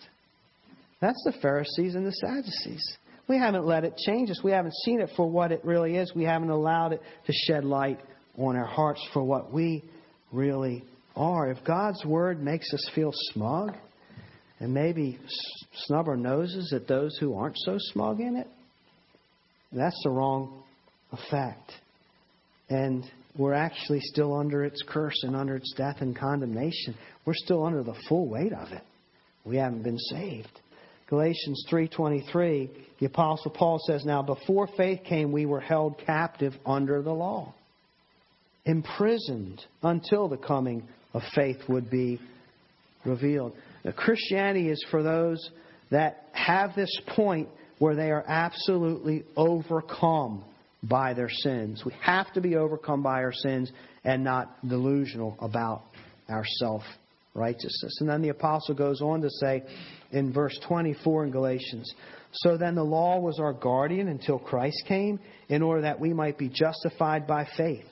That's 1.01 1.21
the 1.25 1.33
Pharisees 1.41 1.95
and 1.95 2.05
the 2.05 2.13
Sadducees. 2.13 2.97
We 3.27 3.37
haven't 3.37 3.65
let 3.65 3.83
it 3.83 3.97
change 3.97 4.29
us. 4.29 4.41
We 4.43 4.51
haven't 4.51 4.75
seen 4.83 5.01
it 5.01 5.09
for 5.17 5.29
what 5.29 5.51
it 5.51 5.65
really 5.65 5.97
is. 5.97 6.13
We 6.15 6.23
haven't 6.23 6.49
allowed 6.49 6.93
it 6.93 7.01
to 7.25 7.33
shed 7.33 7.65
light 7.65 7.99
on 8.37 8.55
our 8.55 8.65
hearts 8.65 9.05
for 9.13 9.23
what 9.23 9.51
we 9.51 9.83
really 10.31 10.83
are. 11.15 11.49
If 11.49 11.63
God's 11.65 12.03
Word 12.05 12.41
makes 12.41 12.71
us 12.73 12.89
feel 12.93 13.11
smug 13.33 13.75
and 14.59 14.73
maybe 14.73 15.19
snub 15.85 16.07
our 16.07 16.17
noses 16.17 16.71
at 16.73 16.87
those 16.87 17.17
who 17.17 17.35
aren't 17.35 17.57
so 17.57 17.77
smug 17.77 18.19
in 18.19 18.37
it, 18.37 18.47
that's 19.71 19.99
the 20.03 20.09
wrong 20.09 20.63
effect. 21.11 21.71
And 22.69 23.03
we're 23.37 23.53
actually 23.53 23.99
still 23.99 24.37
under 24.37 24.63
its 24.63 24.81
curse 24.87 25.23
and 25.23 25.35
under 25.35 25.55
its 25.55 25.73
death 25.75 25.97
and 25.99 26.15
condemnation. 26.15 26.95
We're 27.25 27.33
still 27.33 27.65
under 27.65 27.83
the 27.83 27.95
full 28.07 28.27
weight 28.27 28.53
of 28.53 28.71
it. 28.71 28.83
We 29.43 29.57
haven't 29.57 29.83
been 29.83 29.99
saved. 29.99 30.61
Galatians 31.07 31.65
3:23, 31.69 32.69
the 32.99 33.05
apostle 33.05 33.51
Paul 33.51 33.79
says, 33.85 34.05
"Now 34.05 34.23
before 34.23 34.67
faith 34.75 35.03
came, 35.03 35.31
we 35.31 35.45
were 35.45 35.59
held 35.59 35.99
captive 35.99 36.57
under 36.65 37.01
the 37.03 37.13
law, 37.13 37.53
imprisoned 38.65 39.63
until 39.83 40.27
the 40.27 40.37
coming 40.37 40.87
of 41.13 41.21
faith 41.35 41.67
would 41.69 41.91
be 41.91 42.19
revealed." 43.03 43.53
Christianity 43.93 44.69
is 44.69 44.83
for 44.89 45.03
those 45.03 45.49
that 45.91 46.29
have 46.33 46.75
this 46.75 46.99
point 47.15 47.49
where 47.79 47.95
they 47.95 48.11
are 48.11 48.23
absolutely 48.27 49.23
overcome 49.35 50.43
by 50.83 51.13
their 51.13 51.29
sins. 51.29 51.83
We 51.85 51.93
have 52.01 52.31
to 52.33 52.41
be 52.41 52.55
overcome 52.55 53.01
by 53.03 53.23
our 53.23 53.33
sins 53.33 53.71
and 54.03 54.23
not 54.23 54.67
delusional 54.67 55.35
about 55.39 55.83
our 56.29 56.45
self 56.59 56.83
righteousness. 57.33 57.97
And 57.99 58.09
then 58.09 58.21
the 58.21 58.29
apostle 58.29 58.75
goes 58.75 59.01
on 59.01 59.21
to 59.21 59.29
say 59.29 59.63
in 60.11 60.31
verse 60.31 60.57
24 60.67 61.25
in 61.25 61.31
Galatians 61.31 61.93
So 62.31 62.57
then 62.57 62.75
the 62.75 62.83
law 62.83 63.19
was 63.19 63.39
our 63.39 63.53
guardian 63.53 64.07
until 64.07 64.39
Christ 64.39 64.83
came, 64.87 65.19
in 65.49 65.61
order 65.61 65.81
that 65.81 65.99
we 65.99 66.13
might 66.13 66.37
be 66.37 66.49
justified 66.49 67.27
by 67.27 67.47
faith. 67.57 67.85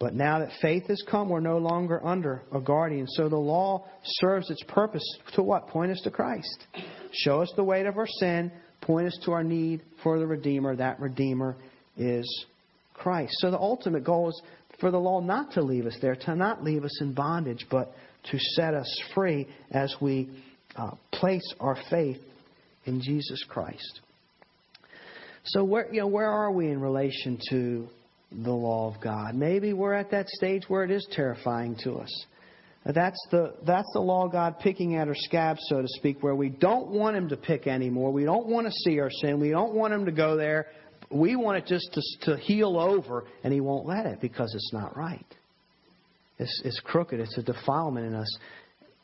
But 0.00 0.14
now 0.14 0.38
that 0.38 0.50
faith 0.62 0.86
has 0.86 1.02
come, 1.10 1.28
we're 1.28 1.40
no 1.40 1.58
longer 1.58 2.04
under 2.06 2.42
a 2.52 2.60
guardian. 2.60 3.06
So 3.08 3.28
the 3.28 3.36
law 3.36 3.84
serves 4.04 4.48
its 4.48 4.62
purpose 4.68 5.02
to 5.34 5.42
what? 5.42 5.66
Point 5.68 5.90
us 5.90 6.00
to 6.02 6.10
Christ. 6.10 6.66
Show 7.12 7.42
us 7.42 7.52
the 7.56 7.64
weight 7.64 7.86
of 7.86 7.96
our 7.98 8.06
sin, 8.06 8.52
point 8.80 9.08
us 9.08 9.18
to 9.24 9.32
our 9.32 9.42
need 9.42 9.82
for 10.04 10.20
the 10.20 10.26
Redeemer. 10.26 10.76
That 10.76 11.00
Redeemer 11.00 11.56
is 11.96 12.46
Christ. 12.94 13.34
So 13.38 13.50
the 13.50 13.58
ultimate 13.58 14.04
goal 14.04 14.28
is 14.28 14.40
for 14.80 14.92
the 14.92 14.98
law 14.98 15.20
not 15.20 15.52
to 15.52 15.62
leave 15.62 15.86
us 15.86 15.96
there, 16.00 16.14
to 16.14 16.36
not 16.36 16.62
leave 16.62 16.84
us 16.84 17.00
in 17.00 17.12
bondage, 17.12 17.66
but 17.68 17.92
to 18.30 18.38
set 18.38 18.74
us 18.74 19.02
free 19.14 19.48
as 19.72 19.94
we 20.00 20.30
uh, 20.76 20.92
place 21.12 21.54
our 21.58 21.76
faith 21.90 22.20
in 22.84 23.00
Jesus 23.00 23.42
Christ. 23.48 24.00
So 25.44 25.64
where 25.64 25.92
you 25.92 26.00
know 26.00 26.06
where 26.06 26.30
are 26.30 26.52
we 26.52 26.68
in 26.68 26.80
relation 26.80 27.38
to 27.50 27.88
the 28.30 28.52
law 28.52 28.92
of 28.92 29.00
God? 29.00 29.34
Maybe 29.34 29.72
we're 29.72 29.94
at 29.94 30.10
that 30.10 30.28
stage 30.28 30.64
where 30.68 30.84
it 30.84 30.90
is 30.90 31.06
terrifying 31.12 31.76
to 31.84 31.94
us. 31.94 32.26
That's 32.84 33.20
the 33.30 33.54
that's 33.66 33.90
the 33.92 34.00
law 34.00 34.26
of 34.26 34.32
God 34.32 34.60
picking 34.60 34.96
at 34.96 35.08
our 35.08 35.14
scabs, 35.14 35.60
so 35.68 35.82
to 35.82 35.88
speak, 35.88 36.22
where 36.22 36.34
we 36.34 36.48
don't 36.48 36.88
want 36.88 37.16
Him 37.16 37.28
to 37.28 37.36
pick 37.36 37.66
anymore. 37.66 38.12
We 38.12 38.24
don't 38.24 38.46
want 38.46 38.66
to 38.66 38.72
see 38.84 38.98
our 39.00 39.10
sin. 39.10 39.40
We 39.40 39.50
don't 39.50 39.74
want 39.74 39.92
Him 39.92 40.06
to 40.06 40.12
go 40.12 40.36
there. 40.36 40.68
We 41.10 41.36
want 41.36 41.58
it 41.58 41.66
just 41.66 41.92
to, 41.92 42.30
to 42.30 42.40
heal 42.40 42.78
over, 42.78 43.24
and 43.42 43.52
He 43.52 43.60
won't 43.60 43.86
let 43.86 44.06
it 44.06 44.20
because 44.20 44.54
it's 44.54 44.72
not 44.72 44.96
right. 44.96 45.26
It's, 46.38 46.62
it's 46.64 46.80
crooked. 46.80 47.20
It's 47.20 47.36
a 47.36 47.42
defilement 47.42 48.06
in 48.06 48.14
us. 48.14 48.38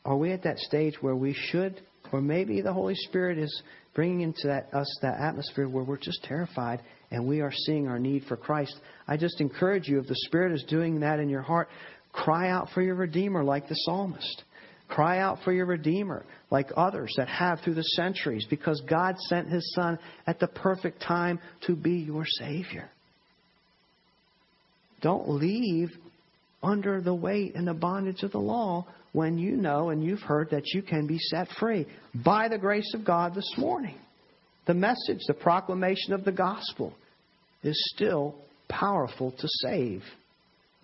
Are 0.04 0.16
we 0.16 0.32
at 0.32 0.42
that 0.44 0.58
stage 0.58 0.94
where 1.00 1.16
we 1.16 1.34
should, 1.34 1.80
or 2.12 2.20
maybe 2.20 2.60
the 2.60 2.72
Holy 2.72 2.94
Spirit 2.94 3.38
is 3.38 3.62
bringing 3.94 4.20
into 4.20 4.46
that, 4.46 4.72
us 4.72 4.98
that 5.02 5.20
atmosphere 5.20 5.68
where 5.68 5.84
we're 5.84 5.96
just 5.96 6.22
terrified 6.24 6.80
and 7.14 7.26
we 7.26 7.40
are 7.40 7.52
seeing 7.52 7.88
our 7.88 7.98
need 7.98 8.24
for 8.28 8.36
Christ? 8.36 8.76
I 9.08 9.16
just 9.16 9.40
encourage 9.40 9.88
you, 9.88 9.98
if 9.98 10.06
the 10.06 10.16
Spirit 10.26 10.52
is 10.52 10.64
doing 10.68 11.00
that 11.00 11.20
in 11.20 11.28
your 11.28 11.42
heart, 11.42 11.68
cry 12.12 12.50
out 12.50 12.68
for 12.74 12.82
your 12.82 12.94
Redeemer 12.94 13.44
like 13.44 13.68
the 13.68 13.74
psalmist. 13.74 14.42
Cry 14.88 15.18
out 15.18 15.38
for 15.44 15.52
your 15.52 15.66
Redeemer 15.66 16.24
like 16.50 16.70
others 16.76 17.12
that 17.16 17.28
have 17.28 17.60
through 17.60 17.74
the 17.74 17.82
centuries 17.82 18.46
because 18.50 18.82
God 18.88 19.16
sent 19.28 19.48
His 19.48 19.72
Son 19.74 19.98
at 20.26 20.38
the 20.38 20.46
perfect 20.46 21.00
time 21.02 21.40
to 21.66 21.74
be 21.74 21.92
your 21.92 22.24
Savior. 22.38 22.90
Don't 25.00 25.28
leave 25.28 25.90
under 26.62 27.00
the 27.00 27.14
weight 27.14 27.54
and 27.54 27.66
the 27.66 27.74
bondage 27.74 28.22
of 28.22 28.32
the 28.32 28.38
law 28.38 28.86
when 29.12 29.38
you 29.38 29.56
know 29.56 29.90
and 29.90 30.02
you've 30.02 30.22
heard 30.22 30.50
that 30.50 30.72
you 30.72 30.82
can 30.82 31.06
be 31.06 31.18
set 31.18 31.48
free 31.60 31.86
by 32.24 32.48
the 32.48 32.58
grace 32.58 32.92
of 32.94 33.04
God 33.04 33.34
this 33.34 33.52
morning. 33.56 33.96
The 34.66 34.74
message, 34.74 35.20
the 35.26 35.34
proclamation 35.34 36.12
of 36.12 36.24
the 36.24 36.32
gospel 36.32 36.94
is 37.64 37.92
still 37.94 38.34
powerful 38.68 39.32
to 39.32 39.48
save 39.62 40.02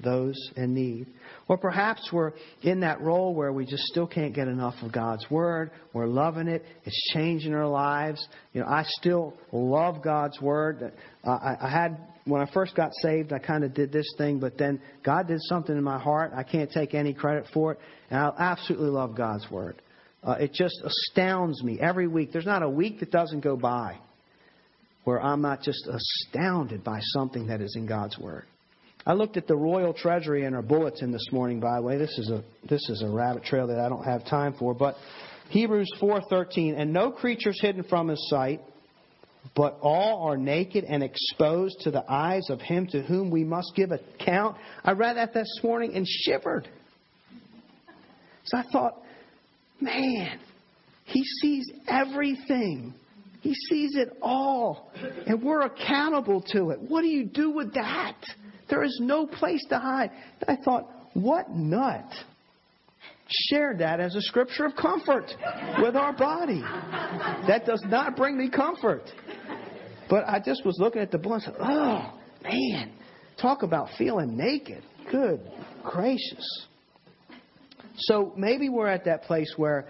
those 0.03 0.37
in 0.57 0.75
need. 0.75 1.07
Or 1.49 1.59
perhaps 1.59 2.11
we're 2.13 2.33
in 2.63 2.81
that 2.81 3.01
role 3.01 3.35
where 3.35 3.53
we 3.53 3.67
just 3.67 3.83
still 3.85 4.07
can't 4.07 4.35
get 4.35 4.49
enough 4.49 4.75
of 4.83 4.93
God's 4.93 5.29
Word. 5.31 5.71
We're 5.93 6.07
loving 6.07 6.49
it. 6.49 6.65
It's 6.85 7.13
changing 7.13 7.55
our 7.55 7.67
lives. 7.67 8.27
You 8.53 8.63
know, 8.63 8.67
I 8.67 8.85
still 8.87 9.35
love 9.53 10.03
God's 10.03 10.41
Word. 10.41 10.93
Uh, 11.25 11.31
I, 11.31 11.67
I 11.67 11.71
had 11.71 11.99
when 12.25 12.41
I 12.41 12.51
first 12.53 12.77
got 12.77 12.93
saved, 13.03 13.33
I 13.33 13.39
kind 13.39 13.65
of 13.65 13.75
did 13.75 13.93
this 13.93 14.07
thing, 14.17 14.39
but 14.39 14.57
then 14.57 14.81
God 15.05 15.27
did 15.27 15.39
something 15.43 15.77
in 15.77 15.83
my 15.83 15.99
heart. 15.99 16.33
I 16.35 16.45
can't 16.45 16.71
take 16.71 16.95
any 16.95 17.13
credit 17.13 17.47
for 17.53 17.73
it, 17.73 17.79
and 18.11 18.21
I 18.21 18.31
absolutely 18.39 18.91
love 18.91 19.17
God's 19.17 19.51
Word. 19.51 19.83
Uh, 20.23 20.33
it 20.33 20.53
just 20.53 20.75
astounds 20.85 21.63
me 21.63 21.79
every 21.81 22.07
week. 22.07 22.31
There's 22.33 22.47
not 22.47 22.63
a 22.63 22.69
week 22.69 23.01
that 23.01 23.11
doesn't 23.11 23.41
go 23.41 23.57
by 23.57 23.99
where 25.05 25.21
I'm 25.21 25.41
not 25.41 25.63
just 25.63 25.87
astounded 25.87 26.85
by 26.85 27.01
something 27.01 27.47
that 27.47 27.61
is 27.61 27.75
in 27.77 27.87
God's 27.87 28.19
Word. 28.19 28.45
I 29.07 29.15
looked 29.15 29.39
at 29.39 29.47
the 29.47 29.57
royal 29.57 29.95
treasury 29.95 30.45
in 30.45 30.55
our 30.55 30.63
bulletin 30.63 31.11
this 31.11 31.27
morning. 31.33 31.59
By 31.59 31.77
the 31.77 31.83
way, 31.83 31.97
this 31.97 32.19
is 32.19 32.31
a 32.31 32.45
this 32.69 32.87
is 32.91 33.03
a 33.03 33.09
rabbit 33.09 33.45
trail 33.45 33.67
that 33.69 33.79
I 33.79 33.89
don't 33.89 34.05
have 34.05 34.27
time 34.27 34.55
for. 34.59 34.75
But 34.75 34.97
Hebrews 35.49 35.91
four 35.99 36.21
thirteen, 36.29 36.75
and 36.75 36.93
no 36.93 37.11
creatures 37.11 37.59
hidden 37.61 37.83
from 37.85 38.09
His 38.09 38.29
sight, 38.29 38.61
but 39.57 39.79
all 39.81 40.29
are 40.29 40.37
naked 40.37 40.85
and 40.85 41.03
exposed 41.03 41.81
to 41.81 41.91
the 41.91 42.05
eyes 42.07 42.51
of 42.51 42.61
Him 42.61 42.87
to 42.89 43.03
whom 43.03 43.31
we 43.31 43.43
must 43.43 43.73
give 43.75 43.91
account. 43.91 44.59
I 44.85 44.93
read 44.93 45.17
that 45.17 45.33
this 45.33 45.61
morning 45.63 45.95
and 45.95 46.07
shivered. 46.07 46.69
So 48.45 48.59
I 48.59 48.65
thought, 48.71 49.03
man, 49.81 50.39
He 51.07 51.25
sees 51.25 51.71
everything. 51.89 52.95
He 53.41 53.55
sees 53.55 53.97
it 53.97 54.11
all. 54.21 54.93
And 55.27 55.43
we're 55.43 55.63
accountable 55.63 56.43
to 56.53 56.71
it. 56.71 56.81
What 56.81 57.03
do 57.03 57.09
you 57.09 57.25
do 57.25 57.51
with 57.51 57.75
that? 57.75 58.17
There 58.69 58.83
is 58.83 58.99
no 59.03 59.27
place 59.27 59.65
to 59.71 59.79
hide. 59.79 60.11
I 60.47 60.57
thought, 60.57 60.89
what 61.15 61.51
nut 61.51 62.05
shared 63.29 63.79
that 63.79 64.01
as 64.01 64.15
a 64.15 64.21
scripture 64.23 64.67
of 64.67 64.77
comfort 64.77 65.33
with 65.83 65.97
our 65.97 66.13
body? 66.13 66.61
That 67.49 67.65
does 67.67 67.83
not 67.87 68.17
bring 68.17 68.37
me 68.37 68.51
comfort. 68.51 69.03
But 70.09 70.29
I 70.29 70.41
just 70.45 70.65
was 70.65 70.77
looking 70.79 71.03
at 71.03 71.11
the 71.11 71.19
book 71.19 71.33
and 71.33 71.43
said, 71.43 71.55
oh, 71.61 72.19
man, 72.43 72.93
talk 73.41 73.63
about 73.63 73.89
feeling 73.97 74.37
naked. 74.37 74.83
Good 75.11 75.41
gracious. 75.83 76.67
So 77.97 78.33
maybe 78.37 78.69
we're 78.69 78.89
at 78.89 79.05
that 79.05 79.25
place 79.25 79.53
where 79.57 79.89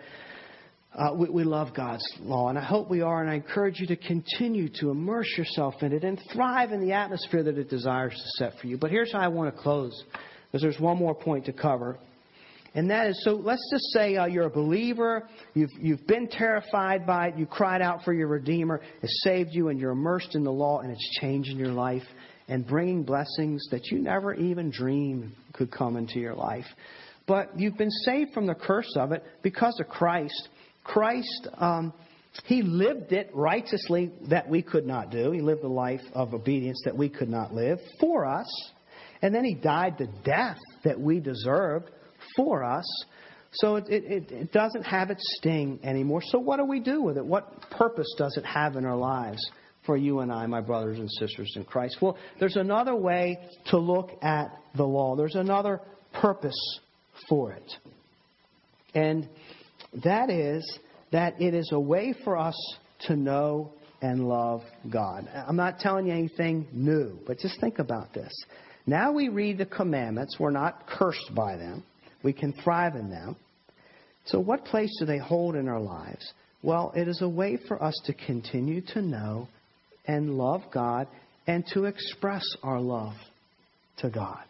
uh, 0.92 1.12
we, 1.14 1.28
we, 1.28 1.44
love 1.44 1.68
God's 1.74 2.04
law, 2.20 2.48
and 2.48 2.58
I 2.58 2.64
hope 2.64 2.90
we 2.90 3.00
are, 3.00 3.22
and 3.22 3.30
I 3.30 3.34
encourage 3.34 3.78
you 3.78 3.86
to 3.88 3.96
continue 3.96 4.68
to 4.80 4.90
immerse 4.90 5.28
yourself 5.38 5.74
in 5.82 5.92
it 5.92 6.02
and 6.02 6.20
thrive 6.32 6.72
in 6.72 6.80
the 6.80 6.92
atmosphere 6.92 7.44
that 7.44 7.56
it 7.56 7.70
desires 7.70 8.12
to 8.12 8.44
set 8.44 8.60
for 8.60 8.66
you. 8.66 8.76
But 8.76 8.90
here's 8.90 9.12
how 9.12 9.20
I 9.20 9.28
want 9.28 9.54
to 9.54 9.62
close, 9.62 10.02
because 10.46 10.62
there's 10.62 10.80
one 10.80 10.98
more 10.98 11.14
point 11.14 11.46
to 11.46 11.52
cover. 11.52 11.96
And 12.74 12.90
that 12.90 13.08
is 13.08 13.20
so 13.24 13.32
let's 13.34 13.68
just 13.72 13.84
say 13.92 14.16
uh, 14.16 14.26
you're 14.26 14.46
a 14.46 14.50
believer, 14.50 15.28
you've, 15.54 15.70
you've 15.80 16.06
been 16.06 16.28
terrified 16.28 17.06
by 17.06 17.28
it, 17.28 17.38
you 17.38 17.46
cried 17.46 17.82
out 17.82 18.04
for 18.04 18.12
your 18.12 18.28
Redeemer, 18.28 18.80
it 19.02 19.10
saved 19.24 19.50
you, 19.52 19.68
and 19.68 19.78
you're 19.78 19.90
immersed 19.92 20.34
in 20.34 20.44
the 20.44 20.52
law, 20.52 20.80
and 20.80 20.90
it's 20.90 21.18
changing 21.20 21.56
your 21.56 21.72
life 21.72 22.04
and 22.48 22.66
bringing 22.66 23.04
blessings 23.04 23.64
that 23.70 23.86
you 23.86 23.98
never 23.98 24.34
even 24.34 24.70
dreamed 24.70 25.32
could 25.52 25.70
come 25.70 25.96
into 25.96 26.18
your 26.18 26.34
life. 26.34 26.66
But 27.26 27.56
you've 27.56 27.78
been 27.78 27.90
saved 27.90 28.32
from 28.32 28.46
the 28.46 28.56
curse 28.56 28.92
of 28.96 29.12
it 29.12 29.24
because 29.42 29.78
of 29.80 29.88
Christ. 29.88 30.48
Christ, 30.84 31.48
um, 31.58 31.92
he 32.44 32.62
lived 32.62 33.12
it 33.12 33.30
righteously 33.34 34.12
that 34.28 34.48
we 34.48 34.62
could 34.62 34.86
not 34.86 35.10
do. 35.10 35.30
He 35.32 35.40
lived 35.40 35.64
a 35.64 35.68
life 35.68 36.02
of 36.14 36.32
obedience 36.34 36.80
that 36.84 36.96
we 36.96 37.08
could 37.08 37.28
not 37.28 37.52
live 37.52 37.78
for 37.98 38.24
us. 38.24 38.46
And 39.22 39.34
then 39.34 39.44
he 39.44 39.54
died 39.54 39.96
the 39.98 40.08
death 40.24 40.58
that 40.84 40.98
we 40.98 41.20
deserved 41.20 41.90
for 42.36 42.64
us. 42.64 42.84
So 43.52 43.76
it, 43.76 43.88
it, 43.88 44.30
it 44.30 44.52
doesn't 44.52 44.84
have 44.84 45.10
its 45.10 45.22
sting 45.38 45.80
anymore. 45.82 46.22
So 46.24 46.38
what 46.38 46.58
do 46.58 46.64
we 46.64 46.80
do 46.80 47.02
with 47.02 47.16
it? 47.16 47.24
What 47.24 47.70
purpose 47.70 48.06
does 48.16 48.36
it 48.36 48.44
have 48.44 48.76
in 48.76 48.84
our 48.84 48.96
lives 48.96 49.40
for 49.84 49.96
you 49.96 50.20
and 50.20 50.32
I, 50.32 50.46
my 50.46 50.60
brothers 50.60 50.98
and 50.98 51.10
sisters 51.10 51.52
in 51.56 51.64
Christ? 51.64 51.98
Well, 52.00 52.16
there's 52.38 52.56
another 52.56 52.94
way 52.94 53.38
to 53.66 53.78
look 53.78 54.10
at 54.22 54.56
the 54.76 54.84
law. 54.84 55.16
There's 55.16 55.34
another 55.34 55.80
purpose 56.12 56.78
for 57.28 57.52
it. 57.52 57.72
And 58.94 59.28
that 60.04 60.30
is 60.30 60.78
that 61.12 61.40
it 61.40 61.54
is 61.54 61.70
a 61.72 61.80
way 61.80 62.14
for 62.24 62.36
us 62.36 62.56
to 63.06 63.16
know 63.16 63.72
and 64.02 64.28
love 64.28 64.62
God. 64.90 65.28
I'm 65.34 65.56
not 65.56 65.78
telling 65.78 66.06
you 66.06 66.12
anything 66.12 66.66
new, 66.72 67.18
but 67.26 67.38
just 67.38 67.60
think 67.60 67.78
about 67.78 68.14
this. 68.14 68.32
Now 68.86 69.12
we 69.12 69.28
read 69.28 69.58
the 69.58 69.66
commandments. 69.66 70.36
We're 70.38 70.50
not 70.50 70.86
cursed 70.86 71.34
by 71.34 71.56
them. 71.56 71.82
We 72.22 72.32
can 72.32 72.52
thrive 72.52 72.96
in 72.96 73.10
them. 73.10 73.36
So, 74.26 74.38
what 74.38 74.64
place 74.64 74.94
do 74.98 75.06
they 75.06 75.18
hold 75.18 75.56
in 75.56 75.68
our 75.68 75.80
lives? 75.80 76.32
Well, 76.62 76.92
it 76.94 77.08
is 77.08 77.22
a 77.22 77.28
way 77.28 77.58
for 77.68 77.82
us 77.82 77.98
to 78.04 78.12
continue 78.12 78.82
to 78.92 79.02
know 79.02 79.48
and 80.06 80.36
love 80.36 80.62
God 80.72 81.08
and 81.46 81.64
to 81.74 81.86
express 81.86 82.44
our 82.62 82.80
love 82.80 83.14
to 83.98 84.10
God. 84.10 84.44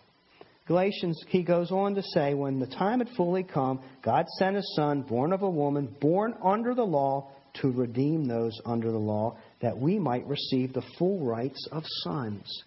Galatians, 0.66 1.20
he 1.28 1.42
goes 1.42 1.72
on 1.72 1.94
to 1.94 2.02
say, 2.14 2.34
when 2.34 2.60
the 2.60 2.66
time 2.66 3.00
had 3.00 3.08
fully 3.16 3.42
come, 3.42 3.80
God 4.02 4.26
sent 4.38 4.56
his 4.56 4.72
son, 4.76 5.02
born 5.02 5.32
of 5.32 5.42
a 5.42 5.50
woman, 5.50 5.94
born 6.00 6.34
under 6.44 6.74
the 6.74 6.84
law, 6.84 7.30
to 7.54 7.70
redeem 7.72 8.26
those 8.26 8.56
under 8.64 8.92
the 8.92 8.98
law, 8.98 9.36
that 9.60 9.76
we 9.76 9.98
might 9.98 10.26
receive 10.26 10.72
the 10.72 10.84
full 10.98 11.24
rights 11.24 11.66
of 11.72 11.82
sons. 12.02 12.62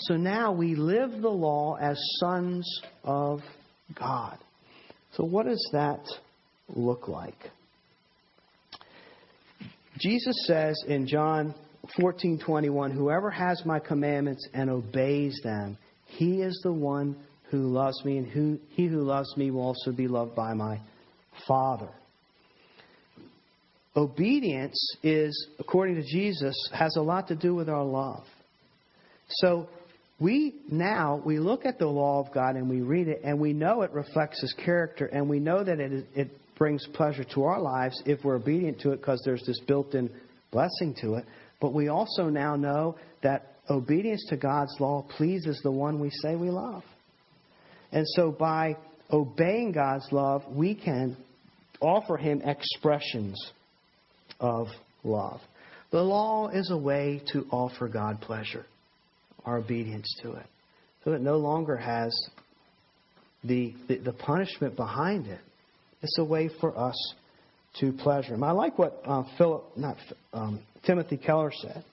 So 0.00 0.16
now 0.16 0.52
we 0.52 0.74
live 0.74 1.22
the 1.22 1.28
law 1.28 1.76
as 1.80 1.98
sons 2.20 2.80
of 3.04 3.40
God. 3.98 4.38
So, 5.12 5.24
what 5.24 5.46
does 5.46 5.66
that 5.72 6.04
look 6.68 7.08
like? 7.08 7.50
Jesus 9.98 10.34
says 10.46 10.76
in 10.86 11.06
John 11.06 11.54
14:21, 11.98 12.90
"Whoever 12.90 13.30
has 13.30 13.64
my 13.64 13.78
commandments 13.78 14.46
and 14.52 14.68
obeys 14.68 15.40
them, 15.42 15.78
he 16.06 16.42
is 16.42 16.60
the 16.62 16.72
one 16.72 17.16
who 17.50 17.68
loves 17.68 18.04
me, 18.04 18.18
and 18.18 18.26
who, 18.26 18.58
he 18.70 18.86
who 18.86 19.02
loves 19.02 19.36
me 19.36 19.50
will 19.50 19.62
also 19.62 19.92
be 19.92 20.08
loved 20.08 20.34
by 20.34 20.54
my 20.54 20.80
Father." 21.46 21.88
Obedience 23.96 24.96
is, 25.02 25.48
according 25.58 25.94
to 25.94 26.02
Jesus, 26.02 26.54
has 26.72 26.96
a 26.96 27.02
lot 27.02 27.28
to 27.28 27.34
do 27.34 27.54
with 27.54 27.68
our 27.68 27.84
love. 27.84 28.24
So 29.28 29.68
we 30.18 30.54
now 30.70 31.20
we 31.24 31.38
look 31.38 31.64
at 31.64 31.78
the 31.78 31.86
law 31.86 32.20
of 32.20 32.32
God 32.32 32.56
and 32.56 32.68
we 32.68 32.80
read 32.80 33.08
it 33.08 33.20
and 33.24 33.40
we 33.40 33.52
know 33.52 33.82
it 33.82 33.92
reflects 33.92 34.40
His 34.40 34.52
character 34.52 35.06
and 35.06 35.28
we 35.28 35.40
know 35.40 35.64
that 35.64 35.80
it 35.80 36.06
it 36.14 36.30
brings 36.56 36.86
pleasure 36.94 37.24
to 37.24 37.44
our 37.44 37.60
lives 37.60 38.02
if 38.06 38.24
we're 38.24 38.36
obedient 38.36 38.80
to 38.80 38.92
it 38.92 38.98
because 38.98 39.20
there's 39.24 39.44
this 39.46 39.60
built-in 39.66 40.10
blessing 40.50 40.94
to 41.02 41.14
it. 41.14 41.24
But 41.60 41.74
we 41.74 41.88
also 41.88 42.28
now 42.28 42.56
know 42.56 42.96
that 43.22 43.56
obedience 43.68 44.24
to 44.30 44.36
God's 44.36 44.74
law 44.80 45.06
pleases 45.16 45.60
the 45.62 45.70
one 45.70 46.00
we 46.00 46.10
say 46.10 46.34
we 46.34 46.50
love. 46.50 46.82
And 47.92 48.06
so 48.08 48.30
by 48.30 48.76
obeying 49.10 49.72
God's 49.72 50.06
love, 50.10 50.42
we 50.50 50.74
can 50.74 51.16
offer 51.80 52.16
Him 52.16 52.42
expressions 52.42 53.52
of 54.40 54.68
love. 55.04 55.40
The 55.90 56.02
law 56.02 56.48
is 56.48 56.70
a 56.70 56.76
way 56.76 57.22
to 57.32 57.46
offer 57.50 57.88
God 57.88 58.20
pleasure 58.20 58.66
our 59.44 59.58
obedience 59.58 60.12
to 60.22 60.32
it. 60.32 60.46
So 61.04 61.12
it 61.12 61.20
no 61.20 61.36
longer 61.36 61.76
has 61.76 62.12
the, 63.44 63.72
the, 63.88 63.98
the 63.98 64.12
punishment 64.12 64.74
behind 64.74 65.26
it. 65.28 65.40
It's 66.02 66.18
a 66.18 66.24
way 66.24 66.50
for 66.60 66.76
us 66.76 67.14
to 67.80 67.92
pleasure 67.92 68.34
Him. 68.34 68.42
I 68.42 68.50
like 68.50 68.78
what 68.78 69.00
uh, 69.04 69.22
Philip, 69.38 69.64
not 69.76 69.96
um, 70.32 70.60
Timothy 70.84 71.16
Keller 71.16 71.52
said. 71.62 71.84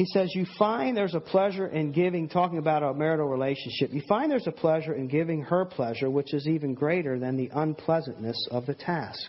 He 0.00 0.06
says, 0.06 0.34
You 0.34 0.46
find 0.58 0.96
there's 0.96 1.14
a 1.14 1.20
pleasure 1.20 1.66
in 1.66 1.92
giving, 1.92 2.26
talking 2.26 2.56
about 2.56 2.82
a 2.82 2.94
marital 2.94 3.28
relationship, 3.28 3.92
you 3.92 4.00
find 4.08 4.30
there's 4.30 4.46
a 4.46 4.50
pleasure 4.50 4.94
in 4.94 5.08
giving 5.08 5.42
her 5.42 5.66
pleasure, 5.66 6.08
which 6.08 6.32
is 6.32 6.48
even 6.48 6.72
greater 6.72 7.18
than 7.18 7.36
the 7.36 7.50
unpleasantness 7.52 8.48
of 8.50 8.64
the 8.64 8.72
task. 8.72 9.20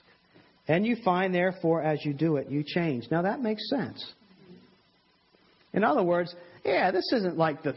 And 0.69 0.87
you 0.87 0.95
find, 1.03 1.35
therefore, 1.35 1.83
as 1.83 2.05
you 2.05 2.13
do 2.13 2.37
it, 2.37 2.49
you 2.49 2.63
change. 2.65 3.03
Now 3.11 3.21
that 3.21 3.41
makes 3.41 3.69
sense. 3.69 4.13
In 5.73 5.83
other 5.83 6.03
words, 6.03 6.33
yeah, 6.63 6.89
this 6.89 7.11
isn't 7.15 7.37
like 7.37 7.63
the 7.63 7.73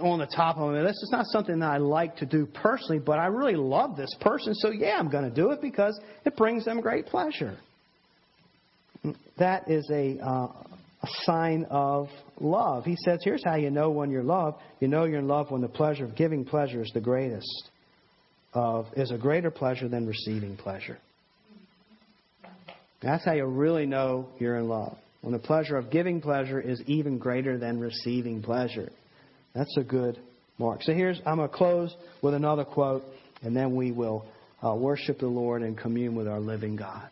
on 0.00 0.20
the 0.20 0.28
top 0.34 0.56
of 0.56 0.72
my 0.72 0.80
list. 0.80 1.00
It's 1.02 1.12
not 1.12 1.26
something 1.26 1.58
that 1.58 1.70
I 1.70 1.76
like 1.76 2.16
to 2.16 2.24
do 2.24 2.46
personally, 2.46 3.00
but 3.00 3.18
I 3.18 3.26
really 3.26 3.56
love 3.56 3.98
this 3.98 4.16
person, 4.18 4.54
so 4.54 4.70
yeah, 4.70 4.98
I'm 4.98 5.10
going 5.10 5.28
to 5.28 5.34
do 5.34 5.50
it 5.50 5.60
because 5.60 6.00
it 6.24 6.36
brings 6.38 6.64
them 6.64 6.80
great 6.80 7.04
pleasure. 7.04 7.58
That 9.36 9.70
is 9.70 9.86
a, 9.92 10.18
uh, 10.24 10.48
a 11.02 11.08
sign 11.22 11.66
of 11.70 12.08
love. 12.40 12.84
He 12.84 12.96
says, 13.04 13.20
here's 13.22 13.42
how 13.44 13.56
you 13.56 13.70
know 13.70 13.90
when 13.90 14.10
you're 14.10 14.22
loved. 14.22 14.58
You 14.80 14.88
know 14.88 15.04
you're 15.04 15.20
in 15.20 15.28
love 15.28 15.50
when 15.50 15.62
the 15.62 15.68
pleasure 15.68 16.04
of 16.04 16.14
giving 16.14 16.44
pleasure 16.44 16.82
is 16.82 16.90
the 16.92 17.00
greatest 17.00 17.70
of 18.52 18.86
is 18.96 19.10
a 19.10 19.18
greater 19.18 19.50
pleasure 19.50 19.88
than 19.88 20.06
receiving 20.06 20.56
pleasure. 20.56 20.98
That's 23.00 23.24
how 23.24 23.32
you 23.32 23.46
really 23.46 23.86
know 23.86 24.28
you're 24.38 24.56
in 24.56 24.68
love 24.68 24.98
when 25.22 25.32
the 25.32 25.38
pleasure 25.38 25.76
of 25.76 25.90
giving 25.90 26.20
pleasure 26.20 26.60
is 26.60 26.82
even 26.86 27.18
greater 27.18 27.58
than 27.58 27.78
receiving 27.78 28.42
pleasure. 28.42 28.90
That's 29.54 29.76
a 29.76 29.82
good 29.82 30.18
mark. 30.58 30.82
So 30.82 30.92
here's, 30.92 31.20
I'm 31.26 31.36
going 31.36 31.48
to 31.48 31.54
close 31.54 31.94
with 32.22 32.34
another 32.34 32.64
quote, 32.64 33.04
and 33.42 33.56
then 33.56 33.74
we 33.74 33.92
will 33.92 34.26
uh, 34.64 34.74
worship 34.74 35.18
the 35.18 35.26
Lord 35.26 35.62
and 35.62 35.76
commune 35.76 36.14
with 36.14 36.28
our 36.28 36.40
living 36.40 36.76
God. 36.76 37.10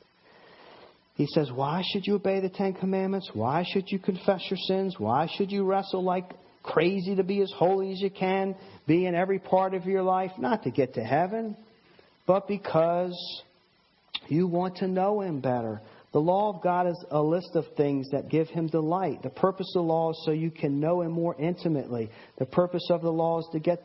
He 1.19 1.27
says, 1.27 1.53
Why 1.53 1.83
should 1.93 2.07
you 2.07 2.15
obey 2.15 2.41
the 2.41 2.49
Ten 2.49 2.73
Commandments? 2.73 3.31
Why 3.35 3.67
should 3.71 3.91
you 3.91 3.99
confess 3.99 4.41
your 4.49 4.57
sins? 4.57 4.95
Why 4.97 5.29
should 5.37 5.53
you 5.53 5.65
wrestle 5.65 6.03
like 6.03 6.33
crazy 6.63 7.15
to 7.17 7.23
be 7.23 7.43
as 7.43 7.53
holy 7.55 7.93
as 7.93 8.01
you 8.01 8.09
can, 8.09 8.57
be 8.87 9.05
in 9.05 9.15
every 9.15 9.39
part 9.39 9.75
of 9.75 9.85
your 9.85 10.03
life? 10.03 10.31
Not 10.39 10.63
to 10.63 10.71
get 10.71 10.95
to 10.95 11.05
heaven, 11.05 11.59
but 12.27 12.49
because 12.49 13.15
you 14.29 14.47
want 14.47 14.77
to 14.77 14.89
know 14.89 15.21
Him 15.21 15.41
better 15.41 15.83
the 16.13 16.19
law 16.21 16.55
of 16.55 16.63
God 16.63 16.87
is 16.87 17.05
a 17.11 17.21
list 17.21 17.51
of 17.55 17.65
things 17.77 18.09
that 18.13 18.31
give 18.31 18.49
him 18.49 18.67
delight. 18.69 19.23
The 19.23 19.31
purpose 19.31 19.71
of 19.77 19.83
the 19.83 19.89
law 19.89 20.11
is 20.11 20.23
so 20.25 20.31
you 20.31 20.51
can 20.51 20.81
know 20.81 21.03
him 21.03 21.13
more 21.13 21.37
intimately. 21.39 22.11
The 22.39 22.47
purpose 22.47 22.89
of 22.91 23.03
the 23.03 23.13
law 23.13 23.41
is 23.41 23.49
to 23.53 23.61
get 23.61 23.83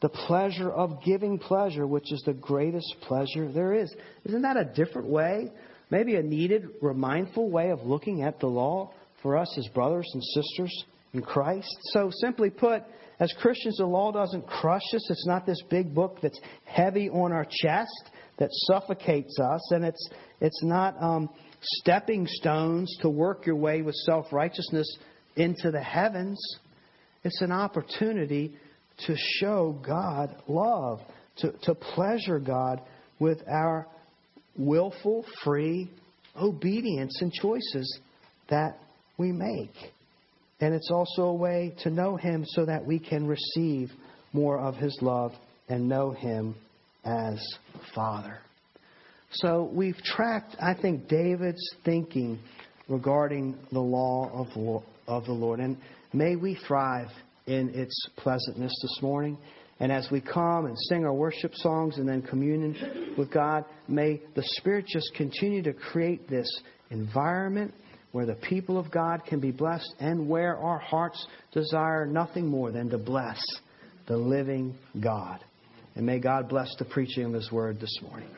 the 0.00 0.08
pleasure 0.08 0.70
of 0.70 1.02
giving 1.04 1.38
pleasure, 1.38 1.86
which 1.86 2.10
is 2.12 2.22
the 2.24 2.32
greatest 2.32 2.94
pleasure 3.02 3.52
there 3.52 3.74
is. 3.74 3.94
Isn't 4.24 4.42
that 4.42 4.56
a 4.56 4.64
different 4.64 5.08
way? 5.08 5.52
Maybe 5.90 6.16
a 6.16 6.22
needed, 6.22 6.68
remindful 6.80 7.50
way 7.50 7.70
of 7.70 7.82
looking 7.82 8.22
at 8.22 8.40
the 8.40 8.46
law 8.46 8.92
for 9.22 9.36
us 9.36 9.56
as 9.58 9.66
brothers 9.68 10.08
and 10.14 10.22
sisters 10.22 10.84
in 11.12 11.22
Christ? 11.22 11.76
So, 11.92 12.10
simply 12.20 12.50
put, 12.50 12.82
as 13.18 13.32
Christians, 13.40 13.76
the 13.78 13.86
law 13.86 14.12
doesn't 14.12 14.46
crush 14.46 14.94
us. 14.94 15.10
It's 15.10 15.26
not 15.26 15.46
this 15.46 15.60
big 15.68 15.94
book 15.94 16.18
that's 16.22 16.40
heavy 16.64 17.10
on 17.10 17.32
our 17.32 17.44
chest 17.44 18.10
that 18.38 18.50
suffocates 18.52 19.38
us, 19.38 19.72
and 19.72 19.84
it's 19.84 20.10
it's 20.40 20.62
not 20.62 20.94
um, 21.02 21.28
stepping 21.60 22.26
stones 22.26 22.96
to 23.02 23.08
work 23.08 23.44
your 23.46 23.56
way 23.56 23.82
with 23.82 23.94
self 24.06 24.32
righteousness 24.32 24.96
into 25.36 25.70
the 25.70 25.82
heavens. 25.82 26.40
It's 27.24 27.42
an 27.42 27.52
opportunity 27.52 28.54
to 29.06 29.16
show 29.16 29.78
God 29.86 30.36
love, 30.48 31.00
to, 31.38 31.52
to 31.62 31.74
pleasure 31.74 32.38
God 32.38 32.80
with 33.18 33.42
our 33.48 33.86
willful, 34.60 35.24
free 35.42 35.90
obedience 36.40 37.20
and 37.22 37.32
choices 37.32 37.98
that 38.50 38.78
we 39.18 39.32
make. 39.32 39.74
And 40.60 40.74
it's 40.74 40.90
also 40.90 41.22
a 41.22 41.34
way 41.34 41.74
to 41.82 41.90
know 41.90 42.16
Him 42.16 42.44
so 42.46 42.66
that 42.66 42.84
we 42.84 42.98
can 42.98 43.26
receive 43.26 43.90
more 44.32 44.60
of 44.60 44.76
His 44.76 44.96
love 45.00 45.32
and 45.68 45.88
know 45.88 46.12
Him 46.12 46.54
as 47.04 47.42
Father. 47.94 48.38
So 49.32 49.70
we've 49.72 49.96
tracked, 49.98 50.56
I 50.60 50.74
think, 50.74 51.08
David's 51.08 51.64
thinking 51.84 52.38
regarding 52.88 53.56
the 53.70 53.80
law 53.80 54.30
of, 54.32 54.82
of 55.06 55.24
the 55.24 55.32
Lord. 55.32 55.60
And 55.60 55.78
may 56.12 56.36
we 56.36 56.58
thrive 56.66 57.08
in 57.46 57.70
its 57.70 57.94
pleasantness 58.16 58.72
this 58.82 58.98
morning. 59.00 59.38
And 59.80 59.90
as 59.90 60.08
we 60.10 60.20
come 60.20 60.66
and 60.66 60.76
sing 60.88 61.04
our 61.04 61.12
worship 61.14 61.52
songs 61.54 61.96
and 61.96 62.06
then 62.06 62.20
communion 62.20 63.14
with 63.16 63.32
God, 63.32 63.64
may 63.88 64.20
the 64.34 64.44
Spirit 64.44 64.86
just 64.86 65.12
continue 65.14 65.62
to 65.62 65.72
create 65.72 66.28
this 66.28 66.46
environment 66.90 67.72
where 68.12 68.26
the 68.26 68.34
people 68.34 68.78
of 68.78 68.90
God 68.90 69.24
can 69.24 69.40
be 69.40 69.50
blessed 69.50 69.94
and 69.98 70.28
where 70.28 70.58
our 70.58 70.78
hearts 70.78 71.26
desire 71.52 72.06
nothing 72.06 72.46
more 72.46 72.70
than 72.70 72.90
to 72.90 72.98
bless 72.98 73.42
the 74.06 74.16
living 74.16 74.74
God. 75.00 75.40
And 75.94 76.04
may 76.04 76.18
God 76.18 76.48
bless 76.48 76.74
the 76.78 76.84
preaching 76.84 77.24
of 77.24 77.32
His 77.32 77.50
word 77.50 77.80
this 77.80 77.98
morning. 78.02 78.28